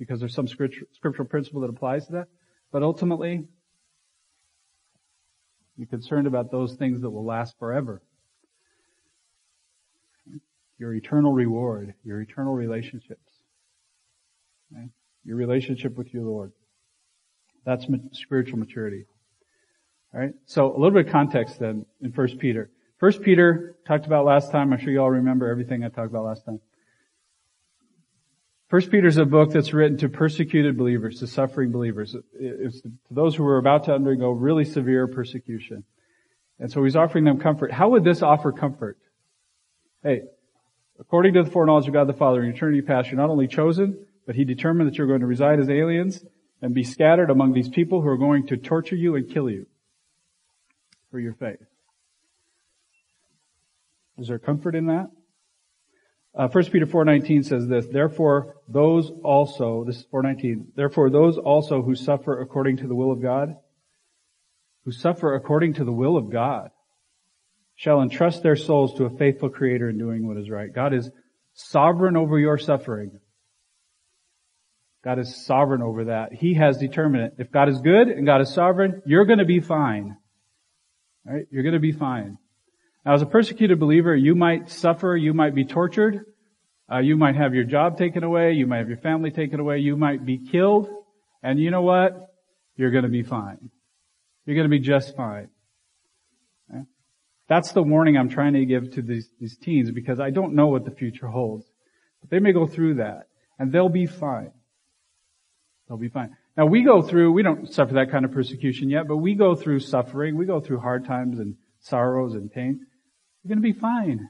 because 0.00 0.18
there's 0.18 0.34
some 0.34 0.48
scriptural 0.48 1.28
principle 1.28 1.60
that 1.60 1.70
applies 1.70 2.06
to 2.06 2.12
that. 2.12 2.28
But 2.72 2.82
ultimately, 2.82 3.44
you're 5.76 5.86
concerned 5.86 6.26
about 6.26 6.50
those 6.50 6.74
things 6.74 7.02
that 7.02 7.10
will 7.10 7.24
last 7.24 7.56
forever. 7.58 8.02
your 10.80 10.94
eternal 10.94 11.32
reward, 11.32 11.94
your 12.02 12.22
eternal 12.22 12.54
relationships, 12.54 13.42
your 15.24 15.36
relationship 15.36 15.96
with 15.96 16.12
your 16.12 16.24
Lord. 16.24 16.52
That's 17.66 17.86
spiritual 18.12 18.58
maturity. 18.58 19.04
All 20.14 20.20
right. 20.20 20.32
So 20.46 20.70
a 20.70 20.76
little 20.78 20.90
bit 20.90 21.06
of 21.06 21.12
context 21.12 21.60
then 21.60 21.84
in 22.00 22.12
First 22.12 22.38
Peter. 22.38 22.70
First 22.98 23.20
Peter 23.20 23.76
talked 23.86 24.06
about 24.06 24.24
last 24.24 24.50
time. 24.50 24.72
I'm 24.72 24.80
sure 24.80 24.90
you 24.90 25.00
all 25.00 25.10
remember 25.10 25.48
everything 25.48 25.84
I 25.84 25.88
talked 25.88 26.08
about 26.08 26.24
last 26.24 26.46
time. 26.46 26.60
First 28.70 28.92
Peter 28.92 29.08
is 29.08 29.16
a 29.16 29.24
book 29.24 29.50
that's 29.50 29.72
written 29.72 29.98
to 29.98 30.08
persecuted 30.08 30.78
believers, 30.78 31.18
to 31.18 31.26
suffering 31.26 31.72
believers. 31.72 32.14
It's 32.38 32.80
to 32.80 32.90
those 33.10 33.34
who 33.34 33.44
are 33.44 33.58
about 33.58 33.84
to 33.86 33.92
undergo 33.92 34.30
really 34.30 34.64
severe 34.64 35.08
persecution. 35.08 35.82
And 36.60 36.70
so 36.70 36.84
he's 36.84 36.94
offering 36.94 37.24
them 37.24 37.40
comfort. 37.40 37.72
How 37.72 37.88
would 37.88 38.04
this 38.04 38.22
offer 38.22 38.52
comfort? 38.52 38.96
Hey, 40.04 40.22
according 41.00 41.34
to 41.34 41.42
the 41.42 41.50
foreknowledge 41.50 41.88
of 41.88 41.94
God 41.94 42.06
the 42.06 42.12
Father 42.12 42.44
in 42.44 42.54
eternity 42.54 42.80
past, 42.80 43.10
you're 43.10 43.20
not 43.20 43.28
only 43.28 43.48
chosen, 43.48 44.06
but 44.24 44.36
he 44.36 44.44
determined 44.44 44.88
that 44.88 44.96
you're 44.96 45.08
going 45.08 45.20
to 45.20 45.26
reside 45.26 45.58
as 45.58 45.68
aliens 45.68 46.24
and 46.62 46.72
be 46.72 46.84
scattered 46.84 47.30
among 47.30 47.52
these 47.52 47.68
people 47.68 48.00
who 48.00 48.08
are 48.08 48.16
going 48.16 48.46
to 48.46 48.56
torture 48.56 48.94
you 48.94 49.16
and 49.16 49.28
kill 49.28 49.50
you 49.50 49.66
for 51.10 51.18
your 51.18 51.34
faith. 51.34 51.58
Is 54.16 54.28
there 54.28 54.38
comfort 54.38 54.76
in 54.76 54.86
that? 54.86 55.10
Uh, 56.34 56.48
1 56.48 56.64
Peter 56.66 56.86
4.19 56.86 57.44
says 57.44 57.66
this, 57.66 57.86
Therefore 57.86 58.56
those 58.68 59.10
also, 59.24 59.84
this 59.84 59.96
is 59.96 60.06
4.19, 60.12 60.66
Therefore 60.76 61.10
those 61.10 61.36
also 61.38 61.82
who 61.82 61.94
suffer 61.94 62.40
according 62.40 62.76
to 62.78 62.86
the 62.86 62.94
will 62.94 63.10
of 63.10 63.20
God, 63.20 63.56
who 64.84 64.92
suffer 64.92 65.34
according 65.34 65.74
to 65.74 65.84
the 65.84 65.92
will 65.92 66.16
of 66.16 66.30
God, 66.30 66.70
shall 67.74 68.00
entrust 68.00 68.42
their 68.42 68.56
souls 68.56 68.94
to 68.94 69.06
a 69.06 69.16
faithful 69.16 69.48
Creator 69.48 69.88
in 69.88 69.98
doing 69.98 70.26
what 70.26 70.36
is 70.36 70.50
right. 70.50 70.72
God 70.72 70.94
is 70.94 71.10
sovereign 71.54 72.16
over 72.16 72.38
your 72.38 72.58
suffering. 72.58 73.18
God 75.02 75.18
is 75.18 75.46
sovereign 75.46 75.82
over 75.82 76.04
that. 76.04 76.32
He 76.32 76.54
has 76.54 76.76
determined 76.76 77.24
it. 77.24 77.34
If 77.38 77.50
God 77.50 77.68
is 77.68 77.80
good 77.80 78.08
and 78.08 78.26
God 78.26 78.42
is 78.42 78.52
sovereign, 78.52 79.02
you're 79.06 79.24
to 79.24 79.44
be 79.46 79.60
fine. 79.60 80.16
Right? 81.24 81.46
You're 81.50 81.62
to 81.72 81.80
be 81.80 81.92
fine. 81.92 82.38
Now, 83.04 83.14
as 83.14 83.22
a 83.22 83.26
persecuted 83.26 83.80
believer, 83.80 84.14
you 84.14 84.34
might 84.34 84.70
suffer, 84.70 85.16
you 85.16 85.32
might 85.32 85.54
be 85.54 85.64
tortured, 85.64 86.24
uh, 86.92 86.98
you 86.98 87.16
might 87.16 87.36
have 87.36 87.54
your 87.54 87.64
job 87.64 87.96
taken 87.96 88.24
away, 88.24 88.52
you 88.52 88.66
might 88.66 88.78
have 88.78 88.88
your 88.88 88.98
family 88.98 89.30
taken 89.30 89.58
away, 89.58 89.78
you 89.78 89.96
might 89.96 90.24
be 90.24 90.38
killed, 90.38 90.88
and 91.42 91.58
you 91.58 91.70
know 91.70 91.82
what? 91.82 92.34
You're 92.76 92.90
to 92.90 93.08
be 93.08 93.22
fine. 93.22 93.70
You're 94.44 94.62
to 94.62 94.68
be 94.68 94.80
just 94.80 95.16
fine. 95.16 95.48
Okay? 96.70 96.84
That's 97.48 97.72
the 97.72 97.82
warning 97.82 98.16
I'm 98.16 98.28
trying 98.28 98.54
to 98.54 98.64
give 98.66 98.92
to 98.94 99.02
these, 99.02 99.30
these 99.38 99.56
teens 99.56 99.90
because 99.90 100.20
I 100.20 100.30
don't 100.30 100.54
know 100.54 100.66
what 100.66 100.84
the 100.84 100.90
future 100.90 101.28
holds. 101.28 101.66
But 102.20 102.30
they 102.30 102.38
may 102.38 102.52
go 102.52 102.66
through 102.66 102.94
that, 102.94 103.28
and 103.58 103.72
they'll 103.72 103.88
be 103.88 104.06
fine. 104.06 104.52
They'll 105.88 105.98
be 105.98 106.08
fine. 106.08 106.36
Now 106.56 106.66
we 106.66 106.82
go 106.82 107.00
through, 107.00 107.32
we 107.32 107.42
don't 107.42 107.72
suffer 107.72 107.94
that 107.94 108.10
kind 108.10 108.24
of 108.24 108.32
persecution 108.32 108.90
yet, 108.90 109.08
but 109.08 109.16
we 109.16 109.34
go 109.34 109.54
through 109.54 109.80
suffering, 109.80 110.36
we 110.36 110.44
go 110.44 110.60
through 110.60 110.80
hard 110.80 111.06
times 111.06 111.38
and 111.38 111.56
sorrows 111.80 112.34
and 112.34 112.52
pain. 112.52 112.86
You're 113.42 113.54
going 113.54 113.62
to 113.62 113.72
be 113.72 113.78
fine. 113.78 114.28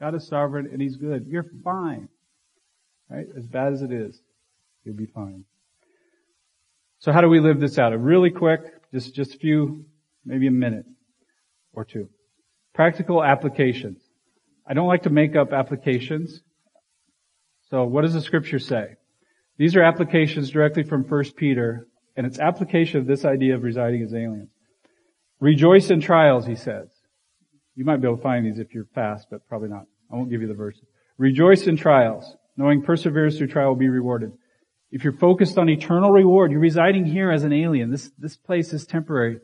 God 0.00 0.14
is 0.14 0.26
sovereign 0.26 0.68
and 0.72 0.80
He's 0.80 0.96
good. 0.96 1.26
You're 1.26 1.46
fine. 1.64 2.08
Right? 3.10 3.26
As 3.36 3.46
bad 3.46 3.72
as 3.72 3.82
it 3.82 3.92
is, 3.92 4.20
you'll 4.84 4.96
be 4.96 5.06
fine. 5.06 5.44
So 7.00 7.12
how 7.12 7.20
do 7.20 7.28
we 7.28 7.40
live 7.40 7.60
this 7.60 7.78
out? 7.78 7.92
A 7.92 7.98
really 7.98 8.30
quick, 8.30 8.60
just, 8.92 9.14
just 9.14 9.34
a 9.34 9.38
few, 9.38 9.84
maybe 10.24 10.46
a 10.46 10.52
minute 10.52 10.86
or 11.72 11.84
two. 11.84 12.08
Practical 12.74 13.22
applications. 13.22 14.00
I 14.66 14.74
don't 14.74 14.88
like 14.88 15.04
to 15.04 15.10
make 15.10 15.36
up 15.36 15.52
applications. 15.52 16.42
So 17.70 17.84
what 17.84 18.02
does 18.02 18.14
the 18.14 18.20
scripture 18.20 18.58
say? 18.58 18.96
These 19.58 19.76
are 19.76 19.82
applications 19.82 20.50
directly 20.50 20.82
from 20.82 21.04
1 21.04 21.32
Peter, 21.36 21.88
and 22.16 22.26
it's 22.26 22.38
application 22.38 23.00
of 23.00 23.06
this 23.06 23.24
idea 23.24 23.54
of 23.54 23.62
residing 23.62 24.02
as 24.02 24.14
aliens. 24.14 24.50
Rejoice 25.40 25.90
in 25.90 26.00
trials, 26.00 26.46
he 26.46 26.54
says. 26.54 26.88
You 27.78 27.84
might 27.84 28.00
be 28.00 28.08
able 28.08 28.16
to 28.16 28.22
find 28.24 28.44
these 28.44 28.58
if 28.58 28.74
you're 28.74 28.88
fast, 28.92 29.28
but 29.30 29.48
probably 29.48 29.68
not. 29.68 29.84
I 30.10 30.16
won't 30.16 30.30
give 30.30 30.42
you 30.42 30.48
the 30.48 30.54
verses. 30.54 30.82
Rejoice 31.16 31.68
in 31.68 31.76
trials, 31.76 32.34
knowing 32.56 32.82
perseverance 32.82 33.38
through 33.38 33.46
trial 33.46 33.68
will 33.68 33.76
be 33.76 33.88
rewarded. 33.88 34.32
If 34.90 35.04
you're 35.04 35.12
focused 35.12 35.58
on 35.58 35.68
eternal 35.68 36.10
reward, 36.10 36.50
you're 36.50 36.58
residing 36.58 37.04
here 37.04 37.30
as 37.30 37.44
an 37.44 37.52
alien. 37.52 37.92
This, 37.92 38.10
this 38.18 38.36
place 38.36 38.72
is 38.72 38.84
temporary. 38.84 39.38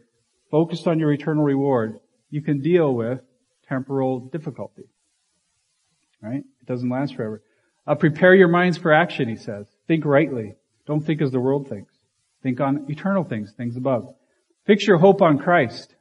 Focused 0.51 0.89
on 0.89 0.99
your 0.99 1.13
eternal 1.13 1.45
reward, 1.45 2.01
you 2.29 2.43
can 2.43 2.61
deal 2.61 2.93
with 2.93 3.21
temporal 3.69 4.19
difficulty. 4.19 4.83
Right? 6.21 6.43
It 6.61 6.67
doesn't 6.67 6.91
last 6.91 7.15
forever. 7.15 7.41
Uh, 7.87 7.95
prepare 7.95 8.35
your 8.35 8.49
minds 8.49 8.77
for 8.77 8.93
action, 8.93 9.29
he 9.29 9.37
says. 9.37 9.69
Think 9.87 10.05
rightly. 10.05 10.55
Don't 10.89 11.07
think 11.07 11.23
as 11.23 11.31
the 11.31 11.39
world 11.39 11.69
thinks. 11.69 11.93
Think 12.43 12.61
on 12.61 12.87
eternal 12.89 13.23
things, 13.23 13.53
things 13.57 13.77
above. 13.77 14.13
Fix 14.67 14.89
your 14.89 14.99
hope 14.99 15.23
on 15.23 15.39
Christ. 15.39 15.94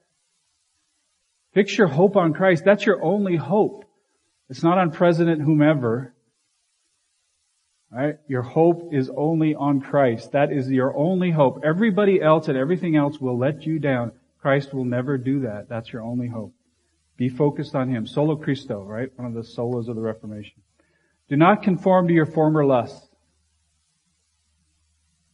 Fix 1.53 1.77
your 1.77 1.87
hope 1.87 2.15
on 2.15 2.33
Christ. 2.33 2.65
That's 2.65 2.85
your 2.85 3.03
only 3.03 3.35
hope. 3.35 3.85
It's 4.49 4.63
not 4.63 4.77
on 4.77 4.91
President 4.91 5.41
whomever. 5.41 6.13
Right? 7.91 8.17
Your 8.27 8.41
hope 8.41 8.91
is 8.91 9.11
only 9.15 9.53
on 9.53 9.79
Christ. 9.79 10.31
That 10.31 10.51
is 10.51 10.69
your 10.69 10.95
only 10.97 11.29
hope. 11.29 11.61
Everybody 11.63 12.19
else 12.21 12.47
and 12.47 12.57
everything 12.57 12.95
else 12.95 13.19
will 13.19 13.37
let 13.37 13.67
you 13.67 13.77
down. 13.77 14.13
Christ 14.41 14.73
will 14.73 14.85
never 14.85 15.17
do 15.17 15.41
that. 15.41 15.69
That's 15.69 15.93
your 15.93 16.01
only 16.01 16.27
hope. 16.27 16.53
Be 17.17 17.29
focused 17.29 17.75
on 17.75 17.89
Him. 17.89 18.07
Solo 18.07 18.35
Christo, 18.35 18.83
right? 18.83 19.09
One 19.15 19.27
of 19.27 19.35
the 19.35 19.43
solos 19.43 19.87
of 19.87 19.95
the 19.95 20.01
Reformation. 20.01 20.61
Do 21.29 21.35
not 21.35 21.61
conform 21.61 22.07
to 22.07 22.13
your 22.13 22.25
former 22.25 22.65
lusts. 22.65 23.07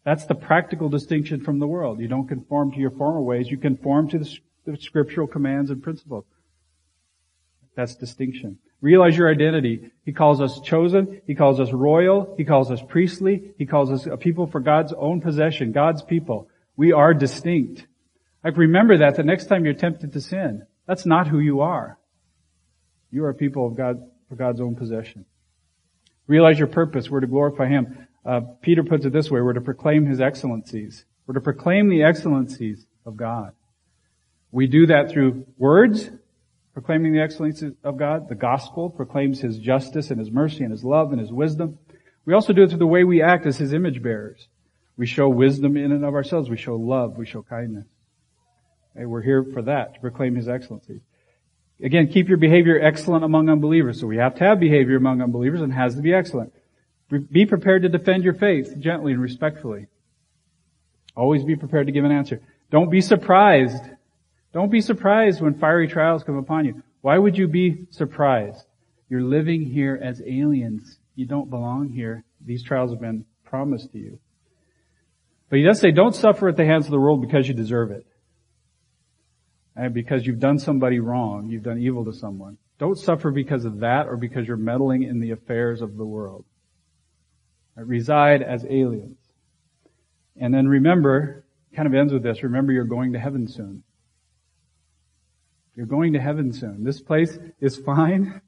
That's 0.04 0.26
the 0.26 0.36
practical 0.36 0.90
distinction 0.90 1.42
from 1.42 1.60
the 1.60 1.68
world. 1.68 2.00
You 2.00 2.08
don't 2.08 2.28
conform 2.28 2.72
to 2.74 2.80
your 2.80 2.92
former 2.92 3.22
ways. 3.22 3.50
You 3.50 3.58
conform 3.58 4.10
to 4.10 4.20
the, 4.20 4.38
the 4.72 4.78
scriptural 4.78 5.28
commands 5.28 5.72
and 5.72 5.82
principles. 5.82 6.26
That's 7.76 7.96
distinction. 7.96 8.60
Realize 8.82 9.18
your 9.18 9.30
identity. 9.30 9.92
He 10.06 10.14
calls 10.14 10.42
us 10.42 10.60
chosen. 10.62 11.22
He 11.28 11.36
calls 11.36 11.60
us 11.60 11.72
royal. 11.72 12.34
He 12.38 12.46
calls 12.46 12.72
us 12.72 12.82
priestly. 12.82 13.54
He 13.58 13.66
calls 13.66 13.92
us 13.92 14.06
a 14.06 14.18
people 14.18 14.48
for 14.48 14.60
God's 14.60 14.94
own 14.94 15.22
possession, 15.22 15.72
God's 15.72 16.02
people. 16.02 16.50
We 16.76 16.94
are 16.94 17.14
distinct. 17.14 17.86
Like 18.44 18.58
remember 18.58 18.98
that 18.98 19.16
the 19.16 19.24
next 19.24 19.46
time 19.46 19.66
you're 19.66 19.74
tempted 19.74 20.14
to 20.14 20.22
sin. 20.22 20.66
That's 20.88 21.06
not 21.06 21.28
who 21.28 21.40
you 21.40 21.62
are. 21.62 21.98
You 23.12 23.26
are 23.26 23.30
a 23.30 23.36
people 23.36 23.68
of 23.68 23.76
God 23.76 24.02
for 24.30 24.36
God's 24.36 24.62
own 24.62 24.76
possession. 24.76 25.26
Realize 26.28 26.58
your 26.58 26.68
purpose. 26.68 27.10
We're 27.10 27.22
to 27.22 27.28
glorify 27.28 27.68
Him. 27.68 28.08
Uh, 28.26 28.42
Peter 28.62 28.84
puts 28.84 29.06
it 29.06 29.14
this 29.14 29.32
way, 29.32 29.42
we're 29.42 29.54
to 29.54 29.62
proclaim 29.62 30.06
his 30.06 30.22
excellencies. 30.22 31.06
We're 31.26 31.36
to 31.36 31.42
proclaim 31.42 31.90
the 31.90 32.04
excellencies 32.04 32.86
of 33.06 33.18
God. 33.18 33.54
We 34.52 34.68
do 34.68 34.88
that 34.88 35.12
through 35.12 35.46
words, 35.58 36.10
proclaiming 36.74 37.14
the 37.14 37.22
excellencies 37.22 37.74
of 37.84 37.98
God. 37.98 38.30
The 38.30 38.36
gospel 38.36 38.90
proclaims 38.90 39.40
his 39.40 39.58
justice 39.60 40.10
and 40.12 40.20
his 40.20 40.32
mercy 40.32 40.64
and 40.64 40.72
his 40.72 40.84
love 40.84 41.12
and 41.12 41.20
his 41.20 41.32
wisdom. 41.32 41.78
We 42.26 42.34
also 42.34 42.54
do 42.54 42.64
it 42.64 42.70
through 42.70 42.80
the 42.80 42.88
way 42.88 43.04
we 43.04 43.22
act 43.22 43.46
as 43.46 43.58
his 43.58 43.74
image 43.74 44.02
bearers. 44.02 44.48
We 44.98 45.06
show 45.06 45.30
wisdom 45.30 45.78
in 45.78 45.92
and 45.92 46.04
of 46.04 46.14
ourselves. 46.14 46.50
We 46.50 46.58
show 46.58 46.76
love. 46.76 47.18
We 47.18 47.26
show 47.26 47.44
kindness. 47.44 47.86
Okay, 48.96 49.06
we're 49.06 49.22
here 49.22 49.44
for 49.44 49.62
that, 49.64 49.94
to 49.94 50.00
proclaim 50.00 50.36
his 50.36 50.50
excellencies. 50.50 51.02
Again, 51.82 52.08
keep 52.08 52.28
your 52.28 52.38
behavior 52.38 52.80
excellent 52.82 53.24
among 53.24 53.50
unbelievers. 53.50 54.00
So 54.00 54.08
we 54.08 54.18
have 54.18 54.36
to 54.36 54.44
have 54.44 54.60
behavior 54.60 54.98
among 54.98 55.22
unbelievers 55.22 55.62
and 55.62 55.74
has 55.74 55.96
to 55.96 56.02
be 56.02 56.14
excellent. 56.14 56.54
Be 57.32 57.46
prepared 57.46 57.84
to 57.84 57.90
defend 57.90 58.24
your 58.24 58.34
faith 58.34 58.76
gently 58.80 59.14
and 59.14 59.22
respectfully. 59.22 59.88
Always 61.16 61.44
be 61.44 61.56
prepared 61.56 61.88
to 61.88 61.94
give 61.94 62.06
an 62.06 62.12
answer. 62.12 62.42
Don't 62.70 62.92
be 62.92 63.02
surprised. 63.02 63.84
Don't 64.54 64.72
be 64.72 64.82
surprised 64.82 65.42
when 65.42 65.54
fiery 65.54 65.88
trials 65.88 66.24
come 66.24 66.38
upon 66.38 66.66
you. 66.66 66.82
Why 67.02 67.18
would 67.18 67.38
you 67.38 67.48
be 67.48 67.86
surprised? 67.92 68.66
You're 69.10 69.24
living 69.24 69.64
here 69.64 70.00
as 70.02 70.22
aliens. 70.26 71.00
You 71.16 71.26
don't 71.26 71.50
belong 71.50 71.90
here. 71.90 72.24
These 72.46 72.64
trials 72.64 72.92
have 72.92 73.02
been 73.02 73.26
promised 73.46 73.92
to 73.92 74.00
you. 74.00 74.20
But 75.50 75.60
he 75.60 75.66
does 75.66 75.80
say, 75.80 75.92
don't 75.92 76.16
suffer 76.16 76.50
at 76.50 76.58
the 76.58 76.66
hands 76.66 76.86
of 76.86 76.92
the 76.92 77.00
world 77.00 77.22
because 77.22 77.48
you 77.48 77.54
deserve 77.54 77.92
it. 77.92 78.06
And 79.76 79.94
because 79.94 80.26
you've 80.26 80.40
done 80.40 80.60
somebody 80.60 81.00
wrong. 81.00 81.48
You've 81.50 81.64
done 81.64 81.80
evil 81.80 82.06
to 82.06 82.14
someone. 82.14 82.58
Don't 82.78 82.98
suffer 82.98 83.32
because 83.32 83.66
of 83.66 83.80
that 83.80 84.08
or 84.08 84.18
because 84.18 84.48
you're 84.48 84.58
meddling 84.58 85.04
in 85.04 85.20
the 85.20 85.32
affairs 85.32 85.82
of 85.82 85.98
the 85.98 86.06
world 86.06 86.46
reside 87.86 88.42
as 88.42 88.66
aliens. 88.70 89.18
And 90.38 90.54
then 90.54 90.68
remember, 90.68 91.46
kind 91.76 91.88
of 91.88 91.94
ends 91.94 92.14
with 92.14 92.24
this, 92.24 92.44
remember 92.44 92.72
you're 92.72 92.86
going 92.86 93.14
to 93.14 93.20
heaven 93.20 93.48
soon. 93.48 93.84
You're 95.80 95.86
going 95.86 96.12
to 96.12 96.20
heaven 96.20 96.52
soon. 96.52 96.84
This 96.84 97.00
place 97.00 97.40
is 97.62 97.78
fine. 97.78 98.42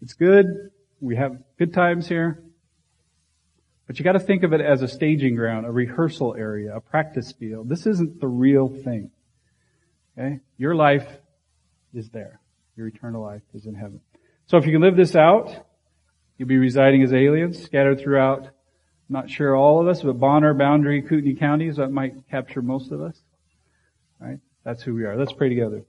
It's 0.00 0.14
good. 0.14 0.72
We 1.00 1.14
have 1.14 1.38
good 1.56 1.72
times 1.72 2.08
here. 2.08 2.42
But 3.86 4.00
you 4.00 4.04
gotta 4.04 4.18
think 4.18 4.42
of 4.42 4.52
it 4.52 4.60
as 4.60 4.82
a 4.82 4.88
staging 4.88 5.36
ground, 5.36 5.64
a 5.64 5.70
rehearsal 5.70 6.34
area, 6.36 6.74
a 6.74 6.80
practice 6.80 7.30
field. 7.30 7.68
This 7.68 7.86
isn't 7.86 8.20
the 8.20 8.26
real 8.26 8.66
thing. 8.66 9.12
Okay? 10.18 10.40
Your 10.58 10.74
life 10.74 11.06
is 11.94 12.08
there. 12.10 12.40
Your 12.76 12.88
eternal 12.88 13.22
life 13.22 13.42
is 13.54 13.66
in 13.66 13.76
heaven. 13.76 14.00
So 14.46 14.56
if 14.56 14.66
you 14.66 14.72
can 14.72 14.82
live 14.82 14.96
this 14.96 15.14
out, 15.14 15.54
You'll 16.36 16.48
be 16.48 16.58
residing 16.58 17.04
as 17.04 17.12
aliens, 17.12 17.62
scattered 17.62 18.00
throughout, 18.00 18.48
not 19.08 19.30
sure 19.30 19.54
all 19.54 19.80
of 19.80 19.86
us, 19.86 20.02
but 20.02 20.18
Bonner, 20.18 20.52
Boundary, 20.54 21.00
Kootenai 21.00 21.38
counties, 21.38 21.76
that 21.76 21.92
might 21.92 22.14
capture 22.32 22.60
most 22.60 22.90
of 22.90 23.00
us. 23.00 23.16
Right? 24.18 24.40
That's 24.64 24.82
who 24.82 24.92
we 24.92 25.04
are. 25.04 25.16
Let's 25.16 25.32
pray 25.32 25.48
together. 25.48 25.84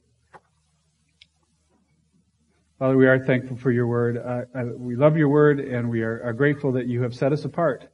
Father, 2.84 2.98
we 2.98 3.08
are 3.08 3.18
thankful 3.18 3.56
for 3.56 3.72
your 3.72 3.88
word. 3.88 4.18
Uh, 4.18 4.42
uh, 4.54 4.66
we 4.76 4.98
love 4.98 5.16
your 5.16 5.30
word 5.30 5.62
and 5.62 5.90
we 5.90 6.02
are, 6.02 6.22
are 6.22 6.34
grateful 6.34 6.74
that 6.74 6.86
you 6.86 7.02
have 7.02 7.16
set 7.16 7.32
us 7.32 7.46
apart. 7.46 7.88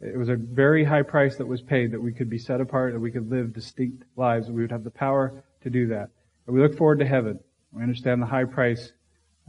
It 0.00 0.16
was 0.16 0.28
a 0.28 0.36
very 0.36 0.84
high 0.84 1.02
price 1.02 1.34
that 1.38 1.46
was 1.46 1.60
paid 1.60 1.90
that 1.90 2.00
we 2.00 2.12
could 2.12 2.30
be 2.30 2.38
set 2.38 2.60
apart, 2.60 2.92
that 2.92 3.00
we 3.00 3.10
could 3.10 3.28
live 3.28 3.52
distinct 3.52 4.04
lives, 4.14 4.46
that 4.46 4.52
we 4.52 4.62
would 4.62 4.70
have 4.70 4.84
the 4.84 4.92
power 4.92 5.42
to 5.62 5.70
do 5.70 5.88
that. 5.88 6.10
And 6.46 6.54
we 6.54 6.62
look 6.62 6.78
forward 6.78 7.00
to 7.00 7.04
heaven. 7.04 7.40
We 7.72 7.82
understand 7.82 8.22
the 8.22 8.26
high 8.26 8.44
price 8.44 8.92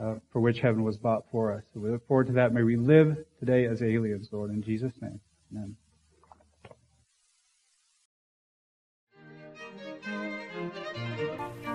uh, 0.01 0.15
for 0.33 0.39
which 0.39 0.59
heaven 0.59 0.81
was 0.81 0.97
bought 0.97 1.29
for 1.29 1.53
us. 1.53 1.65
So 1.71 1.81
we 1.81 1.91
look 1.91 2.07
forward 2.07 2.25
to 2.25 2.33
that. 2.33 2.51
May 2.51 2.63
we 2.63 2.75
live 2.75 3.15
today 3.39 3.65
as 3.65 3.83
aliens, 3.83 4.29
Lord, 4.31 4.49
in 4.49 4.63
Jesus' 4.63 4.93
name. 5.03 5.19
Amen. 5.51 5.75